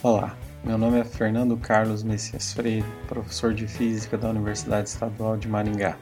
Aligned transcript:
Olá, 0.00 0.36
meu 0.62 0.78
nome 0.78 1.00
é 1.00 1.04
Fernando 1.04 1.56
Carlos 1.56 2.04
Messias 2.04 2.52
Freire, 2.52 2.84
professor 3.08 3.52
de 3.52 3.66
Física 3.66 4.16
da 4.16 4.30
Universidade 4.30 4.88
Estadual 4.88 5.36
de 5.36 5.48
Maringá. 5.48 5.96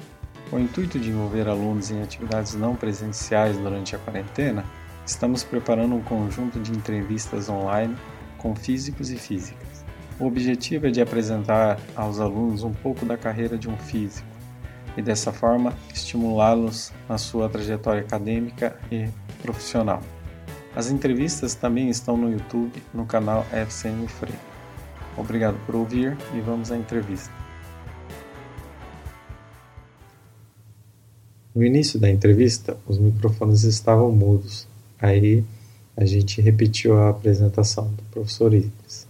Com 0.51 0.57
o 0.57 0.61
intuito 0.61 0.99
de 0.99 1.09
envolver 1.09 1.49
alunos 1.49 1.91
em 1.91 2.03
atividades 2.03 2.55
não 2.55 2.77
presenciais 2.77 3.57
durante 3.57 3.97
a 3.97 3.99
quarentena, 3.99 4.67
estamos 5.07 5.43
preparando 5.43 5.95
um 5.95 6.03
conjunto 6.03 6.61
de 6.61 6.73
entrevistas 6.73 7.49
online 7.49 7.97
com 8.37 8.55
físicos 8.55 9.11
e 9.11 9.17
físicas. 9.17 9.83
O 10.21 10.27
objetivo 10.27 10.89
é 10.89 10.91
de 10.91 11.01
apresentar 11.01 11.79
aos 11.97 12.21
alunos 12.21 12.65
um 12.65 12.75
pouco 12.75 13.07
da 13.07 13.17
carreira 13.17 13.57
de 13.57 13.67
um 13.67 13.79
físico 13.79 14.29
e, 14.95 15.01
dessa 15.01 15.33
forma, 15.33 15.73
estimulá-los 15.95 16.93
na 17.09 17.17
sua 17.17 17.49
trajetória 17.49 18.03
acadêmica 18.03 18.79
e 18.93 19.09
profissional. 19.41 20.03
As 20.77 20.91
entrevistas 20.91 21.55
também 21.55 21.89
estão 21.89 22.19
no 22.19 22.31
YouTube, 22.31 22.83
no 22.93 23.07
canal 23.07 23.47
FCM 23.51 24.07
Freire. 24.09 24.39
Obrigado 25.17 25.57
por 25.65 25.75
ouvir 25.75 26.15
e 26.35 26.41
vamos 26.43 26.71
à 26.71 26.77
entrevista. 26.77 27.33
No 31.55 31.65
início 31.65 31.99
da 31.99 32.11
entrevista, 32.11 32.77
os 32.87 32.99
microfones 32.99 33.63
estavam 33.65 34.13
mudos. 34.13 34.69
Aí 35.01 35.43
a 35.97 36.05
gente 36.05 36.43
repetiu 36.43 36.99
a 36.99 37.09
apresentação 37.09 37.91
do 37.95 38.03
professor 38.11 38.53
Iris. 38.53 39.09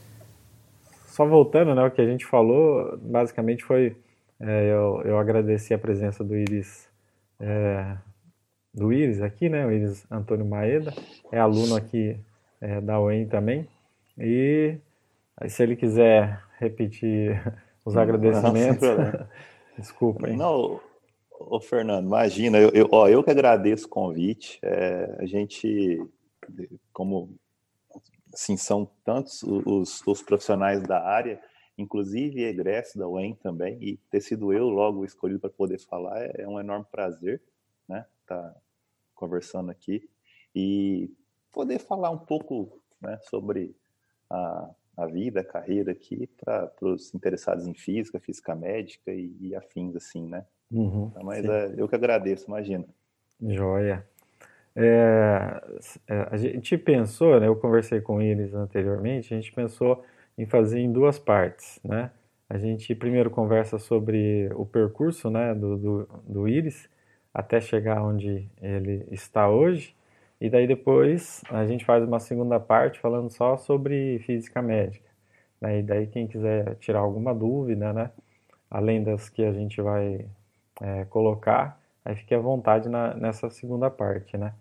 Só 1.09 1.26
voltando, 1.26 1.74
né, 1.74 1.82
o 1.82 1.90
que 1.90 2.01
a 2.01 2.06
gente 2.06 2.24
falou, 2.24 2.96
basicamente 3.02 3.64
foi 3.64 3.96
é, 4.38 4.70
eu, 4.70 5.02
eu 5.04 5.18
agradeci 5.18 5.74
a 5.74 5.78
presença 5.78 6.23
do 6.23 6.37
Iris 6.37 6.87
é, 7.40 7.96
do 8.76 8.92
Iris 8.92 9.22
aqui, 9.22 9.48
né? 9.48 9.64
O 9.64 9.72
Iris 9.72 10.06
Antônio 10.10 10.44
Maeda, 10.44 10.92
é 11.32 11.38
aluno 11.38 11.74
aqui 11.74 12.20
é, 12.60 12.78
da 12.80 13.00
UEM 13.00 13.26
também. 13.26 13.66
E 14.18 14.76
se 15.48 15.62
ele 15.62 15.76
quiser 15.76 16.42
repetir 16.58 17.42
os 17.84 17.96
agradecimentos, 17.96 18.86
desculpa. 19.78 20.28
Hein? 20.28 20.36
Não, 20.36 20.78
ô 21.32 21.59
Fernando, 21.59 22.06
imagina, 22.06 22.59
eu, 22.59 22.68
eu, 22.70 22.88
ó, 22.92 23.09
eu 23.09 23.24
que 23.24 23.30
agradeço 23.30 23.86
o 23.86 23.90
convite. 23.90 24.59
É, 24.62 25.16
a 25.20 25.24
gente, 25.24 25.98
como 26.92 27.34
assim, 28.34 28.58
são 28.58 28.86
tantos 29.02 29.42
os, 29.42 30.06
os 30.06 30.23
profissionais 30.23 30.82
da 30.82 31.02
área, 31.02 31.40
inclusive 31.79 32.45
egresso 32.45 32.98
da 32.98 33.08
UEM 33.08 33.34
também, 33.36 33.79
e 33.80 33.96
ter 34.10 34.20
sido 34.20 34.52
eu 34.52 34.68
logo 34.68 35.02
escolhido 35.02 35.40
para 35.40 35.48
poder 35.48 35.79
falar 35.79 36.20
é, 36.20 36.42
é 36.42 36.48
um 36.48 36.60
enorme 36.60 36.84
prazer, 36.90 37.40
né? 37.88 38.04
Tá, 38.26 38.54
conversando 39.16 39.70
aqui 39.70 40.09
e 40.54 41.10
poder 41.52 41.80
falar 41.80 42.10
um 42.10 42.18
pouco 42.18 42.80
né, 43.00 43.18
sobre 43.23 43.74
a, 44.30 44.70
a 44.96 45.06
vida, 45.06 45.40
a 45.40 45.45
carreira 45.45 45.92
aqui 45.92 46.28
para 46.38 46.70
os 46.82 47.12
interessados 47.14 47.66
em 47.66 47.74
física, 47.74 48.20
física 48.20 48.54
médica 48.54 49.10
e, 49.12 49.34
e 49.40 49.56
afins, 49.56 49.96
assim, 49.96 50.28
né? 50.28 50.45
Uhum, 50.70 51.08
então, 51.10 51.24
mas 51.24 51.45
é, 51.45 51.74
eu 51.76 51.88
que 51.88 51.95
agradeço, 51.95 52.46
imagina. 52.48 52.84
Joia. 53.40 54.06
É, 54.74 55.62
é, 56.06 56.28
a 56.30 56.36
gente 56.36 56.76
pensou, 56.76 57.40
né, 57.40 57.46
eu 57.46 57.56
conversei 57.56 58.01
com 58.01 58.20
eles 58.20 58.52
anteriormente, 58.52 59.32
a 59.32 59.36
gente 59.36 59.52
pensou 59.52 60.04
em 60.36 60.45
fazer 60.45 60.80
em 60.80 60.92
duas 60.92 61.18
partes, 61.18 61.80
né? 61.82 62.10
A 62.48 62.58
gente 62.58 62.95
primeiro 62.95 63.30
conversa 63.30 63.78
sobre 63.78 64.48
o 64.54 64.64
percurso, 64.64 65.30
né, 65.30 65.54
do, 65.54 65.76
do, 65.76 66.08
do 66.28 66.48
Iris, 66.48 66.88
até 67.37 67.60
chegar 67.60 68.03
onde 68.03 68.48
ele 68.62 69.06
está 69.10 69.47
hoje. 69.47 69.94
E 70.41 70.48
daí 70.48 70.66
depois 70.66 71.42
a 71.50 71.66
gente 71.66 71.84
faz 71.84 72.03
uma 72.03 72.19
segunda 72.19 72.59
parte 72.59 72.98
falando 72.98 73.28
só 73.28 73.59
sobre 73.59 74.19
física 74.20 74.62
médica. 74.62 75.06
Né? 75.60 75.81
E 75.81 75.82
daí 75.82 76.06
quem 76.06 76.26
quiser 76.26 76.76
tirar 76.76 77.00
alguma 77.00 77.34
dúvida, 77.34 77.92
né? 77.92 78.10
além 78.70 79.04
das 79.04 79.28
que 79.28 79.44
a 79.44 79.53
gente 79.53 79.82
vai 79.82 80.26
é, 80.81 81.04
colocar, 81.04 81.78
aí 82.02 82.16
fique 82.16 82.34
à 82.34 82.38
vontade 82.38 82.88
na, 82.88 83.12
nessa 83.14 83.50
segunda 83.50 83.91
parte, 83.91 84.38
né? 84.38 84.54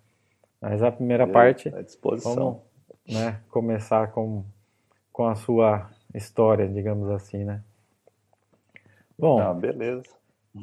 Mas 0.60 0.84
a 0.84 0.92
primeira 0.92 1.26
parte, 1.26 1.70
à 1.74 1.82
disposição. 1.82 2.36
vamos 2.36 2.62
né, 3.08 3.40
começar 3.50 4.12
com, 4.12 4.44
com 5.14 5.28
a 5.28 5.36
sua 5.36 5.90
história, 6.14 6.68
digamos 6.68 7.10
assim, 7.10 7.46
né? 7.46 7.62
Bom, 9.18 9.40
ah, 9.40 9.54
beleza. 9.54 10.04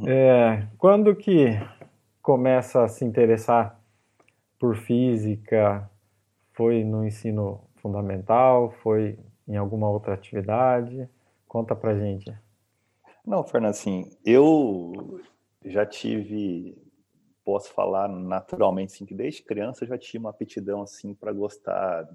É, 0.06 0.66
quando 0.78 1.14
que 1.14 1.58
começa 2.22 2.84
a 2.84 2.88
se 2.88 3.04
interessar 3.04 3.78
por 4.58 4.76
física? 4.76 5.90
Foi 6.52 6.84
no 6.84 7.04
ensino 7.04 7.60
fundamental? 7.76 8.70
Foi 8.82 9.18
em 9.48 9.56
alguma 9.56 9.90
outra 9.90 10.14
atividade? 10.14 11.08
Conta 11.48 11.74
pra 11.74 11.98
gente. 11.98 12.32
Não, 13.26 13.44
Fernando, 13.44 13.70
assim, 13.70 14.10
eu 14.24 15.20
já 15.64 15.84
tive, 15.84 16.76
posso 17.44 17.72
falar 17.72 18.08
naturalmente, 18.08 18.94
assim, 18.94 19.06
que 19.06 19.14
desde 19.14 19.42
criança 19.42 19.84
eu 19.84 19.88
já 19.88 19.98
tinha 19.98 20.20
uma 20.20 20.30
aptidão, 20.30 20.82
assim, 20.82 21.14
para 21.14 21.32
gostar 21.32 22.08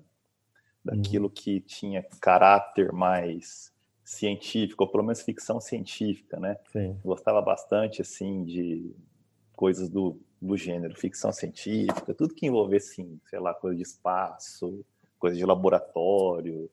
daquilo 0.83 1.25
uhum. 1.25 1.33
que 1.33 1.59
tinha 1.61 2.03
caráter 2.21 2.91
mais 2.93 3.73
científico, 4.03 4.83
ou 4.83 4.89
pelo 4.89 5.03
menos 5.03 5.21
ficção 5.21 5.59
científica, 5.59 6.39
né? 6.39 6.57
Sim. 6.71 6.97
Gostava 7.03 7.41
bastante, 7.41 8.01
assim, 8.01 8.43
de 8.45 8.95
coisas 9.57 9.89
do, 9.89 10.17
do 10.39 10.55
gênero, 10.55 10.95
ficção 10.95 11.33
científica, 11.33 12.13
tudo 12.13 12.35
que 12.35 12.45
envolvesse, 12.45 13.01
assim, 13.01 13.19
sei 13.25 13.39
lá, 13.39 13.53
coisa 13.55 13.75
de 13.75 13.81
espaço, 13.81 14.85
coisa 15.17 15.35
de 15.35 15.43
laboratório. 15.43 16.69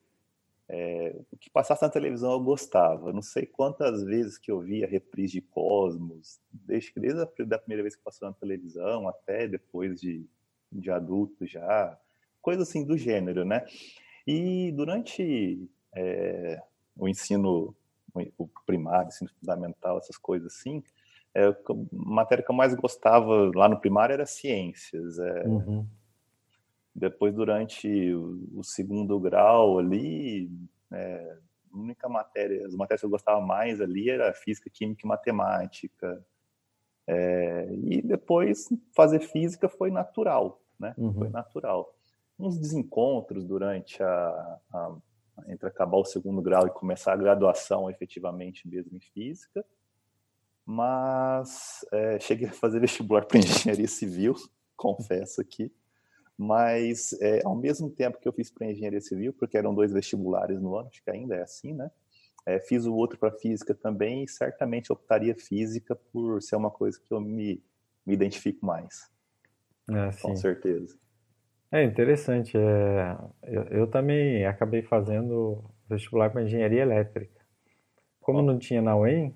É, 0.69 1.17
o 1.33 1.37
que 1.37 1.51
passasse 1.51 1.83
na 1.83 1.89
televisão 1.89 2.33
eu 2.33 2.41
gostava. 2.41 3.11
Não 3.11 3.23
sei 3.23 3.47
quantas 3.47 4.05
vezes 4.05 4.37
que 4.37 4.51
eu 4.51 4.61
vi 4.61 4.85
a 4.85 4.87
reprise 4.87 5.33
de 5.33 5.41
Cosmos, 5.41 6.39
desde, 6.53 6.93
desde 6.95 7.23
a 7.23 7.27
primeira 7.27 7.83
vez 7.83 7.97
que 7.97 8.03
passou 8.03 8.29
na 8.29 8.35
televisão 8.35 9.09
até 9.09 9.49
depois 9.49 9.99
de, 9.99 10.27
de 10.71 10.91
adulto 10.91 11.47
já, 11.47 11.99
coisa 12.43 12.63
assim 12.63 12.85
do 12.85 12.99
gênero, 12.99 13.47
né? 13.47 13.65
E 14.27 14.73
durante 14.73 15.67
é, 15.95 16.63
o 16.97 17.09
ensino 17.09 17.75
o 18.39 18.49
primário, 18.65 19.09
ensino 19.09 19.31
fundamental, 19.41 19.99
essas 19.99 20.17
coisas 20.17 20.55
assim, 20.55 20.83
é, 21.35 21.47
a 21.49 21.57
matéria 21.91 22.45
que 22.45 22.51
eu 22.51 22.55
mais 22.55 22.73
gostava 22.75 23.51
lá 23.55 23.69
no 23.69 23.81
primário 23.81 24.13
era 24.13 24.25
ciências. 24.25 25.19
É, 25.19 25.47
uhum. 25.47 25.87
Depois, 26.95 27.35
durante 27.35 27.89
o, 28.15 28.49
o, 28.55 28.63
segundo 28.63 29.19
grau 29.19 29.79
ali, 29.81 30.49
é, 30.93 31.37
a 31.73 31.77
única 31.77 32.09
matéria, 32.09 32.65
as 32.65 32.75
matérias 32.77 33.01
que 33.01 33.07
eu 33.07 33.11
gostava 33.11 33.41
mais 33.41 33.81
ali 33.81 34.09
era 34.09 34.33
física, 34.33 34.71
química 34.71 35.05
e 35.05 35.09
matemática. 35.09 36.25
É, 37.07 37.69
e 37.83 38.01
depois 38.01 38.69
fazer 38.95 39.21
física 39.21 39.69
foi 39.69 39.91
natural, 39.91 40.63
né? 40.79 40.95
Uhum. 40.97 41.15
Foi 41.15 41.29
natural. 41.29 41.93
Uns 42.39 42.57
desencontros 42.59 43.45
durante 43.45 44.03
a, 44.03 44.59
a 44.73 44.97
entre 45.49 45.69
acabar 45.69 45.97
o 45.97 46.05
segundo 46.05 46.41
grau 46.41 46.65
e 46.65 46.71
começar 46.71 47.13
a 47.13 47.17
graduação 47.17 47.91
efetivamente 47.91 48.69
mesmo 48.69 48.97
em 48.97 49.01
física 49.01 49.65
mas 50.67 51.85
é, 51.93 52.19
cheguei 52.21 52.49
a 52.49 52.53
fazer 52.53 52.81
vestibular 52.81 53.25
para 53.25 53.39
engenharia 53.39 53.89
civil, 53.89 54.35
confesso 54.77 55.41
aqui, 55.41 55.73
mas 56.37 57.13
é, 57.21 57.43
ao 57.45 57.55
mesmo 57.55 57.91
tempo 57.91 58.19
que 58.19 58.27
eu 58.27 58.33
fiz 58.33 58.51
para 58.51 58.71
engenharia 58.71 59.01
civil, 59.01 59.33
porque 59.33 59.57
eram 59.57 59.75
dois 59.75 59.93
vestibulares 59.93 60.61
no 60.61 60.77
ano, 60.77 60.89
acho 60.89 61.03
que 61.03 61.11
ainda 61.11 61.37
é 61.37 61.43
assim, 61.43 61.73
né? 61.73 61.91
É, 62.47 62.61
fiz 62.61 62.85
o 62.85 62.95
outro 62.95 63.19
para 63.19 63.33
física 63.33 63.75
também 63.75 64.25
e 64.25 64.29
certamente 64.29 64.93
optaria 64.93 65.35
física 65.35 65.97
por 66.13 66.43
ser 66.43 66.57
uma 66.57 66.71
coisa 66.71 67.01
que 67.01 67.13
eu 67.13 67.21
me, 67.21 67.63
me 68.05 68.13
identifico 68.13 68.67
mais. 68.67 69.11
É, 69.89 70.11
Com 70.21 70.37
certeza. 70.37 70.99
É 71.73 71.83
interessante. 71.83 72.57
É, 72.57 73.17
eu, 73.45 73.63
eu, 73.65 73.87
também 73.87 74.45
acabei 74.45 74.83
fazendo 74.83 75.65
vestibular 75.89 76.31
para 76.31 76.43
engenharia 76.43 76.83
elétrica. 76.83 77.41
Como 78.21 78.43
não 78.43 78.59
tinha 78.59 78.81
na 78.81 78.97
UEM, 78.97 79.35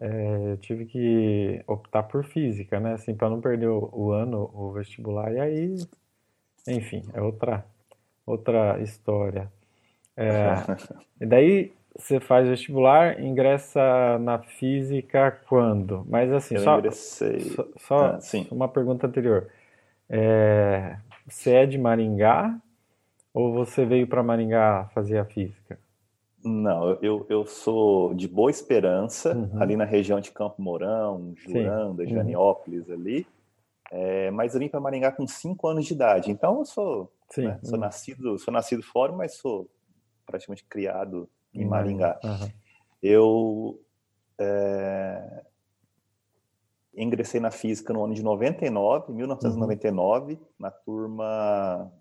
é, 0.00 0.52
eu 0.52 0.56
tive 0.58 0.86
que 0.86 1.62
optar 1.66 2.04
por 2.04 2.24
física, 2.24 2.78
né? 2.78 2.94
Assim, 2.94 3.14
para 3.14 3.28
não 3.28 3.40
perder 3.40 3.68
o, 3.68 3.90
o, 3.92 4.12
ano, 4.12 4.50
o 4.54 4.72
vestibular. 4.72 5.32
E 5.32 5.40
aí, 5.40 5.74
enfim, 6.68 7.02
é 7.12 7.20
outra, 7.20 7.64
outra 8.24 8.78
história. 8.80 9.50
É, 10.16 10.54
e 11.20 11.26
daí 11.26 11.72
você 11.96 12.20
faz 12.20 12.48
vestibular, 12.48 13.20
ingressa 13.20 14.18
na 14.20 14.38
física 14.38 15.32
quando? 15.48 16.06
Mas 16.08 16.32
assim, 16.32 16.54
eu 16.54 16.60
só, 16.60 16.78
ingressei... 16.78 17.40
só, 17.40 17.66
só 17.76 18.06
ah, 18.06 18.18
uma 18.52 18.68
pergunta 18.68 19.06
anterior. 19.06 19.48
É, 20.08 20.96
você 21.26 21.50
é 21.50 21.66
de 21.66 21.76
Maringá 21.76 22.56
ou 23.34 23.52
você 23.52 23.84
veio 23.84 24.06
para 24.06 24.22
Maringá 24.22 24.88
fazer 24.94 25.18
a 25.18 25.24
física? 25.24 25.78
Não, 26.44 26.94
eu, 27.02 27.26
eu 27.28 27.46
sou 27.46 28.14
de 28.14 28.28
Boa 28.28 28.50
Esperança, 28.50 29.34
uhum. 29.34 29.60
ali 29.60 29.76
na 29.76 29.84
região 29.84 30.20
de 30.20 30.30
Campo 30.30 30.62
Mourão, 30.62 31.34
Juranda, 31.36 32.04
Sim. 32.04 32.14
Janiópolis 32.14 32.88
uhum. 32.88 32.94
ali. 32.94 33.26
É, 33.90 34.30
mas 34.30 34.54
eu 34.54 34.60
vim 34.60 34.68
para 34.68 34.80
Maringá 34.80 35.10
com 35.10 35.26
5 35.26 35.66
anos 35.66 35.86
de 35.86 35.94
idade. 35.94 36.30
Então 36.30 36.58
eu 36.58 36.64
sou, 36.64 37.12
né, 37.36 37.58
sou 37.62 37.74
uhum. 37.74 37.80
nascido, 37.80 38.38
sou 38.38 38.52
nascido 38.52 38.82
fora, 38.82 39.12
mas 39.12 39.34
sou 39.34 39.68
praticamente 40.26 40.64
criado 40.64 41.28
em 41.52 41.64
Maringá. 41.64 42.20
Uhum. 42.22 42.48
Eu 43.02 43.80
é, 44.38 45.42
ingressei 46.94 47.40
na 47.40 47.50
física 47.50 47.92
no 47.92 48.04
ano 48.04 48.14
de 48.14 48.22
99, 48.22 49.12
1999, 49.12 50.34
uhum. 50.34 50.38
na 50.58 50.70
turma 50.70 51.92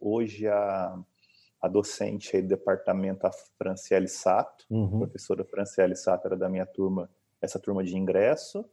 hoje 0.00 0.46
a, 0.46 0.96
a 1.64 1.68
docente 1.68 2.42
do 2.42 2.48
departamento 2.48 3.26
a 3.26 3.30
Franciele 3.56 4.06
Sato, 4.06 4.66
uhum. 4.68 4.96
a 4.96 4.98
professora 4.98 5.42
Franciele 5.46 5.96
Sato 5.96 6.26
era 6.26 6.36
da 6.36 6.46
minha 6.46 6.66
turma, 6.66 7.08
essa 7.40 7.58
turma 7.58 7.82
de 7.82 7.96
ingresso. 7.96 8.66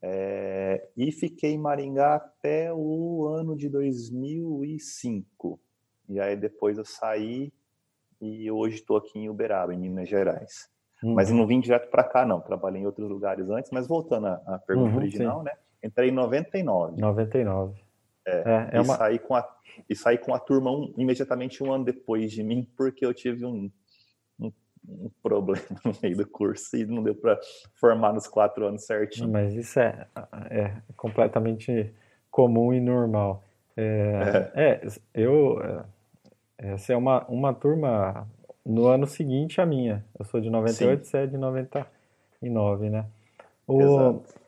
É, 0.00 0.88
e 0.96 1.12
fiquei 1.12 1.50
em 1.50 1.58
Maringá 1.58 2.14
até 2.14 2.72
o 2.72 3.26
ano 3.26 3.54
de 3.54 3.68
2005. 3.68 5.60
E 6.08 6.18
aí 6.18 6.34
depois 6.34 6.78
eu 6.78 6.84
saí 6.84 7.52
e 8.18 8.50
hoje 8.50 8.76
estou 8.76 8.96
aqui 8.96 9.18
em 9.18 9.28
Uberaba, 9.28 9.74
em 9.74 9.78
Minas 9.78 10.08
Gerais. 10.08 10.70
Uhum. 11.02 11.12
Mas 11.12 11.30
não 11.30 11.46
vim 11.46 11.60
direto 11.60 11.90
para 11.90 12.04
cá, 12.04 12.24
não. 12.24 12.40
Trabalhei 12.40 12.80
em 12.80 12.86
outros 12.86 13.06
lugares 13.06 13.50
antes, 13.50 13.70
mas 13.70 13.86
voltando 13.86 14.28
à, 14.28 14.42
à 14.46 14.58
pergunta 14.58 14.92
uhum, 14.92 14.96
original, 14.96 15.40
sim. 15.40 15.44
né? 15.44 15.52
Entrei 15.84 16.08
em 16.08 16.12
99. 16.12 16.98
99. 16.98 17.87
É, 18.28 18.42
é, 18.44 18.68
é 18.72 18.76
e, 18.76 18.80
uma... 18.80 18.96
saí 18.96 19.18
com 19.18 19.34
a, 19.34 19.48
e 19.88 19.94
saí 19.94 20.18
com 20.18 20.34
a 20.34 20.38
turma 20.38 20.70
um, 20.70 20.92
imediatamente 20.96 21.62
um 21.62 21.72
ano 21.72 21.84
depois 21.84 22.30
de 22.32 22.42
mim, 22.42 22.68
porque 22.76 23.04
eu 23.04 23.14
tive 23.14 23.44
um, 23.44 23.70
um, 24.38 24.52
um 24.88 25.10
problema 25.22 25.64
no 25.84 25.92
meio 26.02 26.16
do 26.16 26.26
curso 26.26 26.76
e 26.76 26.84
não 26.84 27.02
deu 27.02 27.14
para 27.14 27.38
formar 27.74 28.12
nos 28.12 28.26
quatro 28.26 28.66
anos 28.66 28.84
certinho. 28.84 29.30
Mas 29.30 29.54
isso 29.54 29.80
é, 29.80 30.06
é 30.50 30.72
completamente 30.96 31.92
comum 32.30 32.72
e 32.72 32.80
normal. 32.80 33.42
É, 33.76 34.50
é. 34.54 34.70
é 34.72 34.88
eu 35.14 35.60
é, 35.62 35.84
essa 36.58 36.92
é 36.92 36.96
uma, 36.96 37.24
uma 37.26 37.54
turma 37.54 38.26
no 38.66 38.86
ano 38.86 39.06
seguinte 39.06 39.60
a 39.60 39.66
minha. 39.66 40.04
Eu 40.18 40.24
sou 40.24 40.40
de 40.40 40.50
98, 40.50 41.04
Sim. 41.04 41.10
você 41.10 41.18
é 41.18 41.26
de 41.26 41.38
99, 41.38 42.90
né? 42.90 43.06
O... 43.66 43.80
Exato. 43.80 44.47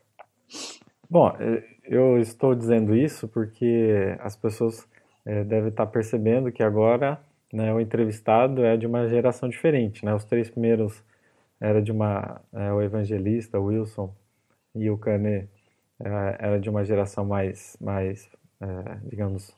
Bom, 1.11 1.35
é, 1.41 1.65
eu 1.83 2.19
estou 2.21 2.55
dizendo 2.55 2.95
isso 2.95 3.27
porque 3.27 4.17
as 4.21 4.37
pessoas 4.37 4.87
é, 5.27 5.43
devem 5.43 5.71
estar 5.71 5.87
percebendo 5.87 6.53
que 6.53 6.63
agora 6.63 7.21
né, 7.53 7.75
o 7.75 7.81
entrevistado 7.81 8.65
é 8.65 8.77
de 8.77 8.87
uma 8.87 9.09
geração 9.09 9.49
diferente, 9.49 10.05
né? 10.05 10.15
Os 10.15 10.25
três 10.25 10.49
primeiros 10.49 11.03
era 11.61 11.83
de 11.83 11.91
uma 11.91 12.41
é, 12.53 12.73
o 12.73 12.81
evangelista 12.81 13.59
o 13.59 13.65
Wilson 13.65 14.15
e 14.73 14.89
o 14.89 14.97
Canet 14.97 15.49
é, 15.99 16.37
era 16.39 16.61
de 16.61 16.71
uma 16.71 16.85
geração 16.85 17.25
mais 17.25 17.77
mais 17.81 18.31
digamos 19.05 19.53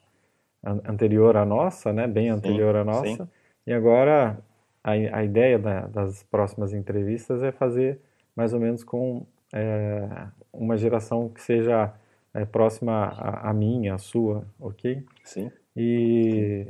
anterior 0.65 1.37
à 1.37 1.45
nossa, 1.45 1.93
né? 1.93 2.07
Bem 2.07 2.31
anterior 2.31 2.75
sim, 2.75 2.81
à 2.81 2.85
nossa. 2.85 3.25
Sim. 3.25 3.31
E 3.67 3.73
agora 3.73 4.39
a, 4.83 4.93
a 4.93 5.25
ideia 5.25 5.59
da, 5.59 5.83
das 5.89 6.23
próximas 6.23 6.73
entrevistas 6.73 7.43
é 7.43 7.53
fazer 7.53 8.01
mais 8.35 8.55
ou 8.55 8.61
menos 8.61 8.83
com 8.85 9.27
é, 9.53 10.09
uma 10.53 10.77
geração 10.77 11.29
que 11.29 11.41
seja 11.41 11.93
é, 12.35 12.45
próxima 12.45 13.09
à, 13.09 13.53
minha, 13.53 13.95
à 13.95 13.99
sua, 13.99 14.47
ok? 14.61 15.05
Sim. 15.25 15.51
E 15.77 16.67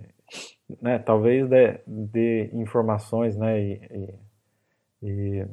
né, 0.80 0.98
talvez 0.98 1.48
dê, 1.48 1.80
dê 1.86 2.50
informações 2.52 3.36
né, 3.36 3.60
e, 3.60 4.14
e, 5.02 5.46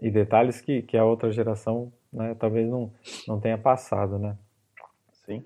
e, 0.00 0.10
detalhes 0.10 0.60
que, 0.60 0.82
que 0.82 0.96
a 0.96 1.04
outra 1.04 1.30
geração 1.30 1.92
né, 2.12 2.34
talvez 2.38 2.68
não, 2.68 2.90
não 3.26 3.40
tenha 3.40 3.58
passado, 3.58 4.18
né? 4.18 4.36
Sim. 5.24 5.44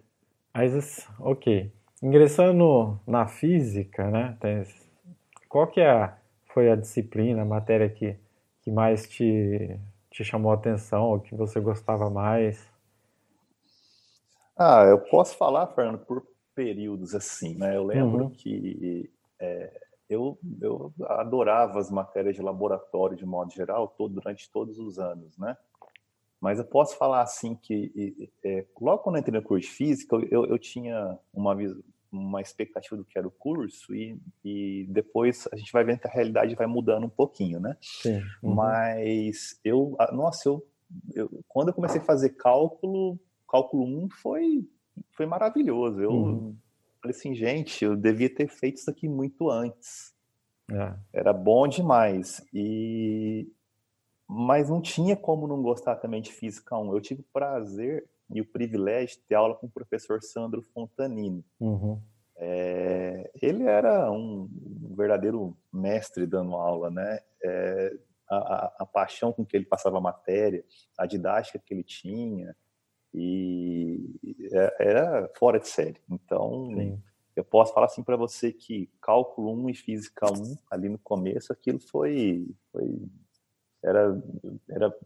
Mas, 0.53 1.09
ok. 1.19 1.73
Ingressando 2.03 2.99
na 3.07 3.27
física, 3.27 4.11
né, 4.11 4.37
tem, 4.41 4.65
qual 5.49 5.67
que 5.67 5.81
é 5.81 5.91
a, 5.91 6.17
foi 6.53 6.71
a 6.71 6.77
disciplina, 6.77 7.43
a 7.43 7.47
matéria 7.47 7.89
que, 7.89 8.17
que 8.63 8.71
mais 8.71 9.09
te, 9.09 9.79
te 10.11 10.25
chamou 10.25 10.51
a 10.51 10.55
atenção, 10.55 11.05
ou 11.05 11.21
que 11.21 11.35
você 11.35 11.61
gostava 11.61 12.11
mais? 12.11 12.69
Ah, 14.57 14.85
eu 14.85 14.99
posso 14.99 15.37
falar, 15.37 15.69
Fernando, 15.69 16.05
por 16.05 16.27
períodos 16.55 17.15
assim, 17.15 17.55
né? 17.55 17.77
Eu 17.77 17.85
lembro 17.85 18.25
uhum. 18.25 18.31
que 18.31 19.11
é, 19.41 19.73
eu, 20.09 20.39
eu 20.61 20.93
adorava 21.07 21.79
as 21.79 21.91
matérias 21.91 22.35
de 22.35 22.43
laboratório 22.43 23.17
de 23.17 23.25
modo 23.25 23.53
geral 23.53 23.89
todo, 23.89 24.15
durante 24.15 24.51
todos 24.51 24.79
os 24.79 24.99
anos, 24.99 25.39
né? 25.39 25.57
Mas 26.41 26.59
eu 26.59 26.65
posso 26.65 26.97
falar 26.97 27.23
assim 27.23 27.55
que 27.55 28.31
é, 28.45 28.67
logo 28.81 29.03
quando 29.03 29.17
eu 29.17 29.21
entrei 29.21 29.39
no 29.39 29.47
curso 29.47 29.69
de 29.69 29.73
física, 29.73 30.17
eu, 30.31 30.47
eu 30.47 30.59
tinha 30.59 31.19
uma, 31.33 31.55
uma 32.13 32.41
expectativa 32.41 32.97
do 32.97 33.05
que 33.05 33.19
era 33.19 33.27
o 33.27 33.31
curso 33.31 33.95
e, 33.95 34.21
e 34.45 34.87
depois 34.89 35.49
a 35.53 35.57
gente 35.57 35.73
vai 35.73 35.85
vendo 35.85 36.01
que 36.01 36.09
a 36.09 36.11
realidade 36.11 36.55
vai 36.55 36.67
mudando 36.67 37.05
um 37.05 37.11
pouquinho, 37.11 37.61
né? 37.61 37.77
Sim. 37.81 38.23
Uhum. 38.43 38.55
Mas 38.55 39.61
eu, 39.65 39.97
nossa, 40.13 40.49
eu, 40.49 40.67
eu, 41.15 41.31
quando 41.49 41.69
eu 41.69 41.75
comecei 41.75 42.01
a 42.01 42.05
fazer 42.05 42.31
cálculo, 42.31 43.19
cálculo 43.49 43.85
1 43.85 44.09
foi, 44.11 44.67
foi 45.13 45.27
maravilhoso. 45.27 46.01
Eu 46.01 46.11
uhum. 46.11 46.57
falei 47.01 47.17
assim, 47.17 47.35
gente, 47.35 47.85
eu 47.85 47.97
devia 47.97 48.33
ter 48.33 48.49
feito 48.49 48.79
isso 48.79 48.91
aqui 48.91 49.09
muito 49.09 49.49
antes. 49.49 50.13
É. 50.71 50.95
Era 51.13 51.33
bom 51.33 51.67
demais. 51.67 52.45
E 52.53 53.49
mas 54.33 54.71
não 54.71 54.81
tinha 54.81 55.17
como 55.17 55.49
não 55.49 55.61
gostar 55.61 55.97
também 55.97 56.23
de 56.23 56.33
física 56.33 56.79
1. 56.79 56.95
Eu 56.95 57.01
tive 57.01 57.25
prazer 57.33 58.09
e 58.33 58.41
o 58.41 58.47
privilégio 58.47 59.17
de 59.17 59.23
ter 59.25 59.35
aula 59.35 59.55
com 59.55 59.67
o 59.67 59.71
professor 59.71 60.23
Sandro 60.23 60.63
Fontanini. 60.63 61.45
Uhum. 61.59 62.01
É, 62.37 63.31
ele 63.43 63.65
era 63.65 64.11
um 64.11 64.49
verdadeiro 64.97 65.57
mestre 65.73 66.27
dando 66.27 66.55
aula, 66.55 66.91
né? 66.91 67.21
É, 67.45 67.97
a, 68.31 68.73
a, 68.79 68.87
paixão 68.87 69.33
com 69.33 69.45
que 69.45 69.57
ele 69.57 69.67
passava 69.67 69.99
a 69.99 70.01
matéria, 70.01 70.65
a 70.97 71.05
didática 71.05 71.59
que 71.59 71.75
ele 71.75 71.83
tinha, 71.83 72.57
e 73.13 73.99
é, 74.53 74.89
era 74.89 75.31
fora 75.37 75.59
de 75.59 75.69
série. 75.69 76.01
Então, 76.09 76.67
Sim. 76.67 77.03
eu 77.35 77.45
posso 77.45 77.75
falar 77.75 77.87
assim 77.87 78.03
para 78.03 78.17
você 78.17 78.53
que 78.53 78.89
cálculo 79.03 79.53
1 79.53 79.71
e 79.71 79.75
física 79.75 80.27
1, 80.33 80.57
ali 80.71 80.89
no 80.89 80.99
começo, 80.99 81.53
aquilo 81.53 81.81
foi, 81.81 82.49
foi 82.71 83.03
era, 83.83 84.23
era 84.69 84.97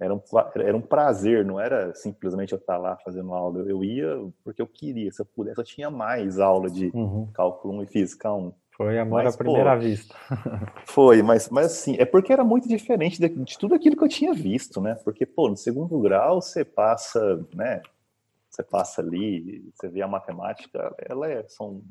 era 0.00 0.14
um, 0.14 0.20
era 0.56 0.76
um 0.76 0.80
prazer, 0.80 1.44
não 1.44 1.60
era 1.60 1.94
simplesmente 1.94 2.52
eu 2.52 2.58
estar 2.58 2.76
lá 2.76 2.96
fazendo 3.04 3.32
aula. 3.32 3.60
Eu 3.60 3.84
ia 3.84 4.28
porque 4.42 4.60
eu 4.60 4.66
queria. 4.66 5.10
Se 5.12 5.22
eu 5.22 5.26
pudesse, 5.26 5.60
eu 5.60 5.64
tinha 5.64 5.90
mais 5.90 6.38
aula 6.38 6.70
de 6.70 6.90
uhum. 6.94 7.28
cálculo 7.32 7.74
1 7.74 7.82
e 7.82 7.86
física 7.86 8.32
1. 8.32 8.52
Foi 8.76 8.98
amor 8.98 9.22
mas, 9.22 9.34
à 9.34 9.38
primeira 9.38 9.74
pô, 9.74 9.80
vista. 9.80 10.14
foi, 10.86 11.22
mas, 11.22 11.48
mas 11.50 11.66
assim, 11.66 11.94
é 11.98 12.04
porque 12.04 12.32
era 12.32 12.42
muito 12.42 12.66
diferente 12.66 13.20
de, 13.20 13.28
de, 13.28 13.58
tudo 13.58 13.74
aquilo 13.74 13.96
que 13.96 14.02
eu 14.02 14.08
tinha 14.08 14.32
visto, 14.32 14.80
né? 14.80 14.94
Porque, 15.04 15.26
pô, 15.26 15.48
no 15.48 15.56
segundo 15.56 16.00
grau 16.00 16.40
você 16.40 16.64
passa, 16.64 17.46
né? 17.54 17.82
Você 18.48 18.62
passa 18.62 19.00
ali, 19.02 19.70
você 19.74 19.88
vê 19.88 20.02
a 20.02 20.08
matemática, 20.08 20.94
ela 20.98 21.30
é, 21.30 21.44
são, 21.48 21.82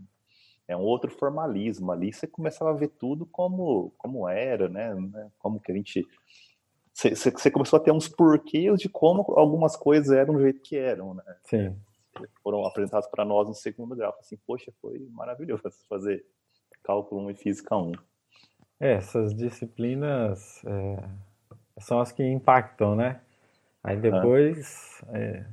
é 0.67 0.75
um 0.75 0.81
outro 0.81 1.11
formalismo 1.11 1.91
ali. 1.91 2.11
Você 2.11 2.27
começava 2.27 2.71
a 2.71 2.75
ver 2.75 2.89
tudo 2.89 3.25
como, 3.25 3.93
como 3.97 4.27
era, 4.27 4.67
né? 4.67 4.95
Como 5.39 5.59
que 5.59 5.71
a 5.71 5.75
gente 5.75 6.05
você 6.93 7.49
começou 7.49 7.77
a 7.77 7.81
ter 7.81 7.91
uns 7.91 8.07
porquês 8.07 8.79
de 8.79 8.89
como 8.89 9.21
algumas 9.35 9.75
coisas 9.75 10.11
eram 10.11 10.35
do 10.35 10.41
jeito 10.41 10.61
que 10.61 10.77
eram, 10.77 11.13
né? 11.13 11.23
Sim. 11.43 11.75
Foram 12.43 12.65
apresentados 12.65 13.07
para 13.07 13.23
nós 13.23 13.47
no 13.47 13.53
segundo 13.53 13.95
grau. 13.95 14.15
Assim, 14.19 14.37
poxa, 14.45 14.71
foi 14.81 14.99
maravilhoso 15.11 15.63
fazer 15.89 16.25
cálculo 16.83 17.25
1 17.27 17.31
e 17.31 17.35
física 17.35 17.75
1. 17.75 17.91
É, 18.79 18.93
essas 18.93 19.33
disciplinas 19.33 20.63
é, 20.65 21.03
são 21.79 21.99
as 21.99 22.11
que 22.11 22.23
impactam, 22.23 22.95
né? 22.95 23.21
Aí 23.83 23.97
depois. 23.97 25.01
Ah. 25.07 25.17
É, 25.17 25.45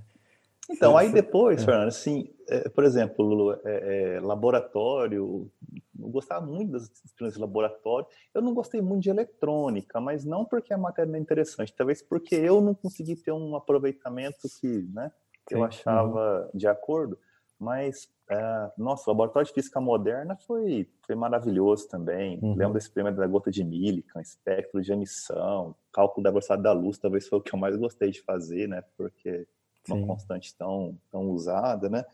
então, 0.70 0.96
aí 0.96 1.10
depois, 1.10 1.62
é. 1.62 1.64
Fernando, 1.64 1.88
assim, 1.88 2.30
é, 2.48 2.68
por 2.68 2.84
exemplo, 2.84 3.58
é, 3.64 4.16
é, 4.16 4.20
laboratório, 4.20 5.50
eu 5.98 6.10
gostava 6.10 6.44
muito 6.44 6.72
das 6.72 6.90
disciplinas 6.90 7.34
de 7.34 7.40
laboratório. 7.40 8.06
Eu 8.34 8.42
não 8.42 8.52
gostei 8.52 8.82
muito 8.82 9.02
de 9.02 9.10
eletrônica, 9.10 10.00
mas 10.00 10.24
não 10.24 10.44
porque 10.44 10.72
a 10.72 10.78
matéria 10.78 11.10
não 11.10 11.18
é 11.18 11.22
interessante, 11.22 11.74
talvez 11.74 12.02
porque 12.02 12.34
eu 12.34 12.60
não 12.60 12.74
consegui 12.74 13.16
ter 13.16 13.32
um 13.32 13.56
aproveitamento 13.56 14.48
que, 14.60 14.86
né, 14.92 15.10
que 15.46 15.54
eu 15.54 15.64
achava 15.64 16.42
uhum. 16.52 16.58
de 16.58 16.66
acordo. 16.66 17.18
Mas, 17.58 18.08
é, 18.30 18.70
nossa, 18.78 19.10
o 19.10 19.12
laboratório 19.12 19.48
de 19.48 19.54
física 19.54 19.80
moderna 19.80 20.36
foi, 20.46 20.88
foi 21.04 21.16
maravilhoso 21.16 21.88
também. 21.88 22.38
Uhum. 22.40 22.54
Lembro 22.54 22.74
desse 22.74 22.90
primeiro 22.90 23.16
da 23.16 23.26
gota 23.26 23.50
de 23.50 23.64
Millikan, 23.64 24.20
espectro 24.20 24.80
de 24.80 24.92
emissão, 24.92 25.74
cálculo 25.92 26.22
da 26.22 26.30
velocidade 26.30 26.62
da 26.62 26.72
luz, 26.72 26.98
talvez 26.98 27.26
foi 27.26 27.38
o 27.38 27.42
que 27.42 27.54
eu 27.54 27.58
mais 27.58 27.74
gostei 27.76 28.10
de 28.10 28.22
fazer, 28.22 28.68
né, 28.68 28.84
porque 28.96 29.46
uma 29.88 29.96
Sim. 29.98 30.06
constante 30.06 30.54
tão, 30.56 30.98
tão 31.10 31.30
usada, 31.30 31.88
né? 31.88 32.04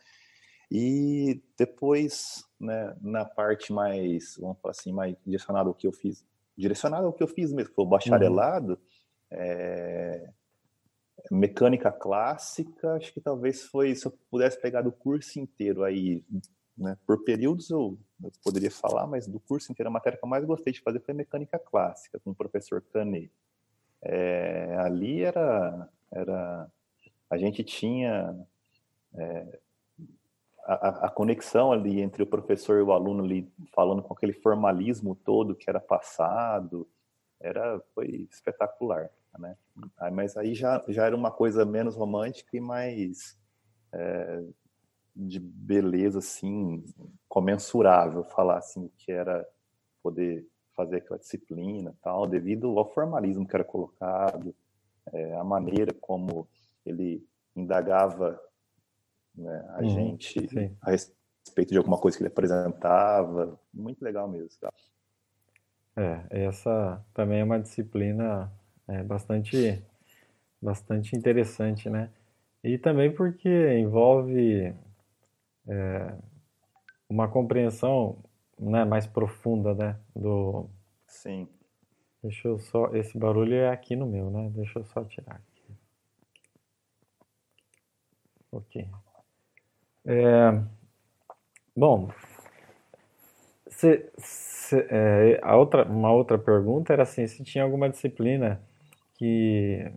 E 0.70 1.42
depois, 1.56 2.44
né, 2.58 2.96
na 3.00 3.24
parte 3.24 3.72
mais, 3.72 4.36
vamos 4.38 4.58
falar 4.60 4.72
assim, 4.72 4.92
mais 4.92 5.14
direcionada 5.24 5.68
ao 5.68 5.74
que 5.74 5.86
eu 5.86 5.92
fiz, 5.92 6.24
direcionada 6.56 7.06
ao 7.06 7.12
que 7.12 7.22
eu 7.22 7.28
fiz 7.28 7.52
mesmo, 7.52 7.74
foi 7.74 7.84
o 7.84 7.88
bacharelado, 7.88 8.72
uhum. 8.72 8.78
é, 9.30 10.30
mecânica 11.30 11.92
clássica, 11.92 12.94
acho 12.94 13.12
que 13.12 13.20
talvez 13.20 13.62
foi, 13.62 13.94
se 13.94 14.06
eu 14.06 14.12
pudesse 14.30 14.60
pegar 14.60 14.82
do 14.82 14.92
curso 14.92 15.38
inteiro 15.38 15.84
aí, 15.84 16.24
né, 16.76 16.96
por 17.06 17.22
períodos 17.24 17.70
eu, 17.70 17.96
eu, 18.22 18.32
poderia 18.42 18.70
falar, 18.70 19.06
mas 19.06 19.26
do 19.26 19.38
curso 19.38 19.70
inteiro 19.70 19.88
a 19.88 19.92
matéria 19.92 20.18
que 20.18 20.24
eu 20.24 20.28
mais 20.28 20.44
gostei 20.44 20.72
de 20.72 20.80
fazer 20.80 21.00
foi 21.00 21.14
mecânica 21.14 21.58
clássica, 21.58 22.18
com 22.18 22.30
o 22.30 22.34
professor 22.34 22.82
Canet. 22.92 23.30
É, 24.02 24.76
ali 24.80 25.22
era, 25.22 25.88
era. 26.12 26.70
A 27.34 27.38
gente 27.38 27.64
tinha. 27.64 28.34
É, 29.14 29.58
a, 30.64 31.06
a, 31.06 31.10
conexão 31.10 31.72
ali 31.72 32.00
entre 32.00 32.22
o 32.22 32.26
professor 32.26 32.78
e 32.78 32.82
o 32.82 32.92
aluno 32.92 33.22
ali 33.22 33.52
falando 33.74 34.02
com 34.02 34.14
aquele 34.14 34.32
formalismo 34.32 35.14
todo 35.14 35.54
que 35.54 35.68
era 35.68 35.78
passado, 35.78 36.88
era 37.38 37.80
foi 37.94 38.26
espetacular, 38.30 39.10
né? 39.38 39.56
Mas 40.12 40.36
aí 40.36 40.54
já, 40.54 40.82
já 40.88 41.04
era 41.04 41.14
uma 41.14 41.30
coisa 41.30 41.66
menos 41.66 41.96
romântica 41.96 42.56
e 42.56 42.60
mais 42.60 43.36
é, 43.92 44.42
de 45.14 45.38
beleza, 45.38 46.20
assim, 46.20 46.82
comensurável, 47.28 48.24
falar 48.24 48.58
assim 48.58 48.90
que 48.96 49.12
era 49.12 49.46
poder 50.02 50.46
fazer 50.74 50.96
aquela 50.96 51.18
disciplina 51.18 51.94
tal, 52.02 52.26
devido 52.26 52.78
ao 52.78 52.90
formalismo 52.90 53.46
que 53.46 53.54
era 53.54 53.64
colocado, 53.64 54.54
é, 55.12 55.36
a 55.36 55.44
maneira 55.44 55.92
como 56.00 56.48
ele 56.84 57.26
indagava 57.56 58.40
né, 59.34 59.66
a 59.70 59.82
uhum, 59.82 59.88
gente 59.90 60.48
sim. 60.48 60.76
a 60.80 60.90
respeito 60.90 61.70
de 61.70 61.78
alguma 61.78 61.98
coisa 61.98 62.16
que 62.16 62.22
ele 62.22 62.28
apresentava. 62.28 63.58
Muito 63.72 64.02
legal 64.02 64.28
mesmo. 64.28 64.50
É, 65.96 66.44
essa 66.46 67.04
também 67.12 67.40
é 67.40 67.44
uma 67.44 67.60
disciplina 67.60 68.52
é, 68.88 69.02
bastante, 69.02 69.82
bastante 70.60 71.16
interessante, 71.16 71.88
né? 71.88 72.10
E 72.62 72.78
também 72.78 73.12
porque 73.14 73.48
envolve 73.76 74.74
é, 75.68 76.14
uma 77.08 77.28
compreensão 77.28 78.18
né, 78.58 78.84
mais 78.84 79.06
profunda, 79.06 79.74
né? 79.74 80.00
Do... 80.14 80.68
Sim. 81.06 81.48
Deixa 82.22 82.48
eu 82.48 82.58
só... 82.58 82.94
Esse 82.94 83.18
barulho 83.18 83.54
é 83.54 83.68
aqui 83.68 83.94
no 83.94 84.06
meu, 84.06 84.30
né? 84.30 84.50
Deixa 84.54 84.78
eu 84.78 84.84
só 84.84 85.04
tirar 85.04 85.34
aqui. 85.34 85.53
Ok. 88.54 88.86
É, 90.06 90.62
bom, 91.76 92.08
se, 93.66 94.08
se, 94.16 94.86
é, 94.88 95.40
a 95.42 95.56
outra, 95.56 95.84
uma 95.84 96.12
outra 96.12 96.38
pergunta 96.38 96.92
era 96.92 97.02
assim, 97.02 97.26
se 97.26 97.42
tinha 97.42 97.64
alguma 97.64 97.90
disciplina 97.90 98.62
que, 99.16 99.90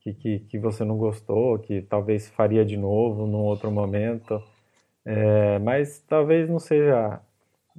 que, 0.00 0.12
que, 0.12 0.38
que 0.40 0.58
você 0.58 0.84
não 0.84 0.98
gostou, 0.98 1.58
que 1.58 1.80
talvez 1.80 2.28
faria 2.28 2.62
de 2.62 2.76
novo 2.76 3.26
num 3.26 3.44
outro 3.44 3.70
momento, 3.70 4.42
é, 5.02 5.58
mas 5.60 5.98
talvez 6.00 6.46
não 6.46 6.58
seja... 6.58 7.22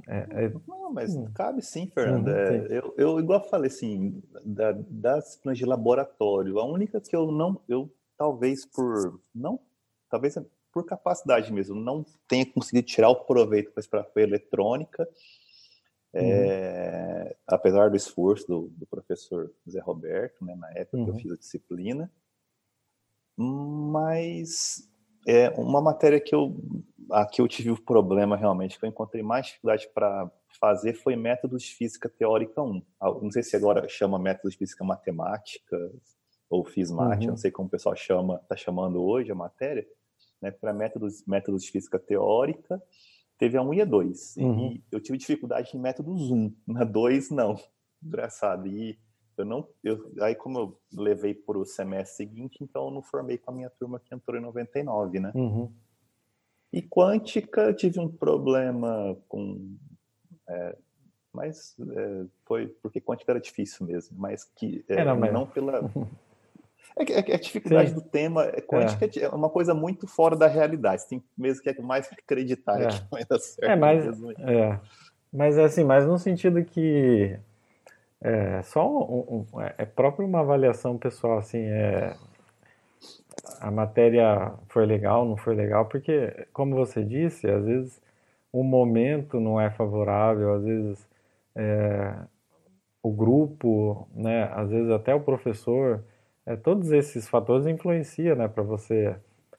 É, 0.07 0.45
é 0.45 0.51
não, 0.67 0.91
mas 0.91 1.15
hum. 1.15 1.27
cabe 1.35 1.61
sim, 1.61 1.85
Fernanda. 1.85 2.31
Hum, 2.31 2.61
sim. 2.61 2.73
Eu, 2.73 2.93
eu, 2.97 3.19
igual 3.19 3.47
falei 3.47 3.69
assim, 3.69 4.23
da, 4.43 4.71
das 4.71 5.25
disciplinas 5.25 5.59
de 5.59 5.65
laboratório, 5.65 6.57
a 6.57 6.65
única 6.65 6.99
que 6.99 7.15
eu 7.15 7.31
não, 7.31 7.61
eu 7.69 7.91
talvez 8.21 8.67
por, 8.67 9.19
não, 9.33 9.59
talvez 10.07 10.35
por 10.71 10.85
capacidade 10.85 11.51
mesmo, 11.51 11.73
não 11.73 12.05
tenha 12.27 12.45
conseguido 12.45 12.85
tirar 12.85 13.09
o 13.09 13.25
proveito 13.25 13.73
para 13.89 14.01
a 14.01 14.21
eletrônica, 14.21 15.09
uhum. 16.13 16.21
é, 16.21 17.35
apesar 17.47 17.89
do 17.89 17.97
esforço 17.97 18.45
do, 18.47 18.67
do, 18.77 18.85
professor 18.85 19.51
Zé 19.67 19.79
Roberto, 19.79 20.45
né, 20.45 20.55
na 20.55 20.69
época 20.73 20.97
uhum. 20.97 21.05
que 21.05 21.09
eu 21.09 21.13
uhum. 21.15 21.19
fiz 21.19 21.31
a 21.31 21.35
disciplina, 21.35 22.11
mas 23.35 24.87
é 25.27 25.49
uma 25.49 25.81
matéria 25.81 26.21
que 26.21 26.35
eu 26.35 26.55
aqui 27.09 27.41
eu 27.41 27.47
tive 27.47 27.71
o 27.71 27.73
um 27.73 27.77
problema 27.77 28.37
realmente 28.37 28.79
que 28.79 28.85
eu 28.85 28.89
encontrei 28.89 29.23
mais 29.23 29.47
dificuldade 29.47 29.89
para 29.95 30.31
fazer 30.59 30.93
foi 30.93 31.15
métodos 31.15 31.63
de 31.63 31.73
física 31.73 32.07
teórica 32.07 32.61
1. 32.61 32.81
Ah, 32.99 33.09
não 33.09 33.31
sei 33.31 33.41
se 33.41 33.55
agora 33.55 33.89
chama 33.89 34.19
métodos 34.19 34.51
de 34.51 34.59
física 34.59 34.83
matemática 34.83 35.75
ou 36.51 36.65
FISMAT, 36.65 37.23
uhum. 37.23 37.31
não 37.31 37.37
sei 37.37 37.49
como 37.49 37.67
o 37.67 37.71
pessoal 37.71 37.95
chama, 37.95 38.39
está 38.43 38.55
chamando 38.57 39.01
hoje 39.01 39.31
a 39.31 39.35
matéria 39.35 39.87
né, 40.41 40.51
para 40.51 40.73
métodos, 40.73 41.23
métodos 41.25 41.63
de 41.63 41.71
física 41.71 41.97
teórica, 41.97 42.81
teve 43.37 43.57
a 43.57 43.61
1 43.61 43.73
e 43.75 43.81
a 43.81 43.85
2. 43.85 44.35
Uhum. 44.37 44.59
E 44.73 44.83
eu 44.91 44.99
tive 44.99 45.17
dificuldade 45.17 45.75
em 45.75 45.79
métodos 45.79 46.29
1, 46.29 46.53
na 46.67 46.83
2 46.83 47.29
não. 47.29 47.57
Engraçado. 48.03 48.67
E 48.67 48.99
eu 49.37 49.45
não, 49.45 49.67
eu, 49.83 50.11
aí 50.21 50.35
como 50.35 50.59
eu 50.59 50.81
levei 50.93 51.33
para 51.33 51.57
o 51.57 51.65
semestre 51.65 52.17
seguinte, 52.17 52.57
então 52.61 52.85
eu 52.85 52.91
não 52.91 53.01
formei 53.01 53.37
com 53.37 53.51
a 53.51 53.53
minha 53.53 53.69
turma 53.69 53.99
que 53.99 54.13
entrou 54.13 54.37
em 54.37 54.41
99, 54.41 55.19
né? 55.19 55.31
Uhum. 55.33 55.71
E 56.73 56.81
quântica, 56.81 57.73
tive 57.73 57.99
um 57.99 58.09
problema 58.09 59.17
com... 59.27 59.75
É, 60.47 60.77
mas 61.33 61.75
é, 61.79 62.25
foi 62.45 62.67
porque 62.67 62.99
quântica 62.99 63.31
era 63.31 63.39
difícil 63.39 63.85
mesmo, 63.85 64.17
mas 64.19 64.43
que 64.43 64.83
é, 64.87 64.95
era, 64.95 65.15
mas... 65.15 65.31
não 65.31 65.47
pela 65.47 65.81
É 66.95 67.05
que, 67.05 67.13
é 67.13 67.21
que 67.21 67.31
a 67.31 67.39
dificuldade 67.39 67.89
Sim. 67.89 67.95
do 67.95 68.01
tema 68.01 68.43
é 68.45 68.61
quântica 68.61 69.05
é. 69.05 69.23
é. 69.23 69.29
uma 69.29 69.49
coisa 69.49 69.73
muito 69.73 70.07
fora 70.07 70.35
da 70.35 70.47
realidade. 70.47 71.03
Você 71.03 71.09
tem 71.09 71.23
mesmo 71.37 71.63
que 71.63 71.69
é 71.69 71.81
mais 71.81 72.11
acreditar 72.11 72.81
é. 72.81 72.87
que 72.87 73.01
vai 73.09 73.25
dar 73.25 73.39
certo. 73.39 73.71
É, 73.71 73.75
mas, 73.75 74.05
mesmo. 74.05 74.31
é, 74.31 74.79
mas 75.31 75.57
é 75.57 75.63
assim, 75.63 75.83
mas 75.83 76.05
no 76.05 76.17
sentido 76.17 76.63
que 76.63 77.37
é 78.21 78.61
só 78.61 78.87
um, 78.87 79.47
um, 79.53 79.61
é, 79.61 79.75
é 79.79 79.85
próprio 79.85 80.27
uma 80.27 80.41
avaliação 80.41 80.97
pessoal, 80.97 81.39
assim, 81.39 81.63
é, 81.63 82.15
a 83.59 83.71
matéria 83.71 84.53
foi 84.67 84.85
legal, 84.85 85.25
não 85.25 85.37
foi 85.37 85.55
legal, 85.55 85.85
porque, 85.85 86.47
como 86.53 86.75
você 86.75 87.03
disse, 87.03 87.49
às 87.49 87.65
vezes 87.65 88.01
o 88.51 88.63
momento 88.63 89.39
não 89.39 89.59
é 89.59 89.71
favorável, 89.71 90.53
às 90.53 90.63
vezes 90.63 91.07
é, 91.55 92.13
o 93.01 93.11
grupo, 93.11 94.07
né, 94.13 94.51
às 94.53 94.69
vezes 94.69 94.91
até 94.91 95.15
o 95.15 95.21
professor 95.21 96.03
é, 96.45 96.55
todos 96.55 96.91
esses 96.91 97.29
fatores 97.29 97.67
influenciam, 97.67 98.35
né, 98.35 98.47
para 98.47 98.63
você, 98.63 99.15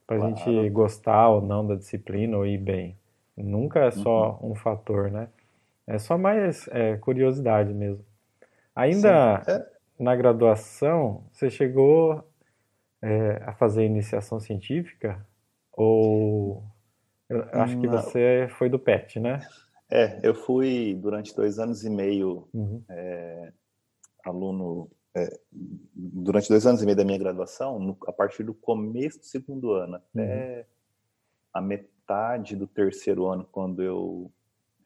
para 0.06 0.16
a 0.16 0.20
claro. 0.20 0.36
gente 0.36 0.70
gostar 0.70 1.28
ou 1.28 1.40
não 1.40 1.66
da 1.66 1.74
disciplina 1.74 2.36
ou 2.36 2.46
ir 2.46 2.58
bem. 2.58 2.96
Nunca 3.36 3.80
é 3.80 3.90
só 3.90 4.38
uhum. 4.40 4.52
um 4.52 4.54
fator, 4.54 5.10
né? 5.10 5.28
É 5.86 5.98
só 5.98 6.18
mais 6.18 6.68
é, 6.68 6.96
curiosidade 6.96 7.72
mesmo. 7.72 8.04
Ainda 8.74 9.42
é. 9.46 9.66
na 9.98 10.14
graduação, 10.14 11.24
você 11.32 11.50
chegou 11.50 12.22
é, 13.00 13.42
a 13.44 13.52
fazer 13.52 13.84
iniciação 13.84 14.38
científica? 14.38 15.26
Ou 15.72 16.62
eu 17.28 17.42
acho 17.52 17.80
que 17.80 17.88
você 17.88 18.46
foi 18.50 18.68
do 18.68 18.78
PET, 18.78 19.18
né? 19.18 19.40
É, 19.90 20.20
eu 20.22 20.34
fui 20.34 20.94
durante 20.94 21.34
dois 21.34 21.58
anos 21.58 21.84
e 21.84 21.90
meio 21.90 22.48
uhum. 22.52 22.82
é, 22.88 23.52
aluno 24.24 24.90
é, 25.14 25.38
durante 25.94 26.48
dois 26.48 26.66
anos 26.66 26.82
e 26.82 26.86
meio 26.86 26.96
da 26.96 27.04
minha 27.04 27.18
graduação, 27.18 27.78
no, 27.78 27.96
a 28.06 28.12
partir 28.12 28.42
do 28.42 28.54
começo 28.54 29.18
do 29.18 29.26
segundo 29.26 29.72
ano 29.72 29.96
até 29.96 30.58
uhum. 30.58 30.64
a 31.54 31.60
metade 31.60 32.56
do 32.56 32.66
terceiro 32.66 33.26
ano, 33.26 33.46
quando 33.50 33.82
eu 33.82 34.32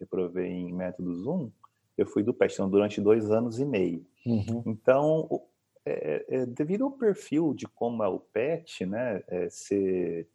reprovei 0.01 0.51
em 0.51 0.73
métodos 0.73 1.27
1, 1.27 1.51
eu 1.97 2.07
fui 2.07 2.23
do 2.23 2.35
PET, 2.35 2.55
então 2.55 2.69
durante 2.69 3.01
dois 3.01 3.31
anos 3.31 3.59
e 3.59 3.65
meio. 3.65 4.05
Uhum. 4.27 4.63
Então, 4.67 5.43
é, 5.85 6.25
é, 6.29 6.47
devido 6.47 6.85
ao 6.85 6.91
perfil 6.91 7.55
de 7.55 7.67
como 7.67 8.03
é 8.03 8.09
o 8.09 8.19
PET, 8.19 8.85
né, 8.85 9.23
é, 9.29 9.49
ser, 9.49 10.29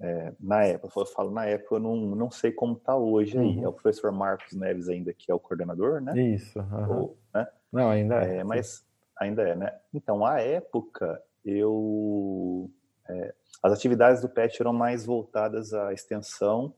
é, 0.00 0.32
na 0.40 0.64
época, 0.64 1.00
eu 1.00 1.06
falo 1.06 1.30
na 1.30 1.44
época, 1.44 1.76
eu 1.76 1.80
não, 1.80 1.96
não 1.96 2.30
sei 2.30 2.50
como 2.50 2.72
está 2.72 2.96
hoje 2.96 3.36
uhum. 3.36 3.44
aí, 3.44 3.62
é 3.62 3.68
o 3.68 3.72
professor 3.72 4.10
Marcos 4.10 4.54
Neves 4.54 4.88
ainda 4.88 5.12
que 5.12 5.30
é 5.30 5.34
o 5.34 5.38
coordenador, 5.38 6.00
né? 6.00 6.18
Isso. 6.18 6.58
Ou, 6.88 7.16
né? 7.32 7.46
Não, 7.70 7.90
ainda 7.90 8.24
é. 8.24 8.38
é 8.38 8.44
mas 8.44 8.87
Ainda 9.20 9.42
é, 9.42 9.54
né? 9.54 9.78
Então, 9.92 10.24
à 10.24 10.40
época, 10.40 11.22
eu 11.44 12.70
é, 13.08 13.34
as 13.62 13.72
atividades 13.72 14.20
do 14.20 14.28
PET 14.28 14.60
eram 14.60 14.72
mais 14.72 15.04
voltadas 15.04 15.72
à 15.72 15.92
extensão 15.92 16.74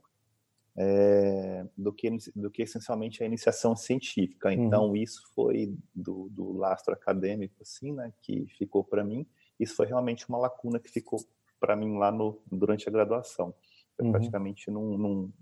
é, 0.76 1.66
do, 1.76 1.92
que, 1.92 2.08
do 2.34 2.50
que 2.50 2.62
essencialmente 2.62 3.22
a 3.22 3.26
iniciação 3.26 3.76
científica. 3.76 4.48
Uhum. 4.48 4.54
Então, 4.54 4.86
uhum. 4.86 4.96
isso 4.96 5.22
foi 5.34 5.76
do, 5.94 6.28
do, 6.30 6.52
lastro 6.52 6.94
acadêmico, 6.94 7.56
assim, 7.60 7.92
né, 7.92 8.12
que 8.22 8.46
ficou 8.56 8.82
para 8.82 9.04
mim. 9.04 9.26
Isso 9.58 9.76
foi 9.76 9.86
realmente 9.86 10.26
uma 10.28 10.38
lacuna 10.38 10.78
que 10.78 10.88
ficou 10.88 11.18
para 11.58 11.76
mim 11.76 11.98
lá 11.98 12.10
no, 12.10 12.40
durante 12.50 12.88
a 12.88 12.92
graduação. 12.92 13.52
Eu 13.98 14.06
uhum. 14.06 14.12
praticamente 14.12 14.70
não 14.70 14.96
não 14.96 15.32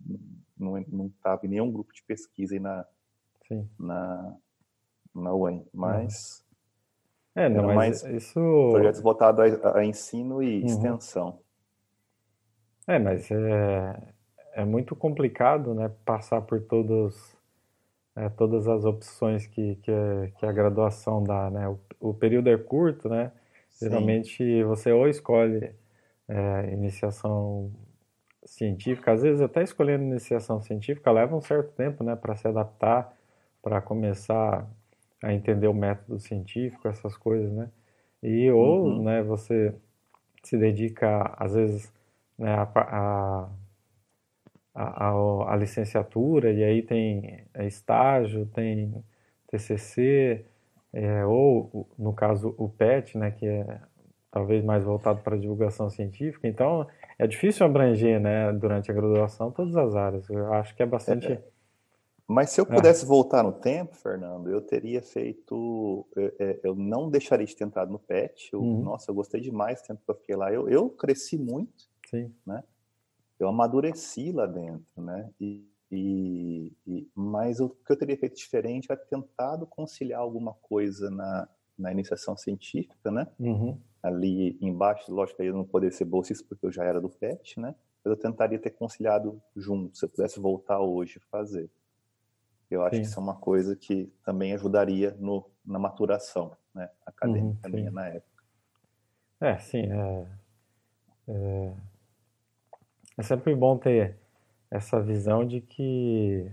não 0.59 0.85
não 0.89 1.07
estava 1.07 1.47
em 1.47 1.51
nenhum 1.51 1.71
grupo 1.71 1.93
de 1.93 2.03
pesquisa 2.03 2.55
aí 2.55 2.59
na 2.59 2.85
Sim. 3.47 3.69
na 3.79 4.37
na 5.15 5.33
UEM, 5.33 5.65
mas 5.73 6.45
é, 7.39 7.49
não, 7.49 7.75
mas 7.75 8.03
isso... 8.03 8.41
projetos 8.73 9.01
voltados 9.01 9.65
a, 9.65 9.79
a, 9.79 9.85
ensino 9.85 10.43
e 10.43 10.61
uhum. 10.61 10.67
extensão. 10.67 11.39
É, 12.87 12.99
mas 12.99 13.31
é, 13.31 13.97
é 14.55 14.65
muito 14.65 14.97
complicado, 14.97 15.75
né, 15.75 15.91
passar 16.05 16.41
por 16.41 16.61
todos, 16.61 17.37
é, 18.17 18.29
todas 18.31 18.67
as 18.67 18.85
opções 18.85 19.47
que, 19.47 19.77
que, 19.77 19.93
que, 20.39 20.47
a 20.47 20.51
graduação 20.51 21.23
dá, 21.23 21.51
né? 21.51 21.69
O, 21.69 21.79
o 22.01 22.15
período 22.15 22.49
é 22.49 22.57
curto, 22.57 23.09
né? 23.09 23.31
Sim. 23.71 23.87
Geralmente 23.87 24.65
você 24.65 24.91
ou 24.91 25.07
escolhe 25.07 25.73
é, 26.27 26.73
iniciação 26.73 27.71
científica, 28.45 29.13
às 29.13 29.23
vezes 29.23 29.41
até 29.41 29.63
escolhendo 29.63 30.05
iniciação 30.05 30.61
científica, 30.61 31.13
leva 31.13 31.37
um 31.37 31.41
certo 31.41 31.73
tempo, 31.73 32.03
né, 32.03 32.17
para 32.17 32.35
se 32.35 32.49
adaptar, 32.49 33.15
para 33.63 33.81
começar 33.81 34.67
a 35.23 35.33
entender 35.33 35.69
o 35.69 35.75
método 35.75 36.19
científico, 36.19 36.89
essas 36.89 37.17
coisas, 37.17 37.51
né? 37.53 37.69
E 38.23 38.51
ou, 38.51 38.87
uhum. 38.87 39.03
né, 39.05 39.23
você 39.23 39.75
se 40.43 40.57
dedica, 40.57 41.35
às 41.37 41.55
vezes, 41.55 41.93
né, 42.39 42.55
a, 42.55 42.69
a, 42.75 43.49
a, 44.75 45.53
a 45.53 45.57
licenciatura, 45.57 46.53
e 46.53 46.63
aí 46.65 46.83
tem 46.83 47.45
é, 47.55 47.67
estágio, 47.67 48.47
tem 48.47 49.05
TCC, 49.49 50.45
é, 50.93 51.25
ou, 51.25 51.89
no 51.99 52.13
caso, 52.13 52.55
o 52.57 52.69
PET, 52.69 53.19
né, 53.19 53.31
que 53.31 53.47
é 53.47 53.81
talvez 54.31 54.65
mais 54.65 54.85
voltado 54.85 55.21
para 55.23 55.37
a 55.37 55.39
divulgação 55.39 55.91
científica. 55.91 56.47
Então, 56.47 56.87
é 57.19 57.27
difícil 57.27 57.67
abranger, 57.67 58.21
né, 58.21 58.53
durante 58.53 58.91
a 58.91 58.95
graduação, 58.95 59.51
todas 59.51 59.77
as 59.77 59.95
áreas. 59.95 60.29
Eu 60.29 60.53
acho 60.55 60.75
que 60.75 60.83
é 60.83 60.87
bastante... 60.87 61.33
É, 61.33 61.43
mas 62.29 62.51
se 62.51 62.61
eu 62.61 62.67
é. 62.67 62.75
pudesse 62.75 63.07
voltar 63.07 63.43
no 63.43 63.53
tempo, 63.53 63.97
Fernando, 63.97 64.51
eu 64.51 64.61
teria 64.61 65.01
feito. 65.01 66.07
Eu, 66.15 66.33
é, 66.39 66.61
eu 66.63 66.75
não 66.75 67.09
deixaria 67.09 67.47
de 67.47 67.57
ter 67.57 67.65
entrado 67.65 67.91
no 67.91 67.99
PET. 67.99 68.51
Eu, 68.53 68.61
uhum. 68.61 68.83
Nossa, 68.83 69.11
eu 69.11 69.15
gostei 69.15 69.41
demais 69.41 69.81
do 69.81 69.87
tempo 69.87 70.03
que 70.05 70.11
eu 70.11 70.15
fiquei 70.15 70.37
lá. 70.37 70.53
Eu, 70.53 70.69
eu 70.69 70.91
cresci 70.91 71.39
muito, 71.39 71.89
Sim. 72.11 72.31
né? 72.47 72.63
Eu 73.41 73.49
amadureci 73.49 74.31
lá 74.31 74.45
dentro, 74.45 75.01
né? 75.01 75.31
E, 75.41 75.67
e, 75.91 76.73
e, 76.87 77.09
mas 77.15 77.61
o 77.61 77.71
que 77.71 77.91
eu 77.91 77.97
teria 77.97 78.19
feito 78.19 78.37
diferente 78.37 78.93
é 78.93 78.97
tentado 78.97 79.67
conciliar 79.67 80.21
alguma 80.21 80.53
coisa 80.53 81.11
na, 81.11 81.49
na 81.79 81.91
iniciação 81.91 82.37
científica, 82.37 83.11
né? 83.11 83.27
Uhum. 83.41 83.81
Ali 84.03 84.59
embaixo, 84.61 85.11
lógico, 85.11 85.43
eu 85.43 85.55
não 85.55 85.65
poderia 85.65 85.97
ser 85.97 86.05
bolsista 86.05 86.45
porque 86.47 86.67
eu 86.67 86.73
já 86.73 86.85
era 86.85 87.01
do 87.01 87.09
PET, 87.09 87.59
né? 87.59 87.75
Mas 88.05 88.13
eu 88.13 88.17
tentaria 88.19 88.59
ter 88.59 88.71
conciliado 88.71 89.41
junto, 89.57 89.97
se 89.97 90.05
eu 90.05 90.11
pudesse 90.11 90.39
voltar 90.39 90.81
hoje 90.81 91.19
fazer. 91.31 91.71
Eu 92.71 92.83
acho 92.83 92.97
sim. 92.97 93.03
que 93.03 93.09
isso 93.09 93.19
é 93.19 93.23
uma 93.23 93.35
coisa 93.35 93.75
que 93.75 94.13
também 94.25 94.53
ajudaria 94.53 95.17
no, 95.19 95.45
na 95.65 95.79
maturação 95.79 96.57
né, 96.75 96.89
acadêmica 97.07 97.69
uhum, 97.69 97.75
minha 97.75 97.91
na 97.91 98.09
época. 98.09 98.43
É, 99.41 99.59
sim. 99.59 99.91
É, 99.91 100.27
é, 101.29 101.73
é, 103.17 103.23
sempre 103.23 103.55
bom 103.55 103.77
ter 103.79 104.17
essa 104.71 105.01
visão 105.01 105.47
de 105.47 105.61
que 105.61 106.51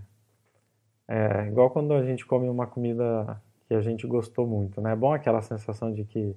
é 1.08 1.48
igual 1.48 1.70
quando 1.70 1.94
a 1.94 2.04
gente 2.04 2.26
come 2.26 2.48
uma 2.48 2.66
comida 2.66 3.42
que 3.68 3.74
a 3.74 3.82
gente 3.82 4.06
gostou 4.08 4.48
muito, 4.48 4.80
né? 4.80 4.94
É 4.94 4.96
bom 4.96 5.14
aquela 5.14 5.42
sensação 5.42 5.94
de 5.94 6.04
que 6.06 6.36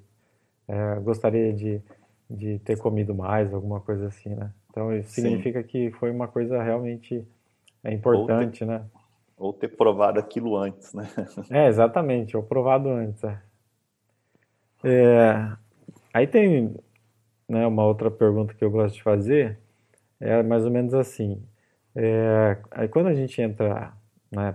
é, 0.66 0.96
gostaria 1.00 1.52
de, 1.52 1.80
de 2.28 2.58
ter 2.60 2.78
comido 2.78 3.14
mais, 3.14 3.52
alguma 3.52 3.80
coisa 3.80 4.08
assim, 4.08 4.34
né? 4.34 4.52
Então 4.70 4.94
isso 4.94 5.12
significa 5.12 5.62
Sim. 5.62 5.68
que 5.68 5.90
foi 5.92 6.10
uma 6.10 6.28
coisa 6.28 6.62
realmente 6.62 7.26
é 7.84 7.92
importante, 7.92 8.60
ter, 8.60 8.66
né? 8.66 8.84
Ou 9.38 9.52
ter 9.52 9.68
provado 9.68 10.18
aquilo 10.18 10.56
antes, 10.56 10.92
né? 10.92 11.08
É, 11.50 11.68
exatamente, 11.68 12.36
ou 12.36 12.42
provado 12.42 12.88
antes. 12.88 13.22
É. 13.24 13.40
É, 14.84 15.52
aí 16.12 16.26
tem 16.26 16.74
né, 17.48 17.66
uma 17.66 17.84
outra 17.84 18.10
pergunta 18.10 18.54
que 18.54 18.64
eu 18.64 18.70
gosto 18.70 18.94
de 18.96 19.02
fazer, 19.02 19.58
é 20.20 20.42
mais 20.42 20.64
ou 20.64 20.70
menos 20.70 20.94
assim. 20.94 21.42
É, 21.94 22.58
aí 22.70 22.88
quando 22.88 23.08
a 23.08 23.14
gente 23.14 23.40
entra 23.40 23.92
né, 24.30 24.54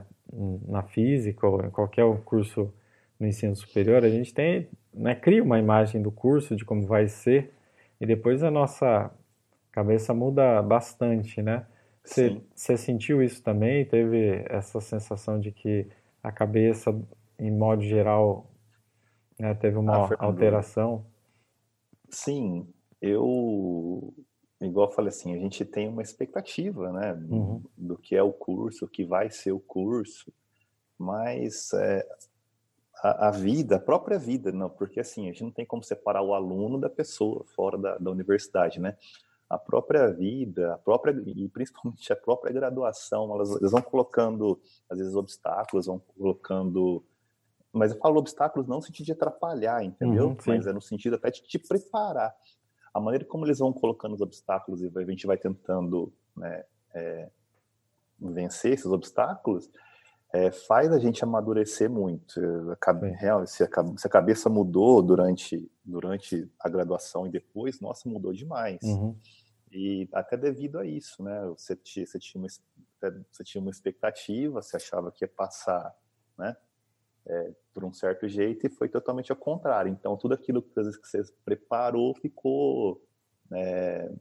na 0.68 0.84
física 0.84 1.48
ou 1.48 1.64
em 1.66 1.70
qualquer 1.70 2.06
curso 2.24 2.74
no 3.20 3.28
ensino 3.28 3.56
superior, 3.56 4.04
a 4.04 4.10
gente 4.10 4.34
tem, 4.34 4.68
né, 4.94 5.16
cria 5.16 5.44
uma 5.44 5.60
imagem 5.60 6.02
do 6.02 6.12
curso, 6.12 6.56
de 6.56 6.66
como 6.66 6.86
vai 6.86 7.08
ser, 7.08 7.54
e 8.00 8.06
depois 8.06 8.44
a 8.44 8.52
nossa 8.52 9.12
cabeça 9.72 10.14
muda 10.14 10.62
bastante, 10.62 11.42
né? 11.42 11.66
Você, 12.04 12.42
você 12.54 12.78
sentiu 12.78 13.24
isso 13.24 13.42
também? 13.42 13.86
Teve 13.86 14.46
essa 14.50 14.82
sensação 14.82 15.40
de 15.40 15.52
que 15.52 15.88
a 16.22 16.32
cabeça, 16.32 16.94
em 17.40 17.52
modo 17.52 17.82
geral, 17.82 18.52
né, 19.40 19.54
teve 19.54 19.78
uma 19.78 20.08
ah, 20.08 20.16
alteração? 20.20 21.06
Sim, 22.10 22.68
eu, 23.02 24.14
igual 24.62 24.90
eu 24.90 24.94
falei 24.94 25.10
assim, 25.10 25.34
a 25.34 25.40
gente 25.40 25.64
tem 25.66 25.88
uma 25.88 26.02
expectativa, 26.02 26.92
né, 26.92 27.14
uhum. 27.14 27.62
do 27.78 27.98
que 27.98 28.16
é 28.16 28.24
o 28.24 28.34
curso, 28.34 28.86
o 28.86 28.88
que 28.88 29.06
vai 29.06 29.30
ser 29.30 29.52
o 29.52 29.60
curso, 29.60 30.32
mas 30.98 31.72
é, 31.74 32.08
a, 33.02 33.28
a, 33.28 33.32
vida, 33.32 33.78
a 33.78 33.80
própria 33.80 34.20
vida, 34.20 34.52
não, 34.52 34.70
porque 34.70 35.00
assim, 35.00 35.24
a 35.24 35.32
gente 35.32 35.44
não 35.44 35.52
tem 35.52 35.66
como 35.66 35.84
separar 35.84 36.22
o 36.22 36.34
aluno 36.34 36.80
da 36.80 36.90
pessoa 36.90 37.44
fora 37.56 37.78
da, 37.78 37.98
da 37.98 38.12
universidade, 38.12 38.80
né? 38.80 38.96
A 39.54 39.58
própria 39.58 40.08
vida, 40.12 40.74
a 40.74 40.78
própria 40.78 41.12
e 41.26 41.50
principalmente 41.50 42.12
a 42.12 42.16
própria 42.16 42.52
graduação, 42.52 43.34
elas, 43.34 43.50
elas 43.56 43.72
vão 43.72 43.82
colocando 43.82 44.60
às 44.90 44.98
vezes 44.98 45.16
obstáculos, 45.16 45.88
vão 45.88 46.00
colocando 46.00 47.04
mas 47.74 47.92
eu 47.92 47.98
falo 47.98 48.20
obstáculos 48.20 48.68
não 48.68 48.76
no 48.78 48.84
sentido 48.84 49.08
de 49.08 49.12
atrapalhar, 49.14 49.84
entendeu? 49.84 50.28
Uhum, 50.28 50.38
mas 50.46 50.68
é 50.68 50.72
no 50.72 50.82
sentido 50.82 51.16
até 51.16 51.32
de 51.32 51.42
te 51.42 51.58
preparar. 51.58 52.32
A 52.94 53.00
maneira 53.00 53.26
como 53.26 53.46
eles 53.48 53.58
vão 53.58 53.74
colocando 53.74 54.14
os 54.14 54.22
obstáculos 54.22 54.84
e 54.84 54.92
a 54.96 55.04
gente 55.06 55.26
vai 55.26 55.38
tentando 55.38 56.14
né, 56.38 56.64
é, 56.94 57.32
vencer 58.22 58.74
esses 58.74 58.86
obstáculos, 58.86 59.72
é, 60.32 60.52
faz 60.52 60.92
a 60.92 61.00
gente 61.00 61.24
amadurecer 61.24 61.90
muito. 61.90 62.40
Real, 63.20 63.46
se, 63.48 63.64
a, 63.64 63.68
se 63.98 64.08
a 64.08 64.10
cabeça 64.10 64.50
mudou 64.50 65.02
durante, 65.02 65.68
durante 65.84 66.48
a 66.60 66.70
graduação 66.70 67.26
e 67.26 67.30
depois, 67.32 67.80
nossa, 67.80 68.08
mudou 68.08 68.34
demais. 68.34 68.80
Uhum. 68.84 69.16
E 69.74 70.08
até 70.14 70.38
devido 70.38 70.78
a 70.78 70.86
isso, 70.86 71.24
né? 71.24 71.42
Você 71.48 71.76
tinha, 71.76 72.06
você 72.06 72.20
tinha, 72.20 72.42
uma, 72.42 72.48
você 73.32 73.44
tinha 73.44 73.62
uma 73.62 73.72
expectativa, 73.72 74.62
você 74.62 74.78
achava 74.78 75.12
que 75.12 75.24
ia 75.24 75.28
passar, 75.28 75.96
né? 76.38 76.56
É, 77.26 77.52
por 77.74 77.84
um 77.84 77.94
certo 77.94 78.28
jeito 78.28 78.68
e 78.68 78.70
foi 78.70 78.88
totalmente 78.88 79.32
ao 79.32 79.38
contrário. 79.38 79.92
Então, 79.92 80.16
tudo 80.16 80.34
aquilo 80.34 80.62
que, 80.62 80.80
às 80.80 80.86
vezes, 80.86 81.00
que 81.00 81.08
você 81.08 81.24
preparou 81.44 82.14
ficou. 82.16 83.04
É, 83.56 84.12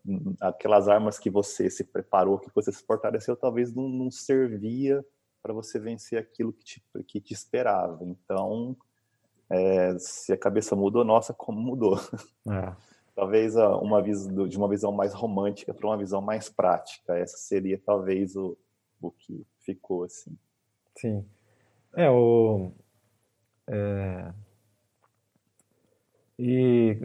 aquelas 0.41 0.89
armas 0.89 1.19
que 1.19 1.31
você 1.31 1.71
se 1.71 1.85
preparou, 1.85 2.39
que 2.39 2.51
você 2.55 2.71
se 2.71 2.83
fortaleceu, 2.83 3.35
talvez 3.35 3.73
não, 3.73 3.89
não 3.89 4.11
servia 4.11 5.03
para 5.43 5.55
você 5.55 5.79
vencer 5.79 6.19
aquilo 6.19 6.53
que 6.53 6.65
te, 6.65 6.83
que 7.07 7.21
te 7.21 7.33
esperava. 7.33 8.05
Então, 8.05 8.77
é, 9.49 9.97
se 9.99 10.33
a 10.33 10.37
cabeça 10.37 10.77
mudou, 10.77 11.05
nossa, 11.05 11.33
como 11.33 11.61
mudou. 11.61 11.99
É 12.47 12.92
talvez 13.15 13.57
uma 13.57 14.03
visão, 14.03 14.49
de 14.49 14.57
uma 14.57 14.69
visão 14.69 14.93
mais 14.93 15.13
romântica 15.13 15.75
para 15.75 15.87
uma 15.87 15.99
visão 15.99 16.21
mais 16.21 16.49
prática. 16.49 17.17
Essa 17.17 17.37
seria 17.37 17.79
talvez 17.79 18.37
o, 18.37 18.57
o 19.01 19.11
que 19.11 19.47
ficou 19.61 20.05
assim. 20.05 20.37
Sim. 20.97 21.25
É, 21.95 22.11
o. 22.11 22.73
É, 23.69 24.33
e 26.39 26.97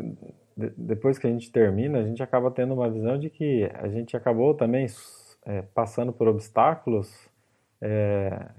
de, 0.57 0.71
depois 0.75 1.19
que 1.19 1.27
a 1.27 1.29
gente 1.29 1.51
termina, 1.51 1.99
a 1.99 2.03
gente 2.03 2.23
acaba 2.23 2.49
tendo 2.49 2.73
uma 2.73 2.89
visão 2.89 3.19
de 3.19 3.29
que 3.29 3.69
a 3.75 3.87
gente 3.87 4.17
acabou 4.17 4.55
também 4.55 4.87
é, 5.45 5.61
passando 5.61 6.11
por 6.11 6.27
obstáculos 6.27 7.29
é, 7.79 8.49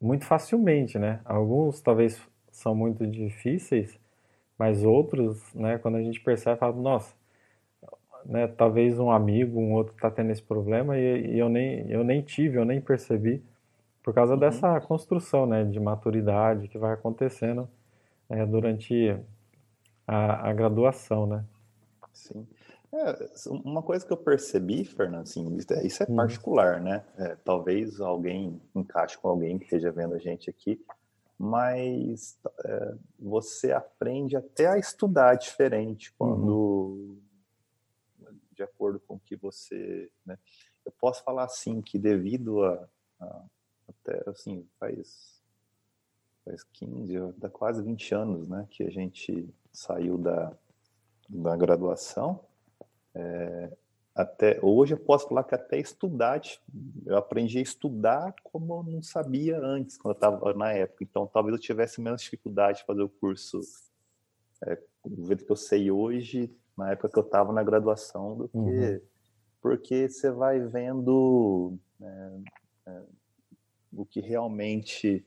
muito 0.00 0.24
facilmente, 0.24 0.98
né? 0.98 1.20
Alguns 1.24 1.80
talvez 1.80 2.20
são 2.50 2.74
muito 2.74 3.06
difíceis, 3.06 3.99
mas 4.60 4.84
outros, 4.84 5.42
né, 5.54 5.78
quando 5.78 5.96
a 5.96 6.02
gente 6.02 6.20
percebe, 6.20 6.58
fala, 6.58 6.76
nossa, 6.76 7.14
né, 8.26 8.46
talvez 8.46 8.98
um 8.98 9.10
amigo, 9.10 9.58
um 9.58 9.72
outro 9.72 9.94
está 9.94 10.10
tendo 10.10 10.30
esse 10.30 10.42
problema 10.42 10.98
e, 10.98 11.28
e, 11.28 11.38
eu, 11.38 11.48
nem, 11.48 11.90
eu 11.90 12.04
nem 12.04 12.20
tive, 12.20 12.58
eu 12.58 12.64
nem 12.66 12.78
percebi, 12.78 13.42
por 14.02 14.12
causa 14.12 14.34
uhum. 14.34 14.38
dessa 14.38 14.78
construção 14.82 15.46
né, 15.46 15.64
de 15.64 15.80
maturidade 15.80 16.68
que 16.68 16.76
vai 16.76 16.92
acontecendo 16.92 17.66
é, 18.28 18.44
durante 18.44 19.18
a, 20.06 20.50
a, 20.50 20.52
graduação, 20.52 21.26
né? 21.26 21.42
Sim. 22.12 22.46
É, 22.92 23.30
uma 23.46 23.80
coisa 23.80 24.04
que 24.04 24.12
eu 24.12 24.16
percebi, 24.18 24.84
Fernando, 24.84 25.22
assim, 25.22 25.56
isso 25.56 26.02
é 26.02 26.06
uhum. 26.06 26.16
particular, 26.16 26.82
né? 26.82 27.02
É, 27.16 27.34
talvez 27.42 27.98
alguém 27.98 28.60
encaixe 28.74 29.16
com 29.16 29.28
alguém 29.28 29.58
que 29.58 29.64
esteja 29.64 29.90
vendo 29.90 30.14
a 30.14 30.18
gente 30.18 30.50
aqui, 30.50 30.78
mas 31.42 32.38
é, 32.66 32.94
você 33.18 33.72
aprende 33.72 34.36
até 34.36 34.66
a 34.66 34.76
estudar 34.76 35.36
diferente 35.36 36.12
quando, 36.18 37.18
uhum. 38.20 38.38
de 38.52 38.62
acordo 38.62 39.00
com 39.00 39.14
o 39.14 39.20
que 39.20 39.36
você, 39.36 40.12
né? 40.26 40.38
Eu 40.84 40.92
posso 40.92 41.24
falar 41.24 41.44
assim 41.44 41.80
que 41.80 41.98
devido 41.98 42.62
a, 42.62 42.86
a 43.18 43.44
até 43.88 44.22
assim 44.28 44.68
faz 44.78 45.40
faz 46.44 46.62
15, 46.62 47.32
dá 47.38 47.48
quase 47.48 47.82
20 47.82 48.14
anos, 48.14 48.46
né, 48.46 48.66
que 48.70 48.82
a 48.82 48.90
gente 48.90 49.48
saiu 49.72 50.18
da, 50.18 50.54
da 51.26 51.56
graduação. 51.56 52.44
É, 53.14 53.76
até 54.20 54.58
hoje 54.62 54.94
eu 54.94 54.98
posso 54.98 55.28
falar 55.28 55.44
que 55.44 55.54
até 55.54 55.78
estudar, 55.78 56.40
eu 57.06 57.16
aprendi 57.16 57.58
a 57.58 57.62
estudar 57.62 58.34
como 58.44 58.74
eu 58.74 58.82
não 58.82 59.02
sabia 59.02 59.58
antes, 59.58 59.96
quando 59.96 60.12
eu 60.12 60.16
estava 60.16 60.54
na 60.54 60.72
época. 60.72 61.04
Então, 61.04 61.26
talvez 61.26 61.54
eu 61.54 61.60
tivesse 61.60 62.00
menos 62.00 62.22
dificuldade 62.22 62.78
de 62.78 62.84
fazer 62.84 63.02
o 63.02 63.08
curso 63.08 63.60
é, 64.66 64.78
do 65.04 65.26
jeito 65.26 65.44
que 65.44 65.52
eu 65.52 65.56
sei 65.56 65.90
hoje, 65.90 66.54
na 66.76 66.92
época 66.92 67.08
que 67.08 67.18
eu 67.18 67.22
estava 67.22 67.52
na 67.52 67.62
graduação, 67.62 68.36
do 68.36 68.48
que, 68.48 68.58
uhum. 68.58 69.00
porque 69.60 70.08
você 70.08 70.30
vai 70.30 70.60
vendo 70.60 71.78
é, 72.00 72.30
é, 72.86 73.02
o 73.92 74.04
que 74.04 74.20
realmente. 74.20 75.24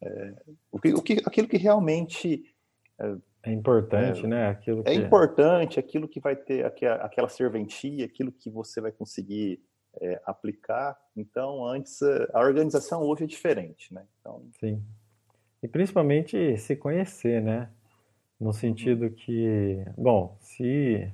É, 0.00 0.34
o 0.70 0.78
que, 0.78 0.94
o 0.94 1.02
que, 1.02 1.22
aquilo 1.24 1.48
que 1.48 1.56
realmente. 1.56 2.54
É, 3.44 3.50
é 3.50 3.52
importante, 3.52 4.26
né? 4.26 4.48
Aquilo 4.48 4.80
é 4.80 4.84
que... 4.84 4.90
É 4.90 4.94
importante, 4.94 5.78
aquilo 5.78 6.08
que 6.08 6.20
vai 6.20 6.34
ter 6.34 6.64
aquela 6.64 7.28
serventia, 7.28 8.04
aquilo 8.04 8.32
que 8.32 8.50
você 8.50 8.80
vai 8.80 8.90
conseguir 8.90 9.60
é, 10.00 10.20
aplicar. 10.24 10.98
Então, 11.16 11.64
antes, 11.66 12.00
a 12.32 12.40
organização 12.40 13.02
hoje 13.02 13.24
é 13.24 13.26
diferente, 13.26 13.92
né? 13.92 14.04
Então... 14.20 14.42
Sim. 14.58 14.82
E 15.62 15.68
principalmente 15.68 16.56
se 16.58 16.76
conhecer, 16.76 17.40
né? 17.40 17.70
No 18.38 18.52
sentido 18.52 19.08
que, 19.10 19.82
bom, 19.96 20.36
se 20.40 21.10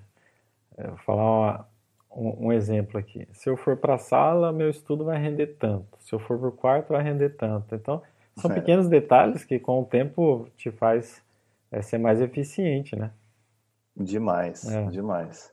eu 0.76 0.88
vou 0.88 0.96
falar 0.98 1.70
um, 2.10 2.46
um, 2.46 2.52
exemplo 2.52 2.98
aqui. 2.98 3.28
Se 3.32 3.48
eu 3.48 3.56
for 3.56 3.76
para 3.76 3.94
a 3.94 3.98
sala, 3.98 4.52
meu 4.52 4.68
estudo 4.68 5.04
vai 5.04 5.20
render 5.20 5.58
tanto. 5.58 5.86
Se 6.00 6.12
eu 6.12 6.18
for 6.18 6.38
para 6.38 6.48
o 6.48 6.52
quarto, 6.52 6.88
vai 6.88 7.02
render 7.02 7.30
tanto. 7.30 7.74
Então, 7.74 8.02
são 8.36 8.50
é. 8.50 8.54
pequenos 8.54 8.88
detalhes 8.88 9.44
que 9.44 9.58
com 9.58 9.82
o 9.82 9.84
tempo 9.84 10.48
te 10.56 10.70
faz 10.70 11.22
é, 11.70 11.82
ser 11.82 11.98
mais 11.98 12.20
eficiente, 12.20 12.96
né? 12.96 13.10
Demais, 13.96 14.64
é. 14.68 14.86
demais. 14.86 15.52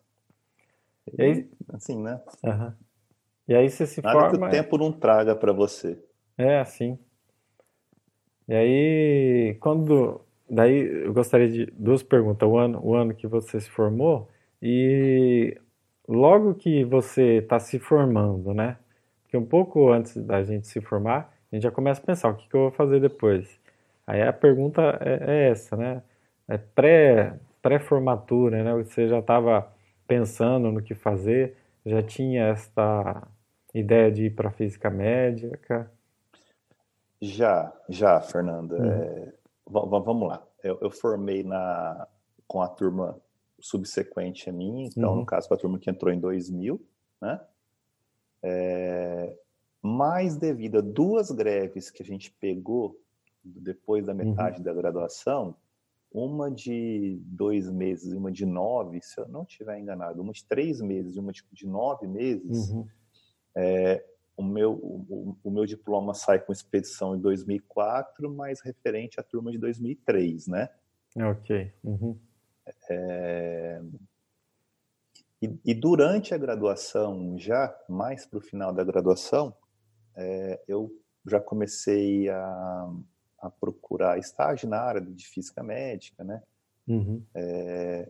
E 1.13 1.21
aí, 1.21 1.49
assim, 1.69 2.01
né? 2.01 2.21
Uhum. 2.43 2.73
E 3.47 3.56
aí 3.56 3.69
você 3.69 3.86
se 3.86 4.01
Nada 4.01 4.19
forma... 4.19 4.38
que 4.38 4.45
o 4.45 4.49
tempo 4.49 4.77
não 4.77 4.91
traga 4.91 5.36
para 5.36 5.53
você. 5.53 5.97
É, 6.38 6.60
assim. 6.60 6.97
E 8.47 8.53
aí, 8.53 9.58
quando... 9.60 10.21
Daí, 10.49 11.06
eu 11.06 11.13
gostaria 11.13 11.49
de 11.49 11.65
duas 11.67 12.01
perguntas. 12.01 12.47
O 12.47 12.58
ano, 12.58 12.80
o 12.82 12.95
ano 12.95 13.13
que 13.13 13.27
você 13.27 13.60
se 13.60 13.69
formou 13.69 14.30
e 14.62 15.58
logo 16.08 16.56
que 16.56 16.86
você 16.86 17.39
está 17.39 17.60
se 17.60 17.80
formando, 17.80 18.53
né? 18.53 18.77
Porque 19.23 19.36
um 19.36 19.45
pouco 19.45 19.91
antes 19.91 20.15
da 20.23 20.41
gente 20.43 20.67
se 20.67 20.80
formar, 20.80 21.34
a 21.51 21.56
gente 21.56 21.63
já 21.63 21.71
começa 21.71 22.01
a 22.01 22.06
pensar 22.06 22.30
o 22.30 22.36
que, 22.36 22.47
que 22.47 22.56
eu 22.56 22.62
vou 22.62 22.71
fazer 22.71 23.01
depois. 23.01 23.60
Aí 24.06 24.21
a 24.21 24.32
pergunta 24.32 24.82
é, 25.01 25.47
é 25.47 25.49
essa, 25.49 25.75
né? 25.75 26.01
É 26.47 26.57
pré, 26.57 27.39
pré-formatura, 27.62 28.63
né? 28.63 28.73
Você 28.83 29.07
já 29.07 29.19
estava 29.19 29.71
pensando 30.07 30.71
no 30.71 30.81
que 30.81 30.95
fazer, 30.95 31.57
já 31.86 32.01
tinha 32.01 32.47
esta 32.47 33.27
ideia 33.73 34.12
de 34.12 34.25
ir 34.25 34.36
para 34.36 34.51
física 34.51 34.89
médica? 34.89 35.91
Já, 37.21 37.73
já, 37.89 38.21
Fernanda. 38.21 38.77
Uhum. 38.77 38.91
É, 38.91 39.33
vamos 39.67 40.27
lá. 40.27 40.45
Eu, 40.63 40.77
eu, 40.81 40.91
formei 40.91 41.43
na, 41.43 42.07
com 42.47 42.62
a 42.62 42.67
turma 42.67 43.19
subsequente 43.60 44.49
a 44.49 44.53
mim, 44.53 44.86
então, 44.86 45.12
uhum. 45.12 45.17
no 45.17 45.25
caso, 45.25 45.47
com 45.47 45.53
a 45.53 45.57
turma 45.57 45.79
que 45.79 45.89
entrou 45.89 46.13
em 46.13 46.19
2000, 46.19 46.79
né? 47.21 47.41
É, 48.41 49.36
mas 49.81 50.38
devido 50.38 50.77
a 50.77 50.81
duas 50.81 51.31
greves 51.31 51.89
que 51.89 52.03
a 52.03 52.05
gente 52.05 52.31
pegou 52.31 52.99
depois 53.43 54.05
da 54.05 54.13
metade 54.13 54.57
uhum. 54.57 54.63
da 54.63 54.73
graduação, 54.73 55.55
uma 56.17 56.49
de 56.49 57.21
dois 57.25 57.69
meses 57.69 58.12
e 58.12 58.15
uma 58.15 58.32
de 58.32 58.45
nove, 58.45 58.99
se 59.01 59.19
eu 59.21 59.27
não 59.27 59.43
estiver 59.43 59.80
enganado, 59.80 60.21
uma 60.21 60.34
de 60.34 60.43
três 60.45 60.82
meses 60.82 61.15
e 61.15 61.19
uma 61.19 61.32
de, 61.32 61.67
nove 61.67 62.08
meses, 62.08 62.69
uhum. 62.69 62.88
é, 63.56 64.03
o, 64.36 64.43
meu, 64.43 64.73
o, 64.73 65.38
o, 65.43 65.51
meu 65.51 65.65
diploma 65.65 66.15
sai 66.15 66.39
com 66.39 66.51
expedição 66.51 67.15
em 67.15 67.19
2004, 67.19 68.34
mas 68.34 68.62
referente 68.62 69.19
à 69.19 69.23
turma 69.23 69.51
de 69.51 69.60
2003, 69.60 70.47
né? 70.47 70.69
Ok. 71.15 71.71
Uhum. 71.84 72.17
É... 72.89 73.82
E, 75.39 75.56
e, 75.63 75.73
durante 75.75 76.34
a 76.34 76.38
graduação, 76.38 77.38
já 77.38 77.75
mais 77.88 78.25
para 78.25 78.39
o 78.39 78.41
final 78.41 78.73
da 78.73 78.84
graduação, 78.84 79.56
é, 80.15 80.63
eu 80.67 80.91
já 81.27 81.39
comecei 81.39 82.27
a, 82.27 82.89
a, 83.39 83.50
procurar 83.50 84.17
estágio 84.17 84.67
na 84.69 84.80
área 84.80 85.02
de 85.02 85.28
física 85.28 85.63
médica, 85.63 86.23
né? 86.23 86.41
Uhum. 86.88 87.23
É, 87.34 88.10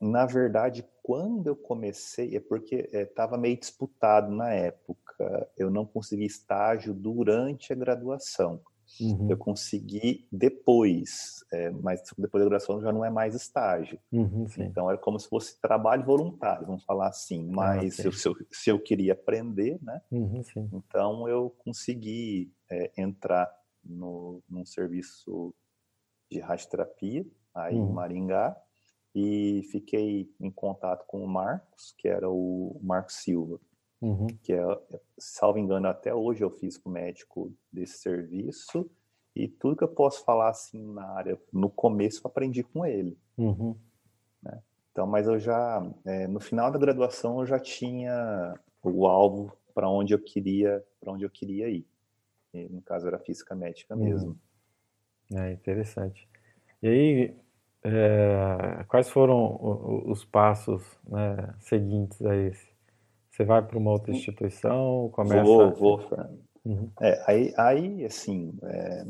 na 0.00 0.26
verdade, 0.26 0.84
quando 1.02 1.46
eu 1.46 1.56
comecei, 1.56 2.36
é 2.36 2.40
porque 2.40 2.88
estava 2.92 3.36
é, 3.36 3.38
meio 3.38 3.56
disputado 3.56 4.30
na 4.32 4.50
época, 4.50 5.48
eu 5.56 5.70
não 5.70 5.86
consegui 5.86 6.24
estágio 6.24 6.92
durante 6.92 7.72
a 7.72 7.76
graduação. 7.76 8.60
Uhum. 9.00 9.30
Eu 9.30 9.36
consegui 9.36 10.26
depois, 10.30 11.44
é, 11.52 11.70
mas 11.70 12.02
depois 12.16 12.42
da 12.42 12.48
graduação 12.48 12.80
já 12.80 12.92
não 12.92 13.04
é 13.04 13.10
mais 13.10 13.34
estágio. 13.34 13.98
Uhum, 14.12 14.46
então 14.58 14.88
era 14.88 14.98
como 14.98 15.18
se 15.18 15.28
fosse 15.28 15.60
trabalho 15.60 16.04
voluntário, 16.04 16.66
vamos 16.66 16.84
falar 16.84 17.08
assim. 17.08 17.48
Ah, 17.50 17.52
mas 17.52 17.76
ah, 17.76 17.78
okay. 17.78 17.90
se, 17.90 18.28
eu, 18.28 18.36
se, 18.50 18.70
eu, 18.70 18.78
queria 18.78 19.12
aprender, 19.12 19.78
né? 19.82 20.00
Uhum, 20.10 20.42
então 20.72 21.28
eu 21.28 21.50
consegui 21.58 22.52
é, 22.70 22.92
entrar 22.96 23.50
no, 23.84 24.42
num 24.48 24.64
serviço 24.64 25.54
de 26.30 26.40
radioterapia 26.40 27.26
aí 27.54 27.76
em 27.76 27.80
uhum. 27.80 27.92
Maringá 27.92 28.56
e 29.14 29.62
fiquei 29.70 30.32
em 30.40 30.50
contato 30.50 31.04
com 31.06 31.22
o 31.22 31.28
Marcos, 31.28 31.94
que 31.98 32.08
era 32.08 32.30
o 32.30 32.80
Marcos 32.82 33.16
Silva 33.16 33.60
uhum. 34.02 34.26
que 34.42 34.52
é, 34.52 34.62
salvo 35.16 35.58
engano, 35.58 35.86
até 35.86 36.12
hoje 36.14 36.42
eu 36.42 36.50
fiz 36.50 36.76
com 36.76 36.90
médico 36.90 37.52
desse 37.72 37.98
serviço, 37.98 38.90
e 39.34 39.48
tudo 39.48 39.76
que 39.76 39.84
eu 39.84 39.88
posso 39.88 40.24
falar 40.24 40.50
assim 40.50 40.92
na 40.92 41.06
área, 41.12 41.40
no 41.52 41.70
começo 41.70 42.20
eu 42.22 42.30
aprendi 42.30 42.62
com 42.62 42.84
ele. 42.84 43.16
Uhum. 43.38 43.74
Né? 44.42 44.60
Então, 44.90 45.06
mas 45.06 45.26
eu 45.26 45.38
já, 45.38 45.82
é, 46.04 46.26
no 46.26 46.38
final 46.38 46.70
da 46.70 46.78
graduação, 46.78 47.40
eu 47.40 47.46
já 47.46 47.58
tinha 47.58 48.54
o 48.82 49.06
alvo 49.06 49.56
para 49.74 49.88
onde 49.88 50.12
eu 50.12 50.18
queria, 50.18 50.84
para 51.00 51.12
onde 51.12 51.24
eu 51.24 51.30
queria 51.30 51.68
ir. 51.68 51.86
E, 52.52 52.68
no 52.68 52.82
caso 52.82 53.06
era 53.06 53.18
física 53.18 53.54
médica 53.54 53.94
uhum. 53.94 54.04
mesmo. 54.04 54.38
É 55.34 55.52
interessante. 55.52 56.28
E 56.82 56.88
aí, 56.88 57.36
é, 57.84 58.84
quais 58.86 59.08
foram 59.08 59.58
os 60.06 60.24
passos 60.26 60.82
né, 61.08 61.54
seguintes 61.60 62.20
a 62.20 62.36
esse? 62.36 62.71
Você 63.32 63.44
vai 63.44 63.62
para 63.66 63.78
uma 63.78 63.90
outra 63.90 64.12
instituição, 64.12 65.08
começa... 65.10 65.42
Vou, 65.42 65.72
vou. 65.72 66.00
Uhum. 66.66 66.90
É, 67.00 67.24
aí, 67.26 67.54
aí, 67.56 68.04
assim, 68.04 68.54
é, 68.62 69.06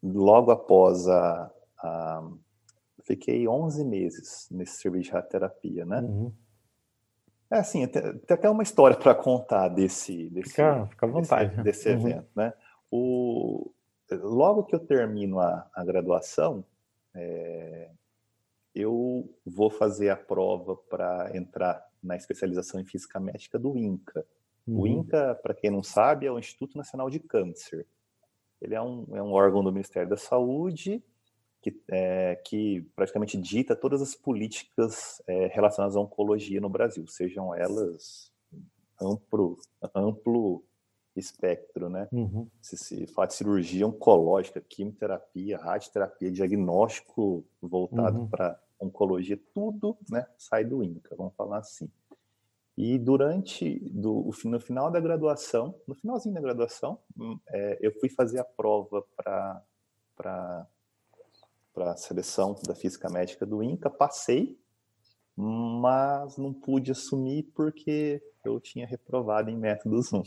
logo 0.00 0.52
após 0.52 1.08
a, 1.08 1.50
a... 1.78 2.30
Fiquei 3.02 3.48
11 3.48 3.84
meses 3.84 4.48
nesse 4.48 4.76
serviço 4.76 5.10
de 5.10 5.10
radioterapia, 5.10 5.84
né? 5.84 6.00
Uhum. 6.02 6.32
É 7.50 7.58
assim, 7.58 7.84
tem, 7.88 8.16
tem 8.18 8.34
até 8.34 8.48
uma 8.48 8.62
história 8.62 8.96
para 8.96 9.14
contar 9.14 9.68
desse, 9.68 10.30
desse, 10.30 10.50
fica, 10.50 10.86
fica 10.86 11.06
à 11.06 11.08
vontade. 11.08 11.50
desse, 11.62 11.62
desse 11.64 11.88
uhum. 11.88 12.08
evento, 12.08 12.28
né? 12.34 12.54
O, 12.92 13.72
logo 14.12 14.62
que 14.64 14.74
eu 14.74 14.80
termino 14.80 15.40
a, 15.40 15.68
a 15.74 15.84
graduação, 15.84 16.64
é, 17.12 17.90
eu 18.72 19.28
vou 19.44 19.68
fazer 19.68 20.10
a 20.10 20.16
prova 20.16 20.76
para 20.76 21.36
entrar 21.36 21.84
na 22.04 22.16
especialização 22.16 22.80
em 22.80 22.84
física 22.84 23.18
médica 23.18 23.58
do 23.58 23.76
INCA. 23.76 24.24
Uhum. 24.66 24.80
O 24.80 24.86
INCA, 24.86 25.34
para 25.42 25.54
quem 25.54 25.70
não 25.70 25.82
sabe, 25.82 26.26
é 26.26 26.32
o 26.32 26.38
Instituto 26.38 26.76
Nacional 26.76 27.10
de 27.10 27.18
Câncer. 27.18 27.86
Ele 28.60 28.74
é 28.74 28.80
um, 28.80 29.06
é 29.12 29.22
um 29.22 29.32
órgão 29.32 29.64
do 29.64 29.72
Ministério 29.72 30.08
da 30.08 30.16
Saúde 30.16 31.02
que, 31.60 31.74
é, 31.88 32.36
que 32.44 32.86
praticamente 32.94 33.38
dita 33.38 33.74
todas 33.74 34.02
as 34.02 34.14
políticas 34.14 35.22
é, 35.26 35.46
relacionadas 35.46 35.96
à 35.96 36.00
oncologia 36.00 36.60
no 36.60 36.68
Brasil, 36.68 37.06
sejam 37.06 37.54
elas 37.54 38.30
amplo, 39.00 39.58
amplo 39.94 40.62
espectro, 41.16 41.88
né? 41.88 42.08
Uhum. 42.12 42.48
Se, 42.60 42.76
se 42.76 43.06
fala 43.06 43.28
de 43.28 43.34
cirurgia 43.34 43.86
oncológica, 43.86 44.60
quimioterapia, 44.60 45.58
radioterapia, 45.58 46.30
diagnóstico 46.30 47.44
voltado 47.62 48.20
uhum. 48.20 48.28
para 48.28 48.60
oncologia, 48.78 49.40
tudo 49.54 49.96
né, 50.10 50.26
sai 50.36 50.64
do 50.64 50.82
INCA, 50.82 51.14
vamos 51.16 51.34
falar 51.34 51.58
assim. 51.58 51.88
E 52.76 52.98
durante, 52.98 53.78
do, 53.90 54.30
no 54.44 54.60
final 54.60 54.90
da 54.90 54.98
graduação, 54.98 55.74
no 55.86 55.94
finalzinho 55.94 56.34
da 56.34 56.40
graduação, 56.40 56.98
hum, 57.16 57.38
é, 57.48 57.78
eu 57.80 57.92
fui 58.00 58.08
fazer 58.08 58.40
a 58.40 58.44
prova 58.44 59.04
para 59.16 60.66
a 61.76 61.96
seleção 61.96 62.56
da 62.66 62.74
física 62.74 63.08
médica 63.08 63.46
do 63.46 63.62
INCA, 63.62 63.88
passei, 63.88 64.58
mas 65.36 66.36
não 66.36 66.52
pude 66.52 66.90
assumir 66.90 67.44
porque 67.54 68.20
eu 68.44 68.60
tinha 68.60 68.86
reprovado 68.86 69.50
em 69.50 69.56
métodos 69.56 70.12
1. 70.12 70.22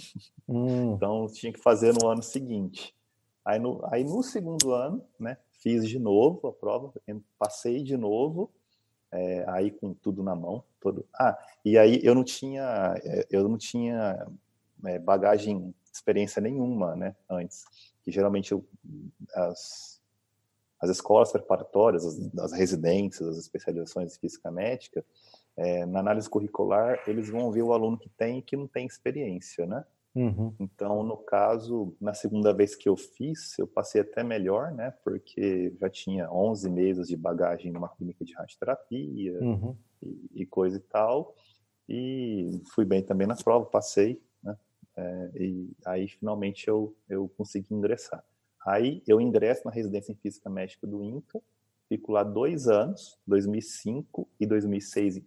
Hum. 0.48 0.94
Então, 0.94 1.28
tinha 1.28 1.52
que 1.52 1.60
fazer 1.60 1.94
no 1.94 2.08
ano 2.08 2.24
seguinte. 2.24 2.96
Aí 3.44 3.60
no, 3.60 3.80
aí 3.92 4.04
no 4.04 4.24
segundo 4.24 4.74
ano, 4.74 5.02
né, 5.20 5.38
fiz 5.68 5.90
de 5.90 6.00
novo 6.00 6.48
a 6.48 6.54
prova, 6.54 6.94
passei 7.38 7.84
de 7.84 7.98
novo, 7.98 8.50
é, 9.12 9.44
aí 9.50 9.70
com 9.70 9.94
tudo 9.94 10.24
na 10.24 10.34
mão, 10.34 10.64
todo. 10.80 11.06
Ah, 11.14 11.38
e 11.64 11.78
aí 11.78 12.00
eu 12.04 12.16
não 12.16 12.24
tinha, 12.24 12.96
é, 13.04 13.28
eu 13.30 13.50
não 13.50 13.58
tinha 13.58 14.26
é, 14.86 14.98
bagagem, 14.98 15.76
experiência 15.92 16.42
nenhuma, 16.42 16.96
né, 16.96 17.16
antes. 17.30 17.66
Que 18.02 18.12
geralmente 18.12 18.54
eu, 18.54 18.66
as, 19.34 20.02
as 20.80 20.90
escolas 20.90 21.34
preparatórias, 21.34 22.06
as, 22.06 22.40
as 22.40 22.54
residências, 22.54 23.28
as 23.28 23.38
especializações 23.38 24.14
de 24.14 24.20
física 24.20 24.50
médica, 24.50 25.04
é, 25.58 25.86
na 25.86 26.00
análise 26.00 26.30
curricular, 26.30 27.04
eles 27.08 27.30
vão 27.30 27.52
ver 27.52 27.64
o 27.64 27.74
aluno 27.74 27.98
que 27.98 28.10
tem 28.10 28.40
e 28.40 28.42
que 28.42 28.56
não 28.56 28.68
tem 28.68 28.86
experiência, 28.86 29.66
né? 29.66 29.84
Uhum. 30.18 30.52
Então, 30.60 31.04
no 31.04 31.16
caso, 31.16 31.96
na 32.02 32.12
segunda 32.12 32.52
vez 32.52 32.76
que 32.76 32.90
eu 32.90 32.98
fiz, 32.98 33.58
eu 33.60 33.68
passei 33.68 34.02
até 34.02 34.24
melhor, 34.24 34.72
né? 34.72 34.92
Porque 35.04 35.72
já 35.80 35.88
tinha 35.92 36.32
11 36.32 36.68
meses 36.72 37.08
de 37.08 37.16
bagagem 37.16 37.72
numa 37.72 37.88
clínica 37.88 38.26
de 38.26 38.34
radioterapia 38.34 39.40
uhum. 39.40 39.78
e, 40.02 40.42
e, 40.42 40.46
coisa 40.48 40.78
e 40.78 40.80
tal. 40.80 41.36
E 41.88 42.50
fui 42.74 42.84
bem 42.84 43.04
também 43.04 43.28
na 43.28 43.36
prova, 43.36 43.66
passei, 43.68 44.20
né? 44.42 44.58
É, 44.96 45.32
e 45.36 45.70
aí, 45.86 46.08
finalmente, 46.08 46.68
eu, 46.68 46.96
eu 47.08 47.30
consegui 47.38 47.76
ingressar. 47.76 48.26
Aí, 48.66 49.04
eu 49.08 49.22
ingresso 49.22 49.62
na 49.66 49.72
residência 49.72 50.12
em 50.12 50.16
Física 50.16 50.50
Médica 50.50 50.88
do 50.88 51.04
INCA, 51.04 51.40
fico 51.88 52.12
lá 52.12 52.24
dois 52.24 52.68
anos, 52.68 53.20
2005 53.28 54.28
e 54.40 54.48
2006 54.48 55.22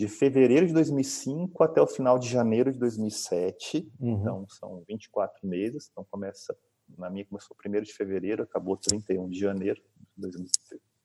de 0.00 0.08
fevereiro 0.08 0.66
de 0.66 0.72
2005 0.72 1.62
até 1.62 1.78
o 1.78 1.86
final 1.86 2.18
de 2.18 2.26
janeiro 2.26 2.72
de 2.72 2.78
2007. 2.78 3.86
Uhum. 4.00 4.12
Então, 4.18 4.48
são 4.48 4.82
24 4.88 5.46
meses. 5.46 5.90
Então, 5.92 6.06
começa, 6.10 6.56
na 6.96 7.10
minha 7.10 7.26
começou 7.26 7.54
1 7.62 7.82
de 7.82 7.92
fevereiro, 7.92 8.42
acabou 8.42 8.78
31 8.78 9.28
de 9.28 9.38
janeiro, 9.38 9.78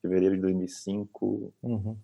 fevereiro 0.02 0.36
de 0.36 0.42
2005, 0.44 1.54
uhum. 1.62 1.98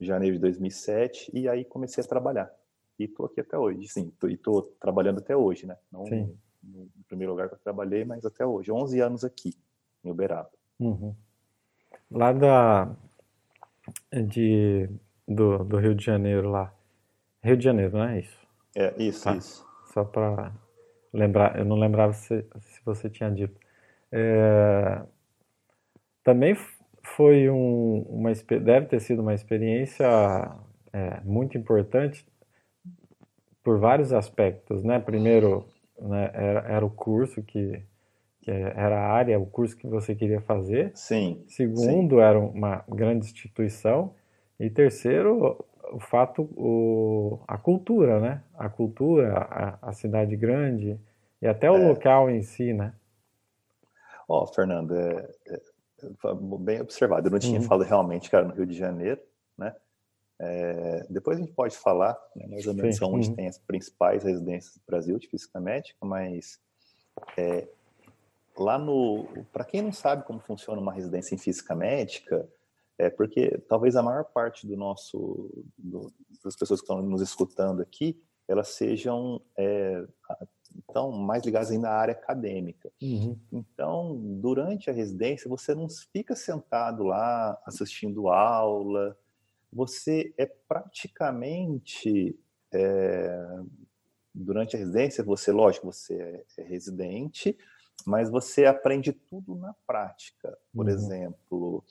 janeiro 0.00 0.34
de 0.34 0.40
2007, 0.40 1.30
e 1.32 1.48
aí 1.48 1.64
comecei 1.64 2.02
a 2.02 2.06
trabalhar. 2.08 2.52
E 2.98 3.04
estou 3.04 3.26
aqui 3.26 3.40
até 3.40 3.56
hoje, 3.56 3.86
sim, 3.86 4.10
tô, 4.18 4.26
e 4.26 4.34
estou 4.34 4.74
trabalhando 4.80 5.18
até 5.18 5.36
hoje, 5.36 5.66
né? 5.66 5.76
Não 5.88 6.04
sim. 6.04 6.36
No, 6.60 6.80
no, 6.80 7.04
primeiro 7.06 7.30
lugar 7.30 7.48
que 7.48 7.54
eu 7.54 7.60
trabalhei, 7.60 8.04
mas 8.04 8.26
até 8.26 8.44
hoje, 8.44 8.72
11 8.72 8.98
anos 8.98 9.22
aqui, 9.22 9.54
em 10.02 10.10
Uberaba. 10.10 10.50
Uhum. 10.80 11.14
Lá 12.10 12.32
da, 12.32 12.96
de 14.12 14.90
do, 15.28 15.62
do 15.64 15.76
Rio 15.76 15.94
de 15.94 16.04
Janeiro 16.04 16.50
lá. 16.50 16.72
Rio 17.42 17.56
de 17.56 17.64
Janeiro, 17.64 17.96
não 17.96 18.04
é 18.04 18.20
isso? 18.20 18.38
É, 18.74 18.94
isso, 18.98 19.24
tá? 19.24 19.36
isso. 19.36 19.66
Só 19.92 20.04
para 20.04 20.52
lembrar, 21.12 21.58
eu 21.58 21.64
não 21.64 21.76
lembrava 21.76 22.12
se, 22.12 22.44
se 22.60 22.80
você 22.84 23.10
tinha 23.10 23.30
dito. 23.30 23.58
É, 24.10 25.02
também 26.24 26.56
foi 27.02 27.48
um, 27.48 28.04
uma 28.08 28.32
deve 28.32 28.86
ter 28.86 29.00
sido 29.00 29.22
uma 29.22 29.34
experiência 29.34 30.06
é, 30.92 31.20
muito 31.24 31.56
importante 31.56 32.26
por 33.62 33.78
vários 33.78 34.12
aspectos, 34.12 34.82
né? 34.82 34.98
Primeiro, 34.98 35.66
né, 36.00 36.30
era, 36.32 36.60
era 36.60 36.86
o 36.86 36.90
curso 36.90 37.42
que, 37.42 37.82
que 38.40 38.50
era 38.50 38.98
a 38.98 39.12
área, 39.12 39.38
o 39.38 39.46
curso 39.46 39.76
que 39.76 39.86
você 39.86 40.14
queria 40.14 40.40
fazer. 40.40 40.92
Sim. 40.94 41.42
Segundo, 41.46 42.16
sim. 42.16 42.22
era 42.22 42.38
uma 42.38 42.84
grande 42.88 43.26
instituição. 43.26 44.14
E 44.58 44.68
terceiro, 44.68 45.64
o 45.92 46.00
fato, 46.00 46.42
o, 46.56 47.40
a 47.46 47.56
cultura, 47.56 48.20
né? 48.20 48.42
A 48.56 48.68
cultura, 48.68 49.38
a, 49.38 49.78
a 49.82 49.92
cidade 49.92 50.36
grande 50.36 50.98
e 51.40 51.46
até 51.46 51.70
o 51.70 51.76
é. 51.76 51.88
local 51.88 52.28
em 52.28 52.42
si, 52.42 52.72
né? 52.72 52.92
Ó, 54.28 54.42
oh, 54.42 54.46
Fernando, 54.46 54.94
é, 54.94 55.30
é, 55.48 55.60
bem 56.60 56.80
observado. 56.80 57.28
Eu 57.28 57.32
não 57.32 57.38
tinha 57.38 57.60
uhum. 57.60 57.66
falado 57.66 57.86
realmente 57.86 58.28
que 58.28 58.36
era 58.36 58.46
no 58.46 58.54
Rio 58.54 58.66
de 58.66 58.76
Janeiro, 58.76 59.20
né? 59.56 59.74
É, 60.40 61.06
depois 61.10 61.38
a 61.38 61.40
gente 61.40 61.52
pode 61.52 61.76
falar, 61.76 62.16
né, 62.36 62.46
mais 62.46 62.64
ou 62.66 62.72
menos, 62.72 62.96
Sim. 62.96 63.04
onde 63.06 63.28
uhum. 63.28 63.34
tem 63.34 63.48
as 63.48 63.58
principais 63.58 64.22
residências 64.22 64.76
do 64.76 64.82
Brasil 64.86 65.18
de 65.18 65.26
física 65.26 65.58
médica, 65.58 65.98
mas 66.04 66.60
é, 67.36 67.66
lá 68.56 68.78
no. 68.78 69.26
Para 69.52 69.64
quem 69.64 69.82
não 69.82 69.92
sabe 69.92 70.24
como 70.24 70.38
funciona 70.38 70.80
uma 70.80 70.92
residência 70.92 71.34
em 71.34 71.38
física 71.38 71.74
médica, 71.74 72.48
é 72.98 73.08
porque 73.08 73.56
talvez 73.68 73.94
a 73.94 74.02
maior 74.02 74.24
parte 74.24 74.66
do 74.66 74.76
nosso, 74.76 75.64
do, 75.78 76.12
das 76.44 76.56
pessoas 76.56 76.80
que 76.80 76.84
estão 76.84 77.00
nos 77.00 77.22
escutando 77.22 77.80
aqui, 77.80 78.20
elas 78.48 78.68
sejam 78.68 79.40
é, 79.56 80.04
então 80.76 81.12
mais 81.12 81.44
ligadas 81.44 81.70
ainda 81.70 81.88
à 81.90 81.96
área 81.96 82.12
acadêmica. 82.12 82.90
Uhum. 83.00 83.38
Então, 83.52 84.16
durante 84.40 84.90
a 84.90 84.92
residência, 84.92 85.48
você 85.48 85.74
não 85.74 85.86
fica 86.12 86.34
sentado 86.34 87.04
lá 87.04 87.60
assistindo 87.64 88.28
aula, 88.28 89.16
você 89.72 90.34
é 90.36 90.46
praticamente 90.46 92.38
é, 92.72 93.60
durante 94.34 94.76
a 94.76 94.78
residência, 94.78 95.22
você, 95.22 95.52
lógico, 95.52 95.86
você 95.86 96.14
é, 96.14 96.62
é 96.62 96.64
residente, 96.64 97.56
mas 98.06 98.30
você 98.30 98.64
aprende 98.64 99.12
tudo 99.12 99.54
na 99.54 99.74
prática. 99.86 100.56
Por 100.72 100.86
uhum. 100.86 100.92
exemplo, 100.92 101.84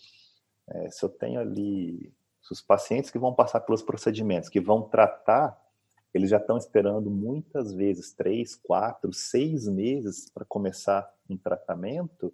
é, 0.69 0.89
se 0.89 1.03
eu 1.03 1.09
tenho 1.09 1.39
ali 1.39 2.13
os 2.49 2.61
pacientes 2.61 3.11
que 3.11 3.19
vão 3.19 3.33
passar 3.33 3.59
pelos 3.61 3.81
procedimentos, 3.81 4.49
que 4.49 4.61
vão 4.61 4.81
tratar, 4.81 5.61
eles 6.13 6.29
já 6.29 6.37
estão 6.37 6.57
esperando 6.57 7.09
muitas 7.09 7.73
vezes 7.73 8.13
três, 8.13 8.55
quatro, 8.55 9.11
seis 9.13 9.67
meses 9.67 10.29
para 10.29 10.45
começar 10.45 11.13
um 11.29 11.37
tratamento. 11.37 12.33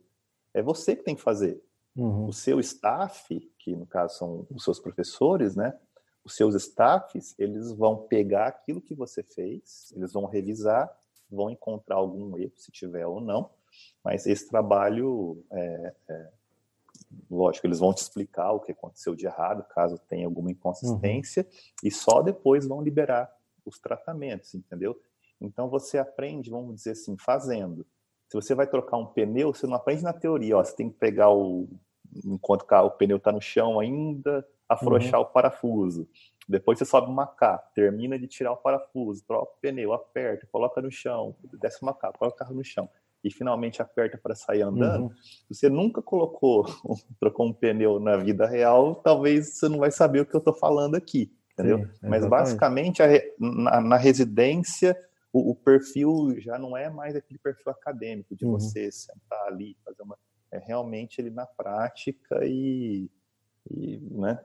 É 0.54 0.62
você 0.62 0.96
que 0.96 1.04
tem 1.04 1.16
que 1.16 1.22
fazer. 1.22 1.62
Uhum. 1.96 2.28
O 2.28 2.34
seu 2.34 2.60
staff, 2.60 3.40
que 3.58 3.76
no 3.76 3.86
caso 3.86 4.18
são 4.18 4.48
os 4.50 4.64
seus 4.64 4.80
professores, 4.80 5.56
né? 5.56 5.78
Os 6.24 6.36
seus 6.36 6.56
staffs, 6.56 7.36
eles 7.38 7.72
vão 7.74 7.98
pegar 8.08 8.48
aquilo 8.48 8.82
que 8.82 8.96
você 8.96 9.24
fez, 9.24 9.92
eles 9.96 10.14
vão 10.14 10.26
revisar, 10.26 10.90
vão 11.30 11.50
encontrar 11.50 11.96
algum 11.96 12.38
erro, 12.38 12.54
se 12.56 12.72
tiver 12.72 13.06
ou 13.06 13.20
não, 13.20 13.50
mas 14.04 14.26
esse 14.26 14.48
trabalho 14.48 15.44
é, 15.52 15.94
é 16.08 16.32
lógico, 17.30 17.68
eles 17.68 17.80
vão 17.80 17.94
te 17.94 18.02
explicar 18.02 18.52
o 18.52 18.60
que 18.60 18.72
aconteceu 18.72 19.16
de 19.16 19.26
errado, 19.26 19.66
caso 19.70 19.98
tenha 20.08 20.26
alguma 20.26 20.52
inconsistência, 20.52 21.44
uhum. 21.44 21.74
e 21.84 21.92
só 21.92 22.22
depois 22.22 22.68
vão 22.68 22.82
liberar 22.82 23.32
os 23.66 23.80
tratamentos, 23.80 24.54
entendeu? 24.54 25.00
Então 25.40 25.70
você 25.70 25.98
aprende, 25.98 26.50
vamos 26.50 26.76
dizer 26.76 26.92
assim, 26.92 27.18
fazendo. 27.18 27.86
Se 28.30 28.36
você 28.36 28.56
vai 28.56 28.68
trocar 28.68 28.98
um 28.98 29.06
pneu, 29.06 29.54
você 29.54 29.68
não 29.68 29.76
aprende 29.76 30.04
na 30.04 30.14
teoria, 30.14 30.58
ó, 30.58 30.64
você 30.64 30.76
tem 30.76 30.90
que 30.90 30.98
pegar 30.98 31.30
o 31.30 31.68
enquanto 32.26 32.64
o 32.72 32.92
pneu 32.92 33.18
está 33.18 33.32
no 33.32 33.42
chão 33.42 33.80
ainda, 33.80 34.48
afrouxar 34.70 35.20
uhum. 35.20 35.26
o 35.26 35.30
parafuso. 35.30 36.08
Depois 36.48 36.78
você 36.78 36.86
sobe 36.86 37.10
uma 37.10 37.26
cá, 37.26 37.58
termina 37.74 38.20
de 38.20 38.28
tirar 38.28 38.52
o 38.52 38.58
parafuso, 38.58 39.24
troca 39.26 39.52
o 39.52 39.60
pneu, 39.62 39.94
aperta, 39.94 40.48
coloca 40.52 40.82
no 40.82 40.92
chão, 40.92 41.36
desce 41.60 41.82
uma 41.82 41.94
cá, 41.94 42.12
coloca 42.12 42.36
o 42.36 42.40
carro 42.40 42.54
no 42.54 42.64
chão 42.64 42.90
e 43.24 43.32
finalmente 43.32 43.82
aperta 43.82 44.18
para 44.18 44.36
sair 44.36 44.62
andando, 44.62 45.06
uhum. 45.06 45.16
você 45.50 45.70
nunca 45.70 46.02
colocou, 46.02 46.66
trocou 47.20 47.48
um 47.48 47.54
pneu 47.54 48.00
na 48.00 48.18
vida 48.18 48.46
real, 48.46 48.96
talvez 48.96 49.58
você 49.58 49.70
não 49.70 49.80
vai 49.80 49.92
saber 49.92 50.20
o 50.20 50.26
que 50.26 50.36
eu 50.36 50.40
estou 50.40 50.54
falando 50.54 50.96
aqui, 50.96 51.32
entendeu? 51.54 51.88
Sim, 51.94 52.10
Mas 52.10 52.26
basicamente 52.26 53.02
a, 53.02 53.08
na, 53.40 53.80
na, 53.80 53.98
residência 53.98 54.98
o, 55.32 55.52
o, 55.52 55.56
perfil 55.56 56.36
já 56.40 56.60
não 56.60 56.76
é 56.76 56.90
mais 56.90 57.16
aquele 57.16 57.40
perfil 57.40 57.72
acadêmico 57.72 58.36
de 58.36 58.46
uhum. 58.46 58.54
você 58.54 58.92
sentar 58.92 59.48
ali, 59.48 59.78
fazer 59.86 60.04
uma, 60.04 60.18
é 60.52 60.60
realmente 60.60 61.20
ele 61.20 61.30
na 61.30 61.46
prática 61.46 62.46
e, 62.46 63.10
e 63.72 63.98
né, 64.12 64.44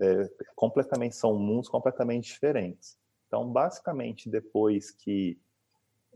é, 0.00 0.30
completamente 0.54 1.16
são 1.16 1.36
mundos 1.36 1.68
completamente 1.68 2.32
diferentes. 2.32 2.96
Então, 3.26 3.50
basicamente, 3.50 4.30
depois 4.30 4.92
que 4.92 5.38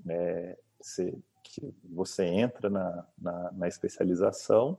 é, 0.09 0.57
você 0.81 1.19
que 1.43 1.75
você 1.85 2.25
entra 2.25 2.69
na, 2.69 3.07
na, 3.19 3.53
na 3.53 3.69
especialização, 3.69 4.79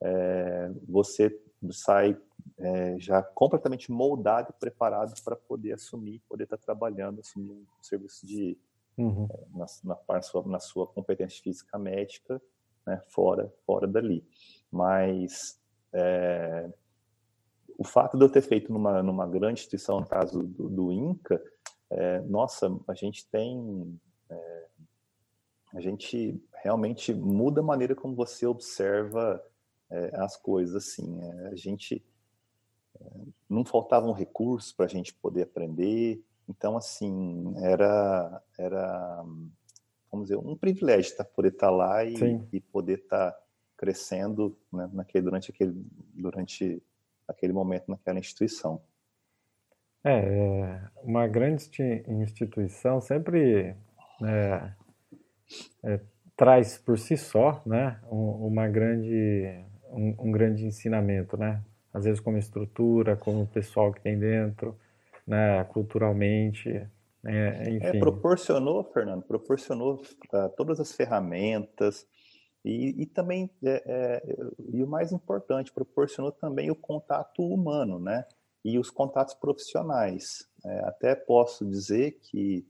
é, 0.00 0.70
você 0.88 1.40
sai 1.72 2.16
é, 2.56 2.98
já 2.98 3.22
completamente 3.22 3.90
moldado 3.90 4.50
e 4.50 4.60
preparado 4.60 5.12
para 5.22 5.36
poder 5.36 5.72
assumir, 5.72 6.22
poder 6.28 6.44
estar 6.44 6.56
tá 6.56 6.62
trabalhando, 6.62 7.20
assumir 7.20 7.50
um 7.50 7.66
serviço 7.82 8.26
de 8.26 8.56
uhum. 8.96 9.26
é, 9.30 9.46
na, 9.84 9.98
na, 10.08 10.22
sua, 10.22 10.42
na 10.46 10.60
sua 10.60 10.86
competência 10.86 11.42
física 11.42 11.78
médica, 11.78 12.40
né, 12.86 13.02
fora 13.08 13.52
fora 13.66 13.86
dali. 13.86 14.24
Mas 14.70 15.60
é, 15.92 16.70
o 17.76 17.84
fato 17.84 18.16
de 18.16 18.24
eu 18.24 18.30
ter 18.30 18.42
feito 18.42 18.72
numa 18.72 19.02
numa 19.02 19.26
grande 19.26 19.60
instituição, 19.60 20.00
no 20.00 20.06
caso 20.06 20.42
do, 20.42 20.68
do 20.68 20.92
INCA, 20.92 21.42
é, 21.90 22.20
nossa, 22.20 22.68
a 22.86 22.94
gente 22.94 23.26
tem 23.28 23.98
é, 24.28 24.66
a 25.74 25.80
gente 25.80 26.40
realmente 26.62 27.12
muda 27.12 27.60
a 27.60 27.64
maneira 27.64 27.94
como 27.94 28.14
você 28.14 28.46
observa 28.46 29.42
é, 29.90 30.10
as 30.16 30.36
coisas. 30.36 30.74
Assim, 30.74 31.20
é, 31.22 31.48
a 31.48 31.56
gente 31.56 32.04
é, 33.00 33.04
não 33.48 33.64
faltavam 33.64 34.12
recursos 34.12 34.72
para 34.72 34.86
a 34.86 34.88
gente 34.88 35.14
poder 35.14 35.42
aprender. 35.42 36.22
Então, 36.48 36.76
assim, 36.76 37.52
era, 37.58 38.42
era 38.58 39.24
vamos 40.10 40.28
dizer, 40.28 40.36
um 40.36 40.56
privilégio 40.56 41.16
tá, 41.16 41.24
poder 41.24 41.52
estar 41.52 41.68
tá 41.68 41.72
lá 41.72 42.04
e, 42.04 42.16
e 42.52 42.60
poder 42.60 43.00
estar 43.00 43.32
tá 43.32 43.40
crescendo 43.76 44.58
né, 44.72 44.88
naquele, 44.92 45.24
durante, 45.24 45.50
aquele, 45.50 45.86
durante 46.14 46.82
aquele 47.26 47.52
momento 47.52 47.88
naquela 47.88 48.18
instituição. 48.18 48.80
É, 50.02 50.10
é 50.10 50.90
uma 51.02 51.26
grande 51.26 51.68
instituição 52.08 53.00
sempre 53.00 53.76
é, 54.24 54.72
é, 55.82 56.00
traz 56.36 56.78
por 56.78 56.98
si 56.98 57.16
só, 57.16 57.62
né, 57.66 58.00
um, 58.10 58.46
uma 58.46 58.68
grande, 58.68 59.64
um, 59.90 60.14
um, 60.18 60.30
grande 60.30 60.64
ensinamento, 60.64 61.36
né? 61.36 61.62
às 61.92 62.04
vezes 62.04 62.20
como 62.20 62.38
estrutura, 62.38 63.16
como 63.16 63.46
pessoal 63.46 63.92
que 63.92 64.00
tem 64.00 64.18
dentro, 64.18 64.76
né, 65.26 65.64
culturalmente, 65.64 66.86
é, 67.24 67.70
enfim. 67.70 67.96
É, 67.96 67.98
proporcionou, 67.98 68.84
Fernando, 68.84 69.22
proporcionou 69.22 69.94
uh, 69.96 70.48
todas 70.56 70.78
as 70.78 70.92
ferramentas 70.92 72.06
e, 72.64 73.02
e 73.02 73.06
também, 73.06 73.50
é, 73.64 73.82
é, 73.86 74.22
e 74.72 74.82
o 74.82 74.86
mais 74.86 75.12
importante, 75.12 75.72
proporcionou 75.72 76.32
também 76.32 76.70
o 76.70 76.76
contato 76.76 77.42
humano, 77.42 77.98
né? 77.98 78.24
E 78.64 78.78
os 78.78 78.90
contatos 78.90 79.34
profissionais. 79.34 80.48
É, 80.64 80.80
até 80.80 81.14
posso 81.14 81.64
dizer 81.64 82.18
que, 82.20 82.66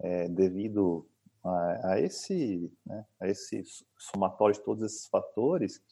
é, 0.00 0.28
devido 0.28 1.06
a, 1.42 1.92
a 1.92 2.00
esse, 2.00 2.72
né, 2.84 3.04
a 3.20 3.28
esse 3.28 3.62
somatório 3.98 4.54
de 4.54 4.62
todos 4.62 4.82
esses 4.82 5.06
fatores, 5.06 5.82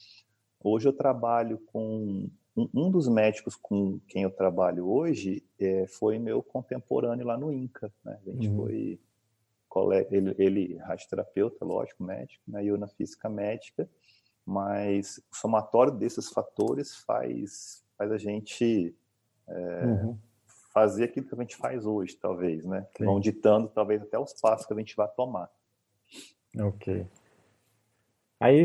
hoje 0.62 0.88
eu 0.88 0.92
trabalho 0.92 1.58
com 1.66 2.28
um, 2.56 2.68
um 2.74 2.90
dos 2.90 3.08
médicos 3.08 3.54
com 3.54 4.00
quem 4.08 4.24
eu 4.24 4.30
trabalho 4.30 4.88
hoje 4.88 5.44
é, 5.58 5.86
foi 5.86 6.18
meu 6.18 6.42
contemporâneo 6.42 7.26
lá 7.26 7.38
no 7.38 7.52
INCA, 7.52 7.92
né? 8.04 8.18
A 8.26 8.30
gente 8.30 8.48
uhum. 8.48 8.56
foi 8.56 9.00
colega, 9.68 10.08
ele, 10.14 10.34
ele 10.38 10.76
radioterapeuta, 10.78 11.64
lógico, 11.64 12.02
médico, 12.02 12.42
né? 12.48 12.64
E 12.64 12.68
eu 12.68 12.76
na 12.76 12.88
física 12.88 13.28
médica, 13.28 13.88
mas 14.44 15.18
o 15.30 15.36
somatório 15.36 15.92
desses 15.92 16.30
fatores 16.30 16.96
faz 16.96 17.84
faz 17.96 18.12
a 18.12 18.18
gente 18.18 18.94
é, 19.46 19.84
uhum. 19.84 20.18
Fazer 20.78 21.04
aquilo 21.04 21.26
que 21.26 21.34
a 21.34 21.38
gente 21.38 21.56
faz 21.56 21.84
hoje, 21.84 22.14
talvez, 22.16 22.64
né? 22.64 22.86
Sim. 22.96 23.04
Vão 23.04 23.18
ditando 23.18 23.68
talvez 23.68 24.00
até 24.00 24.16
os 24.16 24.32
passos 24.34 24.64
que 24.64 24.72
a 24.72 24.76
gente 24.76 24.94
vai 24.94 25.08
tomar. 25.08 25.50
Ok. 26.56 27.04
Aí 28.38 28.64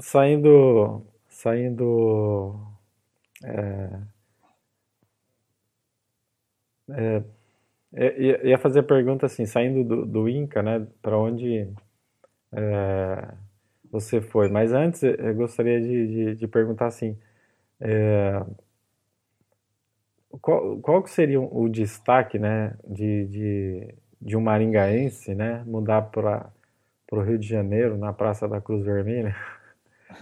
saindo 0.00 1.06
saindo 1.28 2.56
é, 3.44 4.00
é, 6.90 7.22
é 7.92 8.48
ia 8.48 8.58
fazer 8.58 8.80
a 8.80 8.82
pergunta 8.82 9.26
assim, 9.26 9.46
saindo 9.46 9.84
do, 9.84 10.04
do 10.04 10.28
Inca, 10.28 10.60
né, 10.60 10.84
para 11.00 11.16
onde 11.16 11.72
é, 12.52 13.34
você 13.88 14.20
foi. 14.20 14.48
Mas 14.48 14.72
antes, 14.72 15.04
eu 15.04 15.34
gostaria 15.36 15.80
de, 15.80 16.06
de, 16.08 16.34
de 16.34 16.48
perguntar 16.48 16.86
assim, 16.86 17.16
é, 17.80 18.44
qual, 20.40 20.78
qual 20.78 21.06
seria 21.06 21.40
o 21.40 21.68
destaque, 21.68 22.38
né, 22.38 22.76
de, 22.86 23.26
de, 23.26 23.94
de 24.20 24.36
um 24.36 24.40
maringaense, 24.40 25.34
né, 25.34 25.62
mudar 25.66 26.02
para 26.02 26.50
o 27.12 27.20
Rio 27.20 27.38
de 27.38 27.46
Janeiro, 27.46 27.96
na 27.96 28.12
Praça 28.12 28.48
da 28.48 28.60
Cruz 28.60 28.84
Vermelha? 28.84 29.34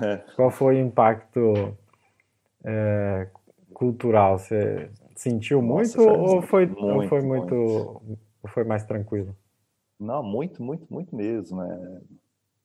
É. 0.01 0.17
Qual 0.37 0.51
foi 0.51 0.77
o 0.77 0.87
impacto 0.87 1.77
é, 2.65 3.29
cultural? 3.73 4.39
Você 4.39 4.91
sentiu 5.15 5.61
muito 5.61 5.97
Nossa, 5.99 6.11
ou 6.11 6.43
foi 6.43 6.67
muito, 6.67 6.85
ou 6.85 7.09
foi 7.09 7.21
muito, 7.21 7.55
muito, 7.55 8.19
ou 8.43 8.49
foi 8.49 8.65
mais 8.65 8.85
tranquilo? 8.85 9.37
Não, 10.01 10.23
muito, 10.23 10.63
muito, 10.63 10.87
muito 10.91 11.15
mesmo. 11.15 11.63
É. 11.63 12.01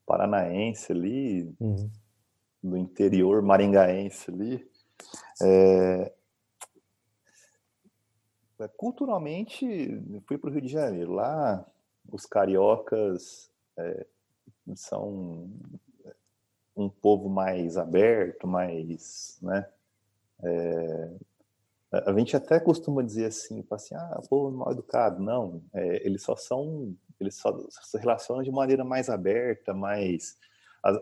Paranaense 0.05 0.91
ali, 0.91 1.53
uhum. 1.59 1.89
do 2.63 2.77
interior 2.77 3.41
maringaense 3.41 4.31
ali. 4.31 4.65
É 5.41 6.11
culturalmente, 8.77 9.65
fui 10.25 10.37
para 10.37 10.49
o 10.49 10.53
Rio 10.53 10.61
de 10.61 10.67
Janeiro. 10.67 11.13
Lá, 11.13 11.65
os 12.11 12.25
cariocas 12.25 13.51
é, 13.77 14.05
são 14.75 15.49
um 16.75 16.89
povo 16.89 17.27
mais 17.27 17.77
aberto, 17.77 18.47
mais, 18.47 19.37
né? 19.41 19.67
É, 20.43 21.11
a 21.91 22.13
gente 22.13 22.35
até 22.35 22.59
costuma 22.59 23.01
dizer 23.01 23.25
assim, 23.25 23.63
assim, 23.71 23.95
ah, 23.95 24.21
povo 24.29 24.55
mal 24.55 24.71
educado. 24.71 25.21
Não, 25.21 25.61
é, 25.73 26.05
eles 26.05 26.21
só 26.21 26.35
são, 26.35 26.95
eles 27.19 27.35
só 27.35 27.57
se 27.69 27.97
relacionam 27.97 28.43
de 28.43 28.51
maneira 28.51 28.83
mais 28.83 29.09
aberta, 29.09 29.73
mais 29.73 30.37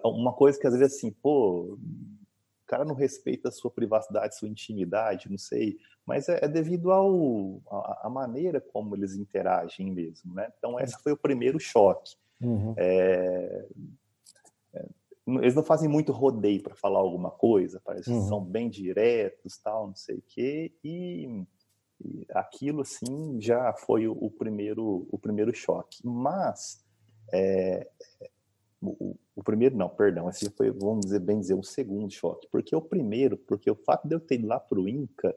uma 0.04 0.34
coisa 0.34 0.60
que 0.60 0.66
às 0.66 0.76
vezes 0.76 0.96
assim, 0.96 1.12
pô, 1.12 1.78
o 1.78 2.68
cara 2.68 2.86
não 2.86 2.96
respeita 2.96 3.50
a 3.50 3.52
sua 3.52 3.70
privacidade, 3.70 4.36
sua 4.36 4.48
intimidade, 4.48 5.30
não 5.30 5.38
sei, 5.38 5.78
mas 6.06 6.30
é, 6.30 6.40
é 6.44 6.48
devido 6.48 6.92
ao 6.92 7.62
a, 7.70 8.08
a, 8.08 8.10
maneira 8.10 8.62
como 8.62 8.96
eles 8.96 9.16
interagem 9.16 9.92
mesmo, 9.92 10.34
né? 10.34 10.52
Então 10.58 10.80
esse 10.80 10.98
foi 11.02 11.12
o 11.12 11.18
primeiro 11.18 11.60
choque. 11.60 12.16
Uhum. 12.42 12.76
É, 12.78 13.66
eles 15.28 15.56
não 15.56 15.64
fazem 15.64 15.90
muito 15.90 16.12
rodeio 16.12 16.62
para 16.62 16.76
falar 16.76 17.00
alguma 17.00 17.32
coisa, 17.32 17.82
parece 17.84 18.12
uhum. 18.12 18.28
são 18.28 18.44
bem 18.44 18.70
diretos, 18.70 19.58
tal, 19.58 19.88
não 19.88 19.96
sei 19.96 20.18
o 20.18 20.24
quê, 20.28 20.72
e, 20.84 21.44
e 22.00 22.26
aquilo 22.30 22.82
assim 22.82 23.42
já 23.42 23.74
foi 23.74 24.08
o, 24.08 24.12
o, 24.12 24.30
primeiro 24.30 25.08
o 25.12 25.18
primeiro 25.18 25.54
choque. 25.54 26.00
Mas 26.04 26.86
é, 27.34 27.88
o, 28.80 29.18
o, 29.36 29.44
primeiro 29.44 29.76
não, 29.76 29.90
perdão, 29.90 30.30
esse 30.30 30.48
foi, 30.52 30.70
vamos 30.70 31.06
dizer 31.06 31.20
bem 31.20 31.40
dizer, 31.40 31.56
o 31.56 31.64
segundo 31.64 32.12
choque, 32.12 32.48
porque 32.52 32.76
o 32.76 32.82
primeiro, 32.82 33.36
porque 33.36 33.72
o 33.72 33.76
fato 33.76 34.08
de 34.08 34.14
eu 34.14 34.20
ter 34.20 34.36
ido 34.36 34.48
lá 34.48 34.60
para 34.60 34.80
o 34.80 34.88
Inca 34.88 35.36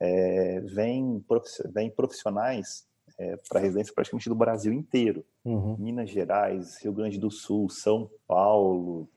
é, 0.00 0.60
vem, 0.60 1.24
vem 1.72 1.90
profissionais 1.90 2.86
é, 3.18 3.36
para 3.48 3.60
residência 3.60 3.94
praticamente 3.94 4.28
do 4.28 4.34
Brasil 4.34 4.72
inteiro. 4.72 5.24
Uhum. 5.44 5.76
Minas 5.78 6.10
Gerais, 6.10 6.78
Rio 6.82 6.92
Grande 6.92 7.18
do 7.18 7.30
Sul, 7.30 7.68
São 7.70 8.10
Paulo, 8.26 9.08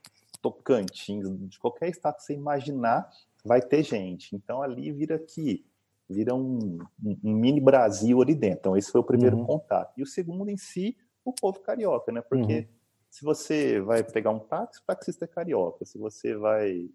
Tocantins, 0.42 1.26
de 1.50 1.60
qualquer 1.60 1.90
estado 1.90 2.16
que 2.16 2.24
você 2.24 2.34
imaginar, 2.34 3.10
vai 3.44 3.62
ter 3.62 3.84
gente. 3.84 4.36
Então 4.36 4.62
ali 4.62 4.92
vira 4.92 5.20
que 5.20 5.66
vira 6.10 6.34
um, 6.34 6.80
um, 7.04 7.34
mini 7.34 7.62
Brasil 7.62 8.22
ali 8.22 8.34
dentro. 8.34 8.60
Então 8.60 8.78
esse 8.78 8.92
foi 8.92 9.02
o 9.02 9.04
primeiro 9.04 9.38
uhum. 9.38 9.46
contato. 9.46 9.94
E 9.98 10.02
o 10.02 10.08
segundo 10.08 10.50
em 10.50 10.58
si, 10.58 10.98
o 11.24 11.34
povo 11.34 11.60
carioca, 11.60 12.12
né? 12.12 12.22
Porque 12.22 12.60
uhum. 12.60 12.68
se 13.12 13.24
você 13.24 13.80
vai 13.82 14.04
pegar 14.04 14.32
um 14.32 14.40
táxi, 14.40 14.80
o 14.80 14.86
taxista 14.86 15.26
é 15.26 15.28
carioca. 15.28 15.86
Se 15.86 15.98
você 15.98 16.36
vai 16.36 16.90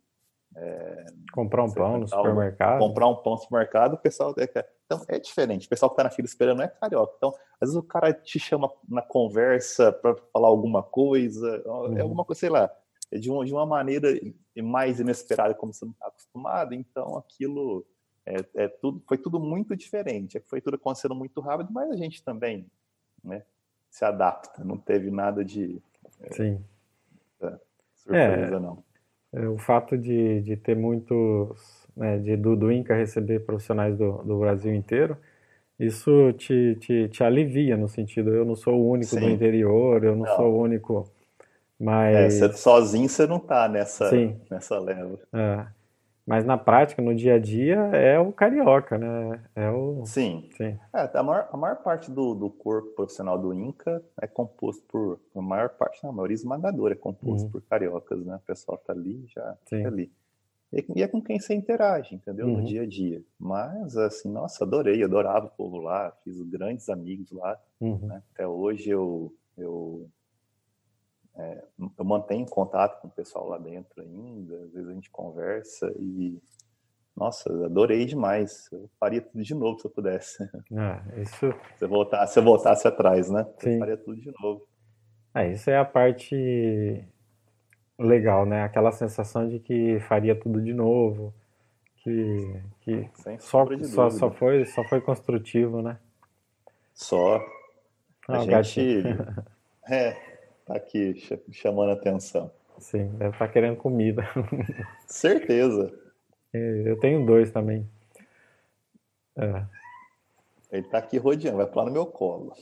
é, 0.57 1.07
comprar 1.33 1.65
um 1.65 1.73
pão 1.73 1.99
no 1.99 2.09
supermercado. 2.09 2.79
Comprar 2.79 3.09
um 3.09 3.17
pão 3.17 3.33
no 3.33 3.39
supermercado, 3.39 3.95
o 3.95 3.99
pessoal. 3.99 4.35
É, 4.39 4.67
então 4.87 5.05
é 5.09 5.19
diferente. 5.19 5.67
O 5.67 5.71
pessoal 5.71 5.91
que 5.91 5.95
está 5.95 6.05
na 6.05 6.11
fila 6.11 6.27
esperando 6.27 6.59
não 6.59 6.65
é 6.65 6.69
carioca. 6.69 7.15
Então, 7.17 7.31
às 7.61 7.69
vezes 7.69 7.77
o 7.77 7.83
cara 7.83 8.13
te 8.13 8.39
chama 8.39 8.71
na 8.89 9.03
conversa 9.03 9.93
para 9.93 10.15
falar 10.33 10.49
alguma 10.49 10.83
coisa, 10.83 11.63
é 11.65 11.69
uhum. 11.69 11.99
é 11.99 12.01
alguma 12.01 12.25
coisa, 12.25 12.41
sei 12.41 12.51
lá, 12.51 12.71
é 13.11 13.19
de 13.19 13.31
uma, 13.31 13.45
de 13.45 13.53
uma 13.53 13.67
maneira 13.67 14.09
mais 14.63 15.01
inesperada, 15.01 15.55
como 15.55 15.73
você 15.73 15.85
não 15.85 15.93
está 15.93 16.07
acostumado. 16.07 16.75
Então, 16.75 17.17
aquilo 17.17 17.85
é, 18.27 18.37
é, 18.55 18.69
tudo, 18.69 19.03
foi 19.07 19.19
tudo 19.19 19.41
muito 19.41 19.77
diferente. 19.77 20.41
Foi 20.47 20.61
tudo 20.61 20.77
acontecendo 20.77 21.15
muito 21.15 21.41
rápido, 21.41 21.73
mas 21.73 21.91
a 21.91 21.97
gente 21.97 22.23
também 22.23 22.71
né, 23.23 23.45
se 23.91 24.05
adapta. 24.05 24.65
Não 24.65 24.79
teve 24.79 25.11
nada 25.11 25.45
de. 25.45 25.83
Sim. 26.33 26.65
É, 27.41 27.59
surpresa, 27.97 28.61
não. 28.61 28.85
É, 29.35 29.49
o 29.49 29.59
fato 29.59 29.99
de, 29.99 30.41
de 30.43 30.57
ter 30.57 30.77
muitos, 30.77 31.87
né, 31.97 32.19
de, 32.19 32.37
do, 32.37 32.55
do 32.55 32.71
INCA 32.71 32.95
receber 32.95 33.41
profissionais 33.41 33.97
do, 33.97 34.23
do 34.23 34.39
Brasil 34.39 34.73
inteiro, 34.73 35.17
isso 35.79 36.33
te, 36.35 36.77
te, 36.81 37.09
te 37.09 37.25
alivia 37.25 37.77
no 37.77 37.89
sentido, 37.89 38.33
eu 38.33 38.45
não 38.45 38.55
sou 38.55 38.75
o 38.75 38.89
único 38.89 39.11
Sim. 39.11 39.21
do 39.21 39.31
interior, 39.31 40.05
eu 40.05 40.15
não, 40.15 40.25
não, 40.25 40.37
sou 40.37 40.53
o 40.53 40.61
único, 40.61 41.11
mas... 41.79 42.41
É, 42.41 42.53
sozinho 42.53 43.09
você 43.09 43.27
não 43.27 43.41
tá 43.41 43.69
nessa, 43.69 44.09
Sim. 44.09 44.37
nessa 44.49 44.79
leva. 44.79 45.19
É. 45.33 45.67
Mas 46.27 46.45
na 46.45 46.57
prática, 46.57 47.03
no 47.03 47.15
dia 47.15 47.35
a 47.35 47.39
dia, 47.39 47.77
é 47.93 48.19
o 48.19 48.33
carioca, 48.33 48.97
né? 48.97 49.45
É 49.55 49.71
o... 49.71 50.07
Sim. 50.07 50.49
Sim. 50.57 50.79
É, 50.93 51.11
a, 51.19 51.23
maior, 51.23 51.49
a 51.53 51.57
maior 51.57 51.77
parte 51.77 52.11
do, 52.11 52.35
do 52.35 52.49
corpo 52.49 52.89
profissional 52.95 53.39
do 53.39 53.53
INCA 53.53 54.03
é 54.21 54.27
composto 54.27 54.83
por. 54.89 55.21
A 55.35 55.43
maior 55.43 55.69
parte, 55.71 56.03
não, 56.03 56.11
a 56.11 56.13
maioria 56.15 56.35
esmagadora 56.35 56.95
é 56.95 56.97
composto 56.97 57.47
uhum. 57.47 57.53
por 57.53 57.63
cariocas, 57.63 58.25
né? 58.25 58.37
O 58.37 58.47
pessoal 58.47 58.79
tá 58.79 58.95
ali, 58.95 59.23
já 59.29 59.57
Sim. 59.67 59.83
tá 59.83 59.89
ali. 59.89 60.11
E, 60.73 60.85
e, 60.97 61.03
é 61.03 61.09
com 61.09 61.21
quem 61.21 61.39
você 61.39 61.55
interage, 61.55 62.15
entendeu? 62.15 62.47
Uhum. 62.47 62.57
No 62.59 62.65
dia 62.65 62.83
a 62.83 62.87
dia. 62.87 63.23
Mas, 63.39 63.95
assim, 63.97 64.31
nossa, 64.33 64.65
adorei, 64.65 65.05
adorava 65.05 65.47
o 65.47 65.51
povo 65.51 65.77
lá, 65.77 66.11
fiz 66.25 66.41
grandes 66.41 66.89
amigos 66.89 67.31
lá. 67.33 67.61
Uhum. 67.81 67.99
Né? 67.99 68.23
Até 68.33 68.47
hoje 68.47 68.89
eu, 68.89 69.31
eu 69.59 70.09
é, 71.37 71.65
eu 71.99 72.05
mantenho 72.05 72.47
contato 72.47 73.01
com 73.01 73.09
o 73.09 73.11
pessoal 73.11 73.49
lá 73.49 73.59
dentro 73.59 74.01
ainda, 74.01 74.57
às 74.57 74.73
vezes 74.73 74.89
a 74.89 74.93
gente 74.93 75.11
conversa 75.11 75.93
e, 75.99 76.41
nossa, 77.17 77.51
adorei 77.65 78.05
demais. 78.05 78.69
Eu 78.71 78.89
faria 79.01 79.21
tudo 79.21 79.43
de 79.43 79.55
novo 79.55 79.79
se 79.79 79.87
eu 79.87 79.91
pudesse. 79.91 80.49
Ah, 80.77 81.03
isso... 81.17 81.53
Se 81.77 81.85
eu 81.85 81.89
voltasse, 81.89 82.33
se 82.33 82.39
eu 82.39 82.45
voltasse 82.45 82.87
atrás, 82.89 83.31
né? 83.31 83.47
Sim. 83.59 83.75
Eu 83.75 83.79
faria 83.81 83.97
tudo 83.97 84.21
de 84.21 84.33
novo. 84.41 84.67
Ah, 85.33 85.45
isso 85.45 85.69
é 85.69 85.77
a 85.77 85.85
parte 85.85 87.05
legal, 87.99 88.47
né? 88.47 88.63
Aquela 88.63 88.93
sensação 88.93 89.49
de 89.49 89.59
que 89.59 89.99
faria 90.01 90.39
tudo 90.39 90.63
de 90.63 90.73
novo, 90.73 91.35
que, 91.97 92.63
que 92.81 93.11
só, 93.41 93.67
só, 93.83 94.11
só, 94.11 94.31
foi, 94.31 94.65
só 94.67 94.85
foi 94.85 95.01
construtivo, 95.01 95.83
né? 95.83 95.99
Só. 96.93 97.37
A 98.29 98.39
ah, 98.39 98.63
gente... 98.63 99.03
É, 99.87 100.17
tá 100.65 100.75
aqui 100.77 101.15
chamando 101.53 101.91
a 101.91 101.95
atenção. 101.95 102.51
Sim, 102.79 103.09
deve 103.17 103.31
estar 103.31 103.47
tá 103.47 103.49
querendo 103.49 103.77
comida. 103.77 104.23
Certeza. 105.07 105.93
Eu 106.53 106.99
tenho 107.01 107.27
dois 107.27 107.51
também. 107.51 107.89
É. 109.37 109.65
Ele 110.71 110.87
tá 110.89 110.99
aqui 110.99 111.19
rodeando, 111.19 111.59
vai 111.59 111.67
pular 111.67 111.87
no 111.87 111.93
meu 111.93 112.07
colo. 112.07 112.53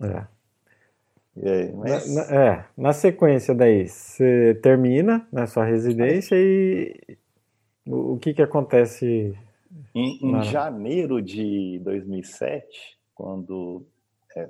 É. 0.00 0.26
E 1.36 1.48
aí, 1.48 1.72
mas... 1.72 2.14
na, 2.14 2.26
na, 2.26 2.34
é, 2.34 2.64
na 2.76 2.92
sequência 2.92 3.54
daí, 3.54 3.88
você 3.88 4.58
termina 4.62 5.26
na 5.30 5.46
sua 5.46 5.64
residência 5.64 6.34
e 6.34 7.18
o, 7.86 8.14
o 8.14 8.18
que 8.18 8.32
que 8.32 8.42
acontece? 8.42 9.36
Em, 9.94 10.18
em 10.22 10.32
na... 10.32 10.42
janeiro 10.42 11.20
de 11.20 11.78
2007, 11.84 12.98
quando 13.14 13.86
é, 14.34 14.48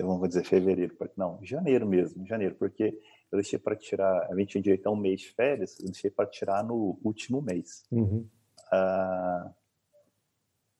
vamos 0.00 0.28
dizer 0.28 0.44
fevereiro, 0.44 0.96
não, 1.16 1.38
janeiro 1.42 1.86
mesmo, 1.86 2.26
janeiro, 2.26 2.54
porque 2.54 2.98
eu 3.30 3.38
deixei 3.38 3.58
para 3.58 3.76
tirar, 3.76 4.30
a 4.30 4.36
gente 4.36 4.50
tinha 4.50 4.62
direito 4.62 4.86
a 4.86 4.90
um 4.90 4.96
mês 4.96 5.20
de 5.20 5.32
férias, 5.32 5.78
eu 5.80 5.86
deixei 5.86 6.10
para 6.10 6.26
tirar 6.26 6.62
no 6.64 6.98
último 7.02 7.40
mês. 7.42 7.84
Uhum. 7.90 8.26
Uh, 8.72 9.50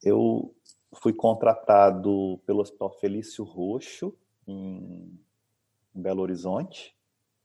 eu 0.02 0.54
fui 0.94 1.12
contratado 1.12 2.40
pelo 2.44 2.60
Hospital 2.60 2.90
Felício 2.98 3.44
Roxo, 3.44 4.14
em, 4.46 5.18
Belo 5.94 6.22
Horizonte. 6.22 6.96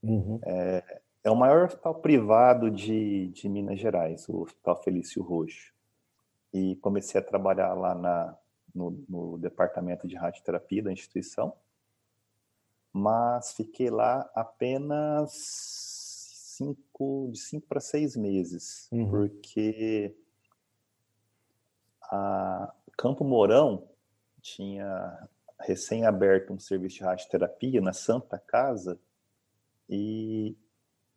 Uhum. 0.02 0.40
É, 0.44 1.00
é, 1.24 1.30
o 1.30 1.36
maior 1.36 1.66
hospital 1.66 1.94
privado 1.96 2.70
de, 2.70 3.28
de 3.28 3.48
Minas 3.48 3.78
Gerais, 3.78 4.28
o 4.28 4.42
Hospital 4.42 4.82
Felício 4.82 5.22
Roxo. 5.22 5.72
E 6.52 6.76
comecei 6.76 7.20
a 7.20 7.24
trabalhar 7.24 7.74
lá 7.74 7.94
na, 7.94 8.36
no, 8.78 9.04
no 9.08 9.38
departamento 9.38 10.06
de 10.06 10.14
radioterapia 10.14 10.82
da 10.82 10.92
instituição, 10.92 11.52
mas 12.92 13.52
fiquei 13.52 13.90
lá 13.90 14.30
apenas 14.34 15.32
cinco, 16.56 17.28
de 17.32 17.38
cinco 17.38 17.66
para 17.66 17.80
seis 17.80 18.16
meses, 18.16 18.88
uhum. 18.92 19.10
porque 19.10 20.16
a 22.02 22.72
Campo 22.96 23.24
Mourão 23.24 23.88
tinha 24.40 25.28
recém-aberto 25.60 26.52
um 26.52 26.58
serviço 26.58 26.96
de 26.96 27.04
radioterapia 27.04 27.80
na 27.80 27.92
Santa 27.92 28.38
Casa 28.38 28.98
e 29.88 30.56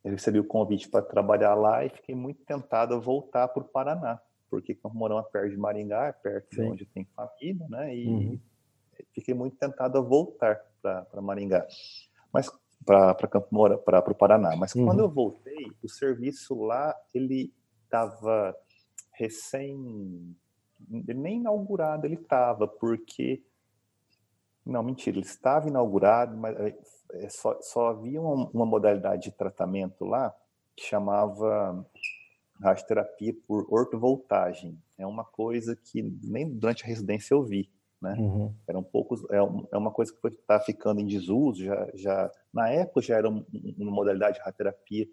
eu 0.03 0.12
recebi 0.12 0.39
o 0.39 0.43
convite 0.43 0.89
para 0.89 1.03
trabalhar 1.03 1.53
lá 1.53 1.86
e 1.86 1.89
fiquei 1.89 2.16
muito 2.16 2.43
tentado 2.43 2.95
a 2.95 2.99
voltar 2.99 3.47
para 3.49 3.62
o 3.62 3.68
Paraná, 3.68 4.20
porque 4.52 4.76
Campo 4.76 4.95
Mourão 4.95 5.18
é 5.18 5.24
perto 5.24 5.49
de 5.49 5.58
Maringá, 5.58 6.08
é 6.08 6.12
perto 6.12 6.54
Sim. 6.54 6.62
de 6.62 6.68
onde 6.70 6.86
tem 6.86 7.06
família, 7.16 7.66
né? 7.70 7.95
E 7.95 8.08
uhum. 8.08 8.39
fiquei 9.14 9.34
muito 9.34 9.56
tentado 9.56 9.97
a 9.97 10.02
voltar 10.02 10.62
para 10.82 11.22
Maringá, 11.22 11.66
mas 12.34 12.52
para 12.86 13.16
Campo 13.28 13.47
Mourão, 13.49 13.78
para 13.78 14.12
o 14.12 14.16
Paraná. 14.16 14.56
Mas 14.58 14.76
uhum. 14.76 14.86
quando 14.86 14.99
eu 14.99 15.10
voltei, 15.10 15.72
o 15.82 15.88
serviço 15.88 16.62
lá 16.62 16.93
ele 17.14 17.54
estava 17.86 18.56
recém 19.14 20.36
nem 20.89 21.38
inaugurado 21.38 22.06
ele 22.06 22.16
estava, 22.16 22.68
porque. 22.68 23.43
Não, 24.66 24.84
mentira, 24.84 25.18
ele 25.18 25.26
estava 25.26 25.68
inaugurado, 25.68 26.38
mas 26.38 26.56
é, 26.60 26.78
é, 27.14 27.30
só, 27.30 27.60
só 27.62 27.89
havia 27.89 28.22
uma, 28.22 28.47
uma, 28.52 28.66
modalidade 28.66 29.24
de 29.24 29.32
tratamento 29.32 30.06
lá 30.06 30.36
que 30.76 30.86
chamava 30.86 31.84
radioterapia 32.62 33.34
por 33.47 33.66
ortovoltagem. 33.70 34.78
É 34.97 35.05
uma 35.05 35.26
coisa 35.26 35.76
que 35.76 36.01
nem 36.24 36.49
durante 36.49 36.84
a 36.84 36.88
residência 36.88 37.34
eu 37.34 37.43
vi. 37.43 37.70
Né? 38.01 38.16
Uhum. 38.18 38.53
Era 38.68 38.80
um 38.80 38.84
pouco, 38.84 39.16
é, 39.32 39.38
é 39.38 39.78
uma 39.78 39.91
coisa 39.91 40.12
que 40.14 40.28
está 40.28 40.59
ficando 40.59 40.99
em 40.99 41.05
desuso. 41.05 41.64
Já, 41.64 41.89
já, 41.93 42.32
na 42.53 42.70
época 42.70 43.01
já 43.01 43.18
era 43.18 43.30
uma 43.30 43.45
modalidade 43.91 44.38
de 44.38 44.43
radioterapia 44.43 45.07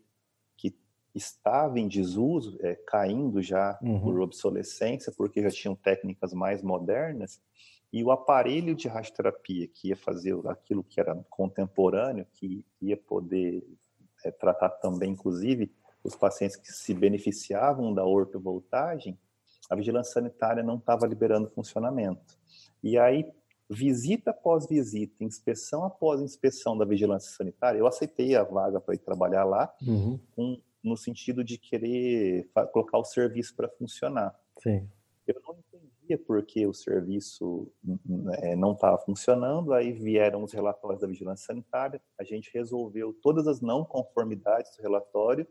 estava 1.18 1.78
em 1.78 1.88
desuso, 1.88 2.56
é, 2.60 2.74
caindo 2.86 3.42
já 3.42 3.78
uhum. 3.82 4.00
por 4.00 4.20
obsolescência, 4.20 5.12
porque 5.16 5.42
já 5.42 5.50
tinham 5.50 5.74
técnicas 5.74 6.32
mais 6.32 6.62
modernas, 6.62 7.40
e 7.92 8.02
o 8.04 8.10
aparelho 8.10 8.74
de 8.74 8.86
radioterapia 8.86 9.66
que 9.66 9.88
ia 9.88 9.96
fazer 9.96 10.36
aquilo 10.46 10.84
que 10.84 11.00
era 11.00 11.14
contemporâneo, 11.30 12.26
que 12.34 12.64
ia 12.80 12.96
poder 12.96 13.66
é, 14.24 14.30
tratar 14.30 14.68
também, 14.70 15.12
inclusive, 15.12 15.72
os 16.02 16.14
pacientes 16.14 16.56
que 16.56 16.72
se 16.72 16.94
beneficiavam 16.94 17.92
da 17.92 18.04
ortovoltagem, 18.04 19.18
a 19.70 19.76
vigilância 19.76 20.14
sanitária 20.14 20.62
não 20.62 20.76
estava 20.76 21.06
liberando 21.06 21.48
funcionamento. 21.50 22.38
E 22.82 22.98
aí, 22.98 23.30
visita 23.68 24.30
após 24.30 24.66
visita, 24.66 25.22
inspeção 25.22 25.84
após 25.84 26.20
inspeção 26.20 26.76
da 26.76 26.84
vigilância 26.84 27.30
sanitária, 27.36 27.78
eu 27.78 27.86
aceitei 27.86 28.34
a 28.34 28.42
vaga 28.42 28.80
para 28.80 28.94
ir 28.94 28.98
trabalhar 28.98 29.44
lá, 29.44 29.72
uhum. 29.86 30.18
com 30.34 30.60
no 30.82 30.96
sentido 30.96 31.42
de 31.42 31.58
querer 31.58 32.48
colocar 32.72 32.98
o 32.98 33.04
serviço 33.04 33.54
para 33.54 33.68
funcionar. 33.68 34.34
Sim. 34.62 34.88
Eu 35.26 35.40
não 35.46 35.58
entendia 35.58 36.16
por 36.16 36.42
que 36.46 36.66
o 36.66 36.72
serviço 36.72 37.70
é, 38.38 38.56
não 38.56 38.72
estava 38.72 38.96
funcionando, 38.98 39.74
aí 39.74 39.92
vieram 39.92 40.42
os 40.42 40.52
relatórios 40.52 41.02
da 41.02 41.08
vigilância 41.08 41.46
sanitária, 41.46 42.00
a 42.18 42.24
gente 42.24 42.50
resolveu 42.54 43.12
todas 43.20 43.46
as 43.46 43.60
não 43.60 43.84
conformidades 43.84 44.74
do 44.76 44.82
relatório 44.82 45.46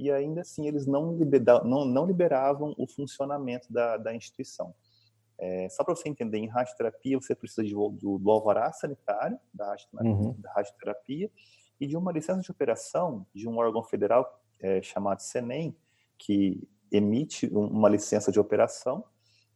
e 0.00 0.10
ainda 0.10 0.40
assim 0.40 0.66
eles 0.66 0.86
não, 0.86 1.14
libera, 1.14 1.62
não, 1.62 1.84
não 1.84 2.06
liberavam 2.06 2.74
o 2.78 2.86
funcionamento 2.86 3.70
da, 3.70 3.98
da 3.98 4.14
instituição. 4.14 4.74
É, 5.38 5.68
só 5.68 5.84
para 5.84 5.94
você 5.94 6.08
entender, 6.08 6.38
em 6.38 6.48
radioterapia 6.48 7.20
você 7.20 7.34
precisa 7.34 7.62
de, 7.62 7.74
do, 7.74 8.18
do 8.18 8.30
alvará 8.30 8.72
sanitário 8.72 9.38
da, 9.52 9.76
uhum. 10.00 10.34
da 10.38 10.52
radioterapia 10.52 11.30
e 11.78 11.86
de 11.86 11.96
uma 11.96 12.12
licença 12.12 12.40
de 12.40 12.50
operação 12.50 13.26
de 13.34 13.46
um 13.46 13.58
órgão 13.58 13.82
federal 13.82 14.42
é, 14.58 14.80
chamado 14.80 15.20
SENEM, 15.20 15.76
que 16.18 16.66
emite 16.90 17.46
uma 17.52 17.88
licença 17.88 18.32
de 18.32 18.40
operação 18.40 19.04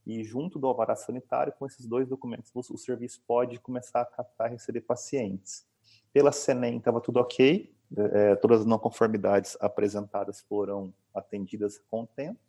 e 0.05 0.23
junto 0.23 0.59
do 0.59 0.67
alvará 0.67 0.95
sanitário, 0.95 1.53
com 1.57 1.65
esses 1.65 1.87
dois 1.87 2.07
documentos, 2.07 2.51
o 2.53 2.77
serviço 2.77 3.21
pode 3.27 3.59
começar 3.59 4.01
a 4.01 4.05
captar 4.05 4.49
e 4.49 4.51
receber 4.51 4.81
pacientes. 4.81 5.67
Pela 6.13 6.31
SENEM 6.31 6.77
estava 6.77 7.01
tudo 7.01 7.19
ok, 7.19 7.74
é, 7.97 8.35
todas 8.35 8.61
as 8.61 8.65
não 8.65 8.79
conformidades 8.79 9.57
apresentadas 9.59 10.41
foram 10.41 10.93
atendidas 11.13 11.81
com 11.89 12.05
tempo, 12.05 12.39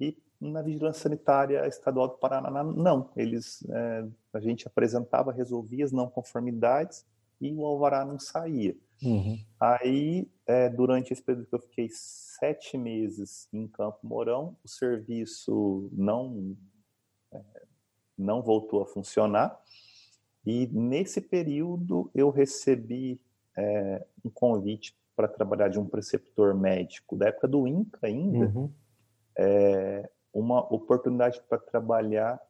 e 0.00 0.16
na 0.40 0.60
vigilância 0.60 1.02
sanitária 1.02 1.66
estadual 1.66 2.08
do 2.08 2.14
Paraná, 2.14 2.64
não. 2.64 3.10
Eles, 3.16 3.64
é, 3.70 4.06
a 4.32 4.40
gente 4.40 4.66
apresentava, 4.66 5.32
resolvia 5.32 5.84
as 5.84 5.92
não 5.92 6.08
conformidades 6.08 7.06
e 7.40 7.52
o 7.52 7.64
alvará 7.64 8.04
não 8.04 8.18
saía. 8.18 8.76
Uhum. 9.02 9.38
Aí, 9.60 10.28
é, 10.46 10.68
durante 10.68 11.12
esse 11.12 11.22
período 11.22 11.46
que 11.46 11.54
eu 11.54 11.60
fiquei 11.60 11.88
sete 11.90 12.76
meses 12.76 13.48
em 13.52 13.66
Campo 13.68 13.98
Mourão, 14.02 14.56
o 14.64 14.68
serviço 14.68 15.88
não, 15.92 16.56
é, 17.32 17.40
não 18.16 18.42
voltou 18.42 18.82
a 18.82 18.86
funcionar. 18.86 19.60
E 20.44 20.66
nesse 20.66 21.20
período 21.20 22.10
eu 22.14 22.30
recebi 22.30 23.20
é, 23.56 24.04
um 24.24 24.30
convite 24.30 24.96
para 25.14 25.28
trabalhar 25.28 25.68
de 25.68 25.78
um 25.78 25.86
preceptor 25.86 26.54
médico 26.54 27.16
da 27.16 27.28
época 27.28 27.46
do 27.46 27.66
INCA 27.66 28.06
ainda, 28.06 28.46
uhum. 28.46 28.70
é, 29.36 30.08
uma 30.32 30.60
oportunidade 30.72 31.42
para 31.48 31.58
trabalhar 31.58 32.40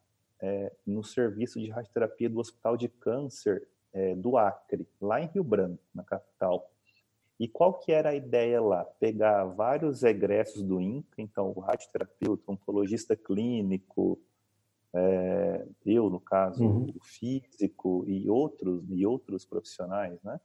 é, 0.41 0.71
no 0.85 1.03
serviço 1.03 1.59
de 1.59 1.69
radioterapia 1.69 2.29
do 2.29 2.39
Hospital 2.39 2.77
de 2.77 2.87
Câncer 2.87 3.67
é, 3.93 4.15
do 4.15 4.37
Acre, 4.37 4.87
lá 4.99 5.21
em 5.21 5.27
Rio 5.27 5.43
Branco, 5.43 5.83
na 5.93 6.03
capital. 6.03 6.69
E 7.39 7.47
qual 7.47 7.73
que 7.73 7.91
era 7.91 8.09
a 8.09 8.15
ideia 8.15 8.61
lá? 8.61 8.85
Pegar 8.99 9.43
vários 9.45 10.03
egressos 10.03 10.63
do 10.63 10.79
INCA, 10.79 11.21
então 11.21 11.51
o 11.55 11.59
radioterapeuta, 11.59 12.43
o 12.47 12.53
oncologista 12.53 13.15
clínico, 13.15 14.19
é, 14.93 15.65
eu, 15.85 16.09
no 16.09 16.19
caso, 16.19 16.63
uhum. 16.63 16.93
o 16.95 17.03
físico 17.03 18.05
e 18.07 18.29
outros, 18.29 18.83
e 18.89 19.05
outros 19.05 19.45
profissionais, 19.45 20.21
né? 20.23 20.39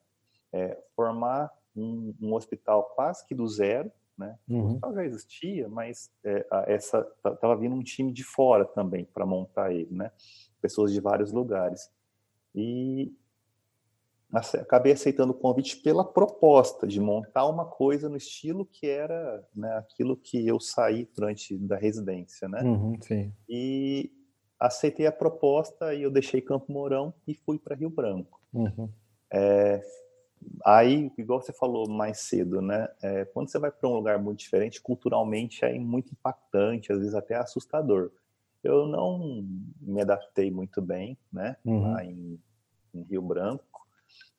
É, 0.53 0.79
formar 0.97 1.51
um, 1.77 2.15
um, 2.21 2.35
hospital 2.35 2.85
quase 2.95 3.27
que 3.27 3.35
do 3.35 3.47
zero, 3.47 3.91
né? 4.17 4.39
Uhum. 4.49 4.61
O 4.61 4.67
hospital 4.67 4.95
já 4.95 5.05
existia, 5.05 5.69
mas 5.69 6.11
é, 6.25 6.47
essa 6.67 7.07
estava 7.25 7.57
vindo 7.57 7.75
um 7.75 7.83
time 7.83 8.13
de 8.13 8.25
fora 8.25 8.65
também 8.65 9.05
para 9.05 9.27
montar 9.27 9.73
ele, 9.73 9.95
né? 9.95 10.11
Pessoas 10.61 10.93
de 10.93 11.01
vários 11.01 11.33
lugares. 11.33 11.91
E 12.55 13.13
acabei 14.33 14.93
aceitando 14.93 15.33
o 15.33 15.37
convite 15.37 15.77
pela 15.79 16.05
proposta 16.05 16.87
de 16.87 17.01
montar 17.01 17.47
uma 17.47 17.65
coisa 17.65 18.09
no 18.09 18.17
estilo 18.17 18.67
que 18.67 18.87
era 18.87 19.43
né, 19.55 19.73
aquilo 19.79 20.17
que 20.17 20.47
eu 20.47 20.61
saí 20.61 21.09
durante 21.15 21.57
da 21.57 21.77
residência, 21.77 22.49
né? 22.49 22.63
Uhum, 22.63 23.01
sim. 23.01 23.33
E 23.49 24.13
aceitei 24.61 25.07
a 25.07 25.13
proposta 25.13 25.95
e 25.95 26.03
eu 26.03 26.11
deixei 26.11 26.41
Campo 26.41 26.71
Mourão 26.71 27.15
e 27.27 27.35
fui 27.35 27.59
para 27.59 27.77
Rio 27.77 27.89
Branco. 27.89 28.41
Uhum. 28.53 28.91
É, 29.33 29.81
aí, 30.65 31.11
igual 31.19 31.41
você 31.41 31.53
falou 31.53 31.89
mais 31.89 32.19
cedo, 32.21 32.61
né? 32.61 32.89
É, 33.03 33.25
quando 33.27 33.49
você 33.49 33.59
vai 33.59 33.71
para 33.71 33.89
um 33.89 33.95
lugar 33.95 34.19
muito 34.19 34.39
diferente, 34.39 34.81
culturalmente 34.81 35.65
é 35.65 35.79
muito 35.79 36.13
impactante, 36.13 36.93
às 36.93 36.99
vezes 36.99 37.15
até 37.15 37.37
assustador. 37.37 38.11
Eu 38.63 38.87
não 38.87 39.47
me 39.81 40.01
adaptei 40.01 40.51
muito 40.51 40.83
bem, 40.83 41.17
né? 41.33 41.57
Uhum. 41.65 41.93
Lá 41.93 42.05
em, 42.05 42.41
em 42.95 43.03
Rio 43.03 43.23
Branco 43.23 43.69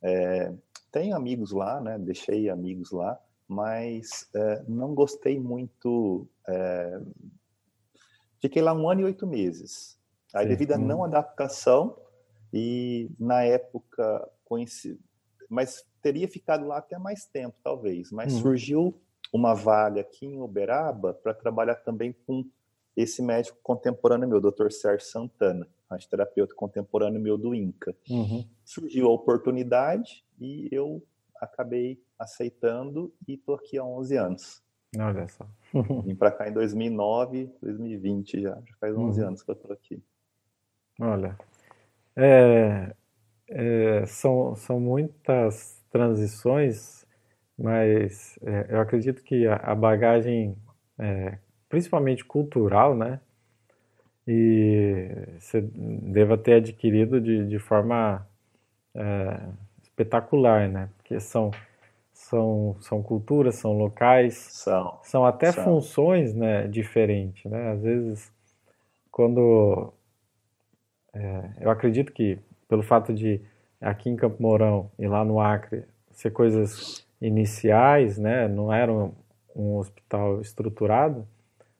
é, 0.01 0.53
tenho 0.91 1.15
amigos 1.15 1.51
lá, 1.51 1.79
né? 1.81 1.97
Deixei 1.97 2.49
amigos 2.49 2.91
lá, 2.91 3.19
mas 3.47 4.29
é, 4.33 4.63
não 4.67 4.93
gostei 4.93 5.39
muito. 5.39 6.27
É... 6.47 7.01
Fiquei 8.39 8.61
lá 8.61 8.73
um 8.73 8.89
ano 8.89 9.01
e 9.01 9.05
oito 9.05 9.27
meses. 9.27 9.97
Aí, 10.33 10.43
Sim. 10.43 10.49
devido 10.49 10.73
à 10.73 10.77
não 10.77 11.03
adaptação, 11.03 11.97
e 12.53 13.09
na 13.19 13.43
época 13.43 14.27
conheci, 14.45 14.99
mas 15.49 15.85
teria 16.01 16.27
ficado 16.27 16.65
lá 16.65 16.77
até 16.77 16.97
mais 16.97 17.25
tempo, 17.25 17.55
talvez. 17.63 18.11
Mas 18.11 18.33
uhum. 18.33 18.41
surgiu 18.41 19.01
uma 19.31 19.53
vaga 19.53 20.01
aqui 20.01 20.25
em 20.25 20.41
Uberaba 20.41 21.13
para 21.13 21.33
trabalhar 21.33 21.75
também 21.75 22.13
com 22.25 22.45
esse 22.95 23.21
médico 23.21 23.57
contemporâneo 23.63 24.27
meu, 24.27 24.41
Dr. 24.41 24.71
Sérgio 24.71 25.07
Santana, 25.07 25.67
terapeuta 26.09 26.53
contemporâneo 26.55 27.21
meu 27.21 27.37
do 27.37 27.55
INCA. 27.55 27.95
Uhum. 28.09 28.45
Surgiu 28.65 29.07
a 29.07 29.11
oportunidade 29.11 30.23
e 30.39 30.67
eu 30.71 31.01
acabei 31.39 32.01
aceitando 32.17 33.13
e 33.27 33.35
estou 33.35 33.55
aqui 33.55 33.77
há 33.77 33.83
11 33.83 34.17
anos. 34.17 34.63
Olha 34.97 35.27
só. 35.27 35.47
Vim 36.03 36.15
para 36.15 36.31
cá 36.31 36.49
em 36.49 36.53
2009, 36.53 37.49
2020 37.61 38.41
já, 38.41 38.55
já 38.55 38.75
faz 38.79 38.95
11 38.95 39.21
uhum. 39.21 39.27
anos 39.27 39.43
que 39.43 39.51
eu 39.51 39.53
estou 39.53 39.71
aqui. 39.71 40.03
Olha, 40.99 41.37
é, 42.15 42.93
é, 43.47 44.05
são, 44.05 44.55
são 44.55 44.79
muitas 44.79 45.78
transições, 45.91 47.05
mas 47.57 48.39
é, 48.43 48.67
eu 48.69 48.79
acredito 48.79 49.23
que 49.23 49.45
a, 49.47 49.55
a 49.55 49.75
bagagem, 49.75 50.55
é, 50.97 51.37
principalmente 51.67 52.23
cultural, 52.23 52.95
né? 52.95 53.19
E 54.27 55.09
você 55.39 55.61
deva 55.61 56.37
ter 56.37 56.53
adquirido 56.53 57.19
de, 57.19 57.47
de 57.47 57.59
forma 57.59 58.25
é, 58.95 59.39
espetacular, 59.81 60.69
né? 60.69 60.89
Porque 60.97 61.19
são, 61.19 61.51
são, 62.13 62.75
são 62.79 63.01
culturas, 63.01 63.55
são 63.55 63.73
locais, 63.73 64.35
são, 64.35 64.99
são 65.03 65.25
até 65.25 65.51
são. 65.51 65.63
funções 65.63 66.33
né, 66.33 66.67
diferentes, 66.67 67.49
né? 67.49 67.71
Às 67.71 67.81
vezes, 67.81 68.31
quando... 69.11 69.91
É, 71.11 71.49
eu 71.61 71.71
acredito 71.71 72.13
que 72.13 72.37
pelo 72.67 72.83
fato 72.83 73.11
de 73.11 73.41
aqui 73.81 74.09
em 74.09 74.15
Campo 74.15 74.41
Mourão 74.41 74.91
e 74.97 75.07
lá 75.07 75.23
no 75.23 75.39
Acre 75.39 75.83
ser 76.11 76.31
coisas 76.31 77.05
iniciais, 77.21 78.17
né, 78.17 78.47
não 78.47 78.73
era 78.73 78.91
um, 78.91 79.11
um 79.55 79.77
hospital 79.77 80.41
estruturado, 80.41 81.27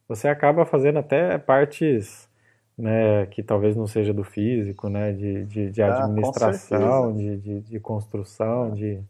você 0.08 0.28
acaba 0.28 0.66
fazendo 0.66 1.00
até 1.00 1.38
partes 1.38 2.30
né, 2.78 3.26
que 3.26 3.44
talvez 3.44 3.76
não 3.76 3.86
seja 3.86 4.14
do 4.14 4.24
físico, 4.24 4.88
né, 4.90 5.12
de, 5.12 5.46
de, 5.46 5.70
de 5.70 5.82
ah, 5.82 6.06
administração, 6.06 7.16
de, 7.16 7.38
de, 7.38 7.60
de, 7.62 7.80
construção, 7.80 8.72
de 8.72 9.02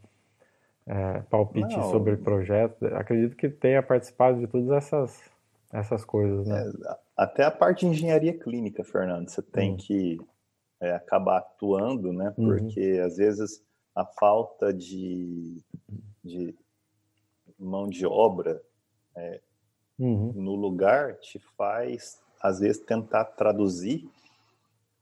é, 0.87 1.21
palpite 1.29 1.77
não. 1.77 1.91
sobre 1.91 2.17
projeto. 2.17 2.83
Acredito 2.95 3.35
que 3.35 3.47
tenha 3.47 3.83
participado 3.83 4.39
de 4.39 4.47
todas 4.47 4.71
essas, 4.71 5.21
essas 5.71 6.03
coisas, 6.03 6.47
né? 6.47 6.59
É, 6.59 6.97
até 7.15 7.43
a 7.43 7.51
parte 7.51 7.81
de 7.81 7.91
engenharia 7.91 8.33
clínica, 8.33 8.83
Fernando, 8.83 9.29
você 9.29 9.41
tem 9.41 9.73
hum. 9.73 9.77
que 9.77 10.19
é, 10.79 10.93
acabar 10.93 11.39
atuando, 11.39 12.13
né? 12.13 12.33
Uhum. 12.37 12.47
Porque 12.47 13.01
às 13.03 13.17
vezes 13.17 13.63
a 13.95 14.05
falta 14.05 14.73
de, 14.73 15.61
de 16.23 16.55
mão 17.57 17.87
de 17.87 18.05
obra 18.05 18.61
é, 19.15 19.41
uhum. 19.97 20.31
no 20.33 20.55
lugar 20.55 21.17
te 21.17 21.39
faz, 21.57 22.21
às 22.41 22.59
vezes, 22.59 22.81
tentar 22.81 23.25
traduzir 23.25 24.09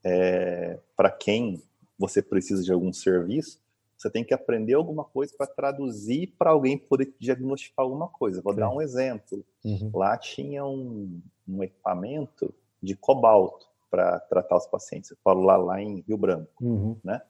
é, 0.04 0.80
para 0.96 1.12
quem 1.12 1.62
você 1.98 2.22
precisa 2.22 2.64
de 2.64 2.72
algum 2.72 2.92
serviço. 2.92 3.60
Você 3.96 4.10
tem 4.12 4.24
que 4.24 4.34
aprender 4.34 4.74
alguma 4.74 5.04
coisa 5.04 5.34
para 5.36 5.48
traduzir 5.48 6.36
para 6.38 6.52
alguém 6.52 6.78
poder 6.78 7.14
diagnosticar 7.20 7.84
alguma 7.84 8.08
coisa. 8.08 8.42
Vou 8.42 8.54
dar 8.54 8.70
um 8.70 8.82
exemplo. 8.82 9.44
Uhum. 9.66 9.92
Lá 9.94 10.16
tinha 10.18 10.66
um, 10.66 11.20
um 11.48 11.64
equipamento 11.64 12.54
de 12.82 12.96
cobalto 12.96 13.68
para 13.90 14.20
tratar 14.22 14.58
os 14.58 14.68
pacientes. 14.68 15.12
Eu 15.12 15.18
falo 15.24 15.42
lá, 15.42 15.58
lá 15.58 15.82
em 15.82 16.02
Rio 16.02 16.18
Branco, 16.18 16.52
uhum. 16.64 16.98
né? 17.04 17.22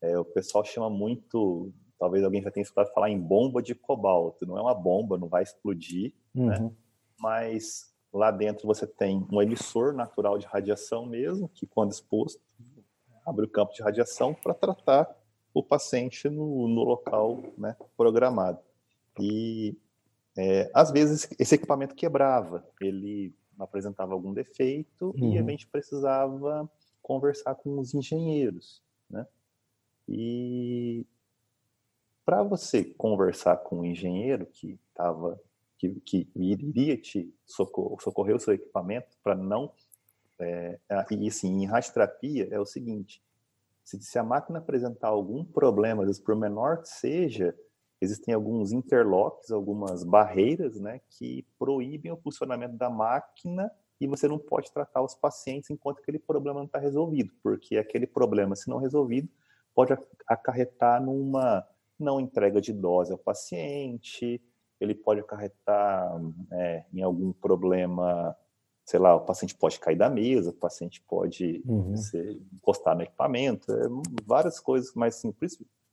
É, 0.00 0.18
o 0.18 0.24
pessoal 0.24 0.64
chama 0.64 0.88
muito, 0.88 1.72
talvez 1.98 2.22
alguém 2.22 2.42
já 2.42 2.50
tenha 2.50 2.62
escutado 2.62 2.92
falar 2.92 3.10
em 3.10 3.18
bomba 3.18 3.60
de 3.62 3.74
cobalto. 3.74 4.46
Não 4.46 4.56
é 4.56 4.62
uma 4.62 4.74
bomba, 4.74 5.18
não 5.18 5.28
vai 5.28 5.42
explodir, 5.42 6.12
né? 6.34 6.58
uhum. 6.58 6.64
né? 6.68 6.72
Mas 7.18 7.92
lá 8.12 8.30
dentro 8.30 8.66
você 8.66 8.86
tem 8.86 9.26
um 9.30 9.42
emissor 9.42 9.92
natural 9.92 10.38
de 10.38 10.46
radiação 10.46 11.04
mesmo, 11.04 11.48
que 11.48 11.66
quando 11.66 11.92
exposto, 11.92 12.40
abre 13.26 13.44
o 13.44 13.48
campo 13.48 13.74
de 13.74 13.82
radiação 13.82 14.32
para 14.32 14.54
tratar 14.54 15.14
o 15.52 15.62
paciente 15.62 16.28
no, 16.28 16.68
no 16.68 16.84
local 16.84 17.42
né, 17.56 17.76
programado. 17.96 18.60
E 19.20 19.76
é, 20.36 20.70
às 20.72 20.90
vezes 20.90 21.28
esse 21.38 21.54
equipamento 21.54 21.94
quebrava, 21.94 22.64
ele 22.80 23.34
apresentava 23.64 24.12
algum 24.12 24.32
defeito 24.32 25.14
uhum. 25.18 25.32
e 25.32 25.38
a 25.38 25.40
uhum. 25.40 25.48
gente 25.48 25.66
precisava 25.66 26.70
conversar 27.02 27.54
com 27.54 27.78
os 27.78 27.94
engenheiros, 27.94 28.82
né? 29.08 29.26
E 30.08 31.06
para 32.24 32.42
você 32.42 32.84
conversar 32.84 33.56
com 33.58 33.80
um 33.80 33.84
engenheiro 33.84 34.46
que 34.46 34.78
estava 34.90 35.40
que, 35.78 35.94
que, 36.00 36.28
iria 36.34 36.96
te 36.96 37.32
socorrer, 37.46 38.02
socorrer 38.02 38.36
o 38.36 38.40
seu 38.40 38.54
equipamento 38.54 39.16
para 39.22 39.34
não 39.34 39.72
é, 40.40 40.78
e 41.10 41.28
assim 41.28 41.62
em 41.62 41.66
radioterapia 41.66 42.48
é 42.50 42.58
o 42.58 42.66
seguinte 42.66 43.22
se, 43.88 44.02
se 44.02 44.18
a 44.18 44.22
máquina 44.22 44.58
apresentar 44.58 45.08
algum 45.08 45.42
problema, 45.42 46.02
às 46.02 46.08
vezes 46.08 46.22
por 46.22 46.36
menor 46.36 46.82
que 46.82 46.88
seja, 46.88 47.56
existem 48.00 48.34
alguns 48.34 48.72
interlocks, 48.72 49.50
algumas 49.50 50.04
barreiras, 50.04 50.78
né, 50.78 51.00
que 51.10 51.44
proíbem 51.58 52.12
o 52.12 52.16
funcionamento 52.16 52.76
da 52.76 52.88
máquina 52.88 53.70
e 54.00 54.06
você 54.06 54.28
não 54.28 54.38
pode 54.38 54.72
tratar 54.72 55.02
os 55.02 55.14
pacientes 55.14 55.70
enquanto 55.70 55.98
aquele 55.98 56.18
problema 56.18 56.60
não 56.60 56.66
está 56.66 56.78
resolvido, 56.78 57.32
porque 57.42 57.76
aquele 57.76 58.06
problema, 58.06 58.54
se 58.54 58.68
não 58.68 58.78
resolvido, 58.78 59.28
pode 59.74 59.96
acarretar 60.26 61.02
numa 61.02 61.66
não 61.98 62.20
entrega 62.20 62.60
de 62.60 62.72
dose 62.72 63.10
ao 63.10 63.18
paciente, 63.18 64.40
ele 64.80 64.94
pode 64.94 65.20
acarretar 65.20 66.08
é, 66.52 66.84
em 66.94 67.02
algum 67.02 67.32
problema, 67.32 68.36
sei 68.84 69.00
lá, 69.00 69.16
o 69.16 69.24
paciente 69.24 69.56
pode 69.56 69.80
cair 69.80 69.96
da 69.96 70.08
mesa, 70.08 70.50
o 70.50 70.54
paciente 70.54 71.02
pode 71.02 71.60
uhum. 71.66 71.96
ser, 71.96 72.40
encostar 72.52 72.94
no 72.94 73.02
equipamento, 73.02 73.72
é, 73.72 73.88
várias 74.24 74.60
coisas, 74.60 74.94
mas 74.94 75.16
assim, 75.16 75.34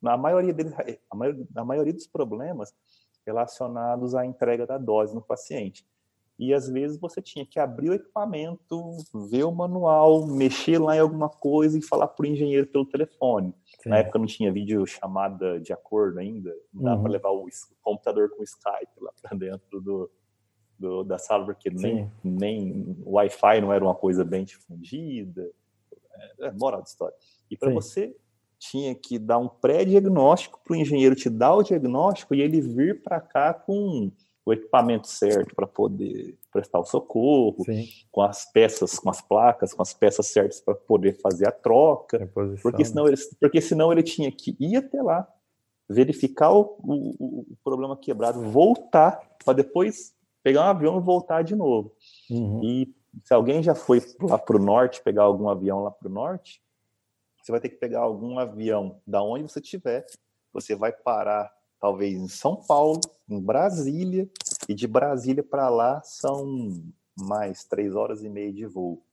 na 0.06 0.16
maioria 0.16 0.53
deles, 0.53 0.74
a 1.10 1.16
maioria, 1.16 1.47
a 1.56 1.66
maioria 1.66 1.93
dos 1.93 2.06
problemas 2.06 2.72
relacionados 3.26 4.14
à 4.14 4.24
entrega 4.24 4.68
da 4.68 4.78
dose 4.78 5.16
no 5.16 5.22
paciente. 5.22 5.84
E 6.38 6.53
às 6.53 6.70
vezes 6.70 6.99
você 6.99 7.22
tinha 7.22 7.45
que 7.45 7.60
abrir 7.60 7.89
o 7.89 7.93
equipamento, 7.93 8.97
ver 9.32 9.45
o 9.45 9.51
manual, 9.51 10.28
mexer 10.28 10.78
lá 10.78 10.95
em 10.95 10.99
alguma 10.99 11.30
coisa 11.30 11.80
e 11.80 11.82
falar 11.82 12.08
para 12.10 12.24
o 12.24 12.28
engenheiro 12.28 12.68
pelo 12.68 12.86
telefone. 12.86 13.51
Sim. 13.82 13.89
Na 13.89 13.97
época 13.97 14.20
não 14.20 14.28
tinha 14.28 14.51
vídeo 14.51 14.86
chamada 14.86 15.60
de 15.60 15.74
acordo 15.74 16.20
ainda, 16.20 16.53
não 16.72 16.84
dá 16.84 16.95
uhum. 16.95 17.01
para 17.01 17.12
levar 17.12 17.30
o 17.32 17.47
computador 17.82 18.30
com 18.30 18.41
o 18.41 18.43
Skype 18.43 19.01
lá 19.01 19.12
para 19.20 19.36
dentro 19.36 19.82
do, 19.82 20.12
do, 20.78 21.03
da 21.03 21.18
sala, 21.18 21.45
porque 21.45 21.72
nem, 21.72 22.12
nem 22.24 22.95
Wi-Fi 23.06 23.62
não 23.62 23.74
era 23.74 23.84
uma 23.84 23.95
coisa 23.95 24.24
bem 24.24 24.43
difundida. 24.43 25.49
É, 26.39 26.47
é 26.47 26.51
moral 26.51 26.82
da 26.82 26.88
história. 26.88 27.16
E 27.49 27.58
para 27.58 27.72
você 27.72 28.16
tinha 28.60 28.95
que 28.95 29.18
dar 29.20 29.38
um 29.38 29.47
pré-diagnóstico 29.47 30.60
para 30.64 30.74
o 30.74 30.76
engenheiro 30.76 31.16
te 31.16 31.30
dar 31.30 31.56
o 31.56 31.64
diagnóstico 31.64 32.34
e 32.34 32.41
ele 32.41 32.62
vir 32.62 33.01
para 33.01 33.20
cá 33.20 33.53
com 33.53 34.12
o 34.45 34.53
equipamento 34.53 35.08
certo 35.08 35.56
para 35.56 35.66
poder 35.66 36.38
prestar 36.51 36.80
o 36.80 36.86
socorro, 36.86 37.64
Sim. 37.66 37.88
com 38.12 38.22
as 38.22 38.45
peças, 38.51 38.99
com 38.99 39.10
as 39.10 39.20
placas, 39.20 39.74
com 39.74 39.82
as 39.82 39.93
peças 39.93 40.28
certas 40.28 40.62
para 40.62 40.76
poder 40.76 41.20
fazer 41.20 41.47
a 41.47 41.51
troca, 41.51 42.30
porque 42.62 42.86
senão, 42.86 43.08
ele, 43.08 43.18
porque 43.39 43.60
senão 43.60 43.91
ele 43.91 44.03
tinha 44.03 44.32
que 44.32 44.56
ir 44.60 44.78
até 44.78 45.01
lá, 45.01 45.28
verificar 45.89 46.51
o, 46.51 46.78
o, 46.80 47.39
o 47.51 47.58
problema 47.64 47.97
quebrado, 47.97 48.41
voltar 48.51 49.20
para 49.43 49.53
depois 49.53 50.14
pegar 50.43 50.62
um 50.62 50.70
avião 50.70 50.97
e 50.99 51.01
voltar 51.01 51.43
de 51.43 51.56
novo. 51.56 51.91
Uhum. 52.30 52.64
E 52.64 52.95
se 53.24 53.34
alguém 53.34 53.64
já 53.64 53.74
foi 53.74 54.01
lá 54.22 54.38
para 54.38 54.58
o 54.58 54.60
norte, 54.60 55.01
pegar 55.01 55.24
algum 55.24 55.49
avião 55.49 55.84
lá 55.84 55.89
para 55.89 56.08
o 56.08 56.12
norte, 56.12 56.62
você 57.46 57.52
vai 57.52 57.62
ter 57.62 57.70
que 57.70 57.76
pegar 57.76 58.00
algum 58.00 58.39
avião 58.39 59.00
da 59.06 59.22
onde 59.22 59.43
você 59.43 59.60
estiver, 59.60 60.04
você 60.52 60.76
vai 60.76 60.91
parar 60.91 61.54
talvez 61.80 62.16
em 62.16 62.28
São 62.28 62.56
Paulo, 62.56 63.00
em 63.30 63.39
Brasília, 63.39 64.28
e 64.68 64.74
de 64.74 64.88
Brasília 64.88 65.43
para 65.43 65.70
lá 65.70 66.02
são 66.02 66.74
mais 67.16 67.64
três 67.64 67.93
horas 67.93 68.24
e 68.24 68.30
meia 68.30 68.52
de 68.52 68.66
voo. 68.66 69.05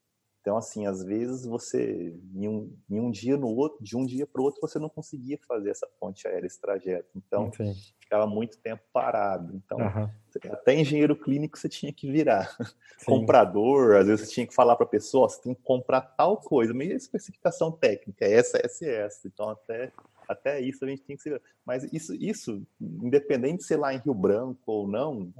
Então, 0.43 0.57
assim, 0.57 0.87
às 0.87 1.05
vezes 1.05 1.47
você, 1.47 2.19
em 2.35 2.49
um, 2.49 2.77
em 2.91 2.99
um 2.99 3.13
dia 3.13 3.37
no 3.37 3.47
outro, 3.47 3.83
de 3.83 3.97
um 3.97 4.05
dia 4.05 4.27
para 4.27 4.43
o 4.43 4.45
outro, 4.45 4.61
você 4.61 4.77
não 4.77 4.89
conseguia 4.89 5.39
fazer 5.47 5.71
essa 5.71 5.87
ponte 6.01 6.27
aérea, 6.27 6.49
esse 6.49 6.61
trajeto. 6.61 7.09
Então, 7.15 7.47
Enfim. 7.47 7.73
ficava 8.01 8.27
muito 8.27 8.59
tempo 8.59 8.83
parado. 8.93 9.55
Então, 9.55 9.79
uhum. 9.79 10.11
até 10.51 10.75
engenheiro 10.75 11.15
clínico 11.15 11.57
você 11.57 11.69
tinha 11.69 11.93
que 11.93 12.11
virar. 12.11 12.57
Sim. 12.99 13.07
Comprador, 13.07 13.95
às 13.95 14.09
vezes 14.09 14.27
você 14.27 14.35
tinha 14.35 14.47
que 14.47 14.55
falar 14.55 14.75
para 14.75 14.85
a 14.85 14.89
pessoa, 14.89 15.29
você 15.29 15.41
tem 15.41 15.55
que 15.55 15.63
comprar 15.63 16.01
tal 16.01 16.37
coisa, 16.39 16.75
meio 16.75 16.97
especificação 16.97 17.71
técnica, 17.71 18.25
essa, 18.25 18.59
essa 18.59 18.85
e 18.85 18.89
essa. 18.89 19.29
Então, 19.29 19.49
até 19.49 19.93
até 20.29 20.61
isso 20.61 20.85
a 20.85 20.89
gente 20.89 21.03
tem 21.03 21.17
que 21.17 21.23
ser. 21.23 21.41
Mas 21.65 21.85
isso, 21.93 22.15
isso, 22.15 22.67
independente 22.81 23.59
de 23.59 23.65
ser 23.65 23.77
lá 23.77 23.95
em 23.95 23.99
Rio 23.99 24.15
Branco 24.15 24.61
ou 24.67 24.89
não, 24.89 25.33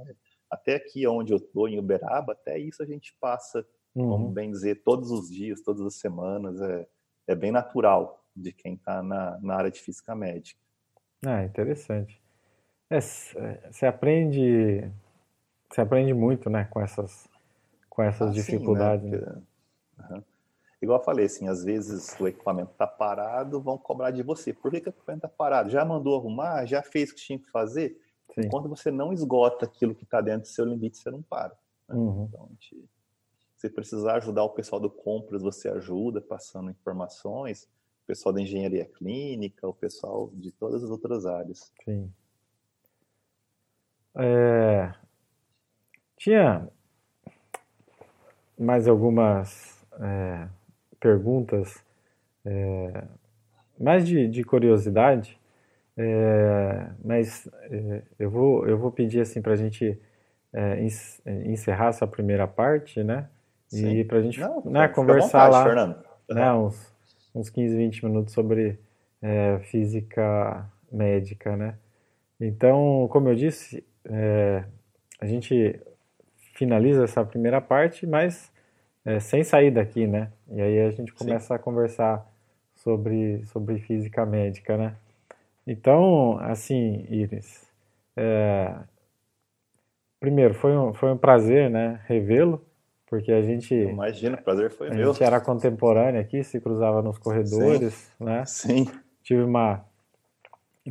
até 0.49 0.75
aqui 0.75 1.05
onde 1.07 1.33
eu 1.33 1.37
estou, 1.37 1.67
em 1.67 1.79
Uberaba, 1.79 2.33
até 2.33 2.57
isso 2.57 2.81
a 2.83 2.85
gente 2.85 3.15
passa, 3.19 3.65
uhum. 3.95 4.09
vamos 4.09 4.33
bem 4.33 4.51
dizer, 4.51 4.83
todos 4.83 5.11
os 5.11 5.29
dias, 5.29 5.61
todas 5.61 5.85
as 5.85 5.95
semanas. 5.95 6.59
É, 6.61 6.87
é 7.27 7.35
bem 7.35 7.51
natural 7.51 8.23
de 8.35 8.51
quem 8.51 8.73
está 8.73 9.01
na, 9.01 9.39
na 9.41 9.55
área 9.55 9.71
de 9.71 9.79
física 9.79 10.15
médica. 10.15 10.59
Ah, 11.25 11.43
interessante. 11.43 12.21
É, 12.89 12.99
você 12.99 13.85
aprende, 13.85 14.91
você 15.69 15.81
aprende 15.81 16.13
muito, 16.13 16.49
né, 16.49 16.65
com 16.65 16.81
essas, 16.81 17.27
com 17.89 18.03
essas 18.03 18.29
ah, 18.29 18.33
dificuldades. 18.33 19.09
Sim, 19.09 19.15
né? 19.15 19.41
Porque, 19.95 20.13
uhum. 20.13 20.23
Igual 20.83 20.99
eu 20.99 21.03
falei, 21.05 21.27
assim, 21.27 21.47
às 21.47 21.63
vezes 21.63 22.13
o 22.19 22.27
equipamento 22.27 22.73
está 22.73 22.85
parado, 22.85 23.61
vão 23.61 23.77
cobrar 23.77 24.11
de 24.11 24.21
você. 24.21 24.51
Por 24.51 24.69
que, 24.69 24.81
que 24.81 24.89
o 24.89 24.91
equipamento 24.91 25.25
está 25.25 25.29
parado? 25.29 25.69
Já 25.69 25.85
mandou 25.85 26.19
arrumar? 26.19 26.65
Já 26.65 26.81
fez 26.81 27.09
o 27.09 27.15
que 27.15 27.21
tinha 27.21 27.39
que 27.39 27.49
fazer? 27.49 27.97
Sim. 28.35 28.41
Enquanto 28.41 28.67
você 28.67 28.91
não 28.91 29.13
esgota 29.13 29.63
aquilo 29.63 29.95
que 29.95 30.03
está 30.03 30.19
dentro 30.19 30.41
do 30.41 30.47
seu 30.49 30.65
limite, 30.65 30.97
você 30.97 31.09
não 31.09 31.21
para. 31.21 31.55
Né? 31.87 31.95
Uhum. 31.95 32.25
Então, 32.25 32.49
gente, 32.49 32.83
se 33.63 33.69
precisar 33.69 34.17
ajudar 34.17 34.43
o 34.43 34.49
pessoal 34.49 34.81
do 34.81 34.89
compras, 34.89 35.41
você 35.41 35.69
ajuda, 35.69 36.19
passando 36.19 36.69
informações. 36.69 37.63
O 38.03 38.07
pessoal 38.07 38.35
da 38.35 38.41
engenharia 38.41 38.83
clínica, 38.83 39.65
o 39.65 39.73
pessoal 39.73 40.29
de 40.33 40.51
todas 40.51 40.83
as 40.83 40.89
outras 40.89 41.25
áreas. 41.25 41.71
Sim. 41.85 42.11
É... 44.15 44.93
Tinha 46.17 46.67
mais 48.59 48.85
algumas 48.85 49.81
é, 49.93 50.49
perguntas, 50.99 51.81
é, 52.43 53.07
mais 53.79 54.05
de, 54.05 54.27
de 54.27 54.43
curiosidade, 54.43 55.39
é, 55.95 56.89
mas 57.03 57.47
é, 57.71 58.03
eu, 58.19 58.29
vou, 58.29 58.67
eu 58.67 58.77
vou 58.77 58.91
pedir 58.91 59.21
assim 59.21 59.41
para 59.41 59.53
a 59.53 59.57
gente 59.57 59.97
é, 60.51 60.83
encerrar 61.45 61.87
essa 61.87 62.05
primeira 62.05 62.45
parte, 62.45 63.01
né? 63.01 63.29
Sim. 63.79 63.97
E 63.97 64.03
para 64.03 64.19
a 64.19 64.21
gente 64.21 64.39
Não, 64.39 64.61
né, 64.65 64.87
conversar 64.87 65.49
vontade, 65.49 65.51
lá 65.51 65.63
Fernando. 65.63 66.03
Né, 66.29 66.53
uns, 66.53 66.93
uns 67.33 67.49
15, 67.49 67.75
20 67.75 68.05
minutos 68.05 68.33
sobre 68.33 68.79
é, 69.21 69.59
física 69.59 70.69
médica, 70.91 71.57
né? 71.57 71.75
Então, 72.39 73.07
como 73.11 73.29
eu 73.29 73.35
disse, 73.35 73.83
é, 74.05 74.63
a 75.19 75.25
gente 75.25 75.79
finaliza 76.55 77.03
essa 77.03 77.25
primeira 77.25 77.59
parte, 77.59 78.05
mas 78.05 78.51
é, 79.03 79.19
sem 79.19 79.43
sair 79.43 79.71
daqui, 79.71 80.05
né? 80.05 80.31
E 80.51 80.61
aí 80.61 80.81
a 80.81 80.91
gente 80.91 81.13
começa 81.13 81.47
Sim. 81.47 81.53
a 81.53 81.59
conversar 81.59 82.25
sobre, 82.75 83.43
sobre 83.47 83.79
física 83.79 84.25
médica, 84.25 84.77
né? 84.77 84.95
Então, 85.65 86.37
assim, 86.39 87.05
Iris, 87.09 87.65
é, 88.15 88.75
primeiro, 90.19 90.53
foi 90.53 90.77
um, 90.77 90.93
foi 90.93 91.11
um 91.11 91.17
prazer, 91.17 91.69
né, 91.69 92.01
revê-lo 92.05 92.63
porque 93.13 93.31
a 93.31 93.43
gente. 93.43 93.75
Imagina, 93.75 94.39
o 94.39 94.41
prazer 94.41 94.71
foi 94.71 94.87
a 94.87 94.89
meu. 94.91 95.11
A 95.11 95.13
gente 95.13 95.23
era 95.23 95.39
contemporâneo 95.39 96.19
aqui, 96.19 96.43
se 96.43 96.59
cruzava 96.59 96.99
nos 97.03 97.19
corredores, 97.19 97.93
Sim. 97.93 98.23
né? 98.25 98.43
Sim. 98.43 98.87
Tive 99.21 99.43
uma 99.43 99.85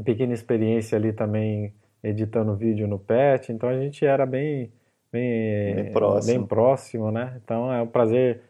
pequena 0.05 0.33
experiência 0.33 0.97
ali 0.97 1.13
também 1.13 1.75
editando 2.01 2.55
vídeo 2.55 2.87
no 2.87 2.97
PET, 2.97 3.51
então 3.51 3.69
a 3.69 3.77
gente 3.77 4.07
era 4.07 4.25
bem, 4.25 4.73
bem, 5.11 5.75
bem, 5.75 5.93
próximo. 5.93 6.39
bem 6.39 6.47
próximo, 6.47 7.11
né? 7.11 7.41
Então 7.43 7.73
é 7.73 7.83
um 7.83 7.89
prazer 7.89 8.43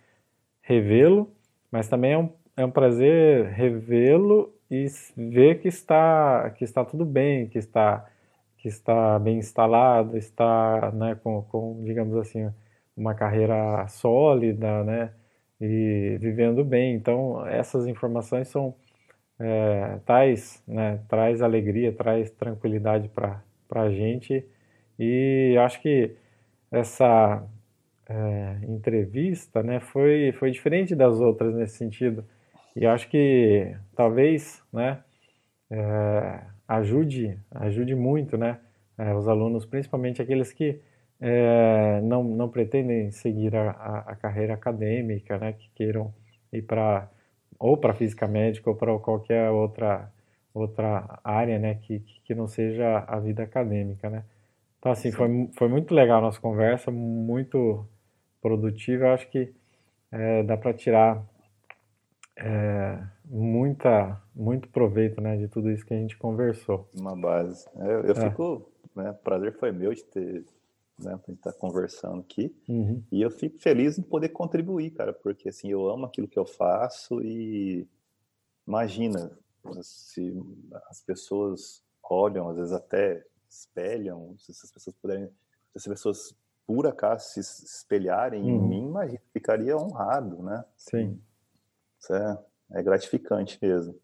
revê-lo, 0.61 1.33
mas 1.71 1.89
também 1.89 2.13
é 2.13 2.19
um, 2.19 2.29
é 2.59 2.67
um 2.67 2.71
prazer 2.71 3.47
revê-lo 3.53 4.55
e 4.71 4.85
ver 5.17 5.61
que 5.61 5.69
está, 5.69 6.51
que 6.51 6.63
está 6.63 6.85
tudo 6.85 7.07
bem, 7.07 7.49
que 7.49 7.57
está, 7.57 8.05
que 8.59 8.69
está 8.69 9.19
bem 9.19 9.39
instalado, 9.39 10.19
está 10.19 10.93
né, 10.93 11.15
com, 11.15 11.41
com 11.45 11.83
digamos 11.83 12.15
assim, 12.19 12.53
uma 12.97 13.15
carreira 13.15 13.87
sólida, 13.89 14.85
né? 14.85 15.13
E 15.61 16.19
vivendo 16.21 16.65
bem. 16.65 16.95
Então, 16.95 17.47
essas 17.47 17.87
informações 17.87 18.49
são 18.49 18.75
é, 19.39 19.99
tais, 20.07 20.63
né? 20.67 21.01
Traz 21.09 21.43
alegria, 21.43 21.93
traz 21.93 22.31
tranquilidade 22.31 23.09
para 23.09 23.43
a 23.71 23.91
gente. 23.91 24.45
E 24.99 25.57
acho 25.59 25.81
que 25.81 26.17
essa 26.71 27.45
é, 28.09 28.59
entrevista, 28.69 29.63
né? 29.63 29.81
Foi, 29.81 30.33
foi 30.33 30.51
diferente 30.51 30.95
das 30.95 31.21
outras 31.21 31.55
nesse 31.55 31.77
sentido. 31.77 32.25
E 32.75 32.87
acho 32.87 33.09
que 33.09 33.77
talvez, 33.97 34.63
né? 34.73 35.03
É, 35.71 36.41
ajude, 36.69 37.39
ajude 37.51 37.95
muito, 37.95 38.37
né? 38.37 38.59
É, 38.99 39.15
os 39.15 39.29
alunos, 39.29 39.65
principalmente 39.65 40.21
aqueles 40.23 40.53
que 40.53 40.81
é, 41.25 42.01
não, 42.01 42.25
não 42.25 42.49
pretendem 42.49 43.13
seguir 43.13 43.55
a, 43.55 43.71
a, 43.71 43.99
a, 44.09 44.17
carreira 44.17 44.55
acadêmica, 44.55 45.39
né, 45.39 45.53
que 45.53 45.71
queiram 45.73 46.13
ir 46.53 46.63
para 46.63 47.09
ou 47.61 47.77
para 47.77 47.95
física 47.95 48.27
médica 48.27 48.69
ou 48.69 48.75
para 48.75 48.99
qualquer 48.99 49.49
outra 49.51 50.13
outra 50.53 51.21
área, 51.23 51.59
né, 51.61 51.77
que, 51.77 52.01
que 52.25 52.35
não 52.35 52.49
seja 52.49 53.05
a 53.07 53.21
vida 53.21 53.45
acadêmica, 53.45 54.11
né. 54.11 54.25
Então 54.81 54.91
assim 54.91 55.13
foi, 55.13 55.49
foi 55.57 55.69
muito 55.69 55.95
legal 55.95 56.19
a 56.19 56.23
nossa 56.23 56.41
conversa, 56.41 56.91
muito 56.91 57.87
produtiva. 58.41 59.05
Eu 59.05 59.13
acho 59.13 59.31
que 59.31 59.55
é, 60.11 60.43
dá 60.43 60.57
para 60.57 60.75
tirar 60.75 61.25
é, 62.37 62.99
muita 63.25 64.21
muito 64.35 64.69
proveito, 64.69 65.21
né, 65.21 65.37
de 65.37 65.47
tudo 65.47 65.71
isso 65.71 65.87
que 65.87 65.95
a 65.95 65.97
gente 65.97 66.19
conversou. 66.19 66.91
Uma 66.99 67.15
base. 67.15 67.65
Eu, 67.77 68.01
eu 68.07 68.11
é. 68.13 68.29
fico, 68.29 68.69
né, 68.97 69.17
prazer 69.23 69.57
foi 69.57 69.71
meu 69.71 69.95
de 69.95 70.03
ter 70.03 70.45
né, 70.99 71.17
pra 71.17 71.33
gente 71.33 71.39
estar 71.39 71.53
tá 71.53 71.59
conversando 71.59 72.21
aqui. 72.21 72.55
Uhum. 72.69 73.03
E 73.11 73.23
eu 73.23 73.31
fico 73.31 73.59
feliz 73.59 73.99
em 73.99 74.03
poder 74.03 74.31
contribuir, 74.31 74.91
cara, 74.91 75.13
porque 75.13 75.49
assim, 75.49 75.69
eu 75.71 75.89
amo 75.89 76.07
aquilo 76.07 76.29
que 76.29 76.39
eu 76.39 76.47
faço 76.47 77.23
e 77.23 77.87
imagina 78.67 79.31
se 79.83 80.35
as 80.89 81.01
pessoas 81.01 81.83
olham, 82.03 82.49
às 82.51 82.57
vezes 82.57 82.73
até 82.73 83.25
espelham, 83.49 84.35
se 84.39 84.51
as 84.53 84.71
pessoas 84.71 84.97
puderem, 84.97 85.27
se 85.27 85.79
as 85.79 85.87
pessoas 85.87 86.37
por 86.67 86.87
acaso 86.87 87.27
se 87.29 87.41
espelharem 87.41 88.43
uhum. 88.43 88.49
em 88.49 88.69
mim, 88.69 88.87
imagina, 88.89 89.21
ficaria 89.33 89.77
honrado, 89.77 90.43
né? 90.43 90.65
Sim. 90.77 91.21
Isso 91.99 92.15
é, 92.15 92.39
é 92.73 92.83
gratificante 92.83 93.59
mesmo. 93.61 93.99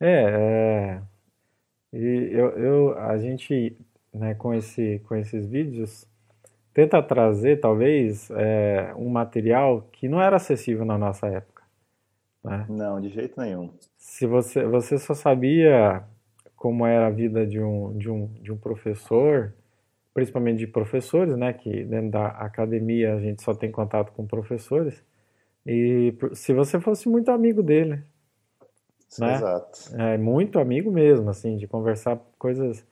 É, 0.00 1.00
é... 1.00 1.02
E 1.92 2.28
eu, 2.32 2.50
eu, 2.58 2.98
a 2.98 3.16
gente 3.16 3.78
né, 4.14 4.34
com, 4.34 4.54
esse, 4.54 5.00
com 5.08 5.16
esses 5.16 5.46
vídeos, 5.46 6.06
tenta 6.72 7.02
trazer, 7.02 7.60
talvez, 7.60 8.30
é, 8.30 8.94
um 8.96 9.08
material 9.08 9.88
que 9.92 10.08
não 10.08 10.22
era 10.22 10.36
acessível 10.36 10.84
na 10.84 10.96
nossa 10.96 11.26
época. 11.26 11.62
Né? 12.42 12.66
Não, 12.68 13.00
de 13.00 13.08
jeito 13.08 13.40
nenhum. 13.40 13.70
Se 13.96 14.26
você, 14.26 14.64
você 14.64 14.98
só 14.98 15.14
sabia 15.14 16.02
como 16.54 16.86
era 16.86 17.08
a 17.08 17.10
vida 17.10 17.46
de 17.46 17.60
um, 17.60 17.96
de 17.96 18.10
um, 18.10 18.26
de 18.40 18.52
um 18.52 18.56
professor, 18.56 19.52
principalmente 20.14 20.58
de 20.58 20.66
professores, 20.66 21.36
né, 21.36 21.52
que 21.52 21.84
dentro 21.84 22.10
da 22.10 22.28
academia 22.28 23.14
a 23.14 23.20
gente 23.20 23.42
só 23.42 23.54
tem 23.54 23.70
contato 23.70 24.12
com 24.12 24.26
professores, 24.26 25.02
e 25.66 26.14
se 26.34 26.52
você 26.52 26.78
fosse 26.78 27.08
muito 27.08 27.30
amigo 27.30 27.62
dele, 27.62 28.02
né? 29.18 29.36
Exato. 29.36 29.96
É, 29.96 30.18
muito 30.18 30.58
amigo 30.58 30.90
mesmo, 30.90 31.30
assim, 31.30 31.56
de 31.56 31.66
conversar 31.66 32.18
coisas 32.38 32.84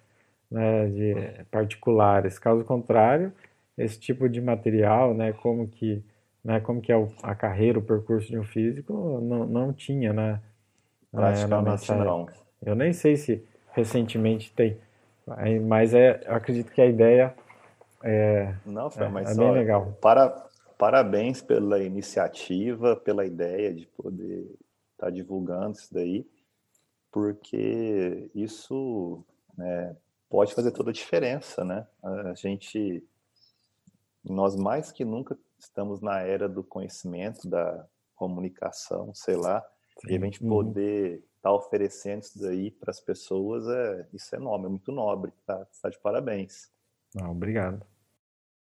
né, 0.53 0.87
de 0.89 1.45
particulares. 1.51 2.39
Caso 2.39 2.65
contrário, 2.65 3.33
esse 3.77 3.99
tipo 3.99 4.29
de 4.29 4.41
material, 4.41 5.15
né, 5.15 5.33
como 5.33 5.67
que, 5.67 6.05
né, 6.45 6.61
como 6.61 6.81
que 6.81 6.93
é 6.93 7.09
a 7.23 7.35
carreira, 7.35 7.79
o 7.79 7.83
percurso 7.83 8.29
de 8.29 8.39
um 8.39 8.45
físico, 8.45 8.93
não, 9.21 9.47
não 9.47 9.73
tinha, 9.73 10.13
né? 10.13 10.41
Praticamente 11.11 11.91
na 11.91 12.05
não. 12.05 12.27
Eu 12.65 12.75
nem 12.75 12.93
sei 12.93 13.17
se 13.17 13.45
recentemente 13.73 14.53
tem, 14.53 14.79
mas 15.67 15.95
é, 15.95 16.23
eu 16.27 16.35
acredito 16.35 16.71
que 16.71 16.81
a 16.81 16.87
ideia 16.87 17.35
é, 18.03 18.55
não, 18.67 18.91
Fê, 18.91 19.05
é, 19.05 19.09
mas 19.09 19.31
é 19.31 19.35
bem 19.35 19.49
ó, 19.49 19.53
legal. 19.53 19.99
Para, 20.01 20.49
parabéns 20.77 21.41
pela 21.41 21.83
iniciativa, 21.83 22.97
pela 22.97 23.25
ideia 23.25 23.73
de 23.73 23.87
poder 23.87 24.41
estar 24.93 25.07
tá 25.07 25.11
divulgando 25.11 25.77
isso 25.77 25.93
daí, 25.93 26.27
porque 27.11 28.31
isso 28.35 29.25
né, 29.57 29.97
pode 30.33 30.55
fazer 30.55 30.71
toda 30.71 30.89
a 30.89 30.95
diferença, 30.95 31.63
né? 31.63 31.87
A 32.03 32.33
gente, 32.33 33.07
nós 34.25 34.57
mais 34.57 34.91
que 34.91 35.05
nunca 35.05 35.39
estamos 35.59 36.01
na 36.01 36.21
era 36.21 36.49
do 36.49 36.65
conhecimento, 36.65 37.47
da 37.47 37.87
comunicação, 38.15 39.15
sei 39.15 39.37
lá, 39.37 39.63
Sim. 40.01 40.15
e 40.15 40.17
a 40.17 40.21
gente 40.21 40.43
uhum. 40.43 40.49
poder 40.49 41.17
estar 41.17 41.51
tá 41.51 41.53
oferecendo 41.53 42.23
isso 42.23 42.41
daí 42.41 42.71
para 42.71 42.91
as 42.91 42.99
pessoas, 42.99 43.69
é, 43.69 44.09
isso 44.15 44.35
é 44.35 44.39
nobre, 44.39 44.69
é 44.69 44.71
muito 44.71 44.91
nobre, 44.91 45.33
tá? 45.45 45.67
Está 45.71 45.91
de 45.91 45.99
parabéns. 45.99 46.73
Ah, 47.21 47.31
obrigado. 47.31 47.85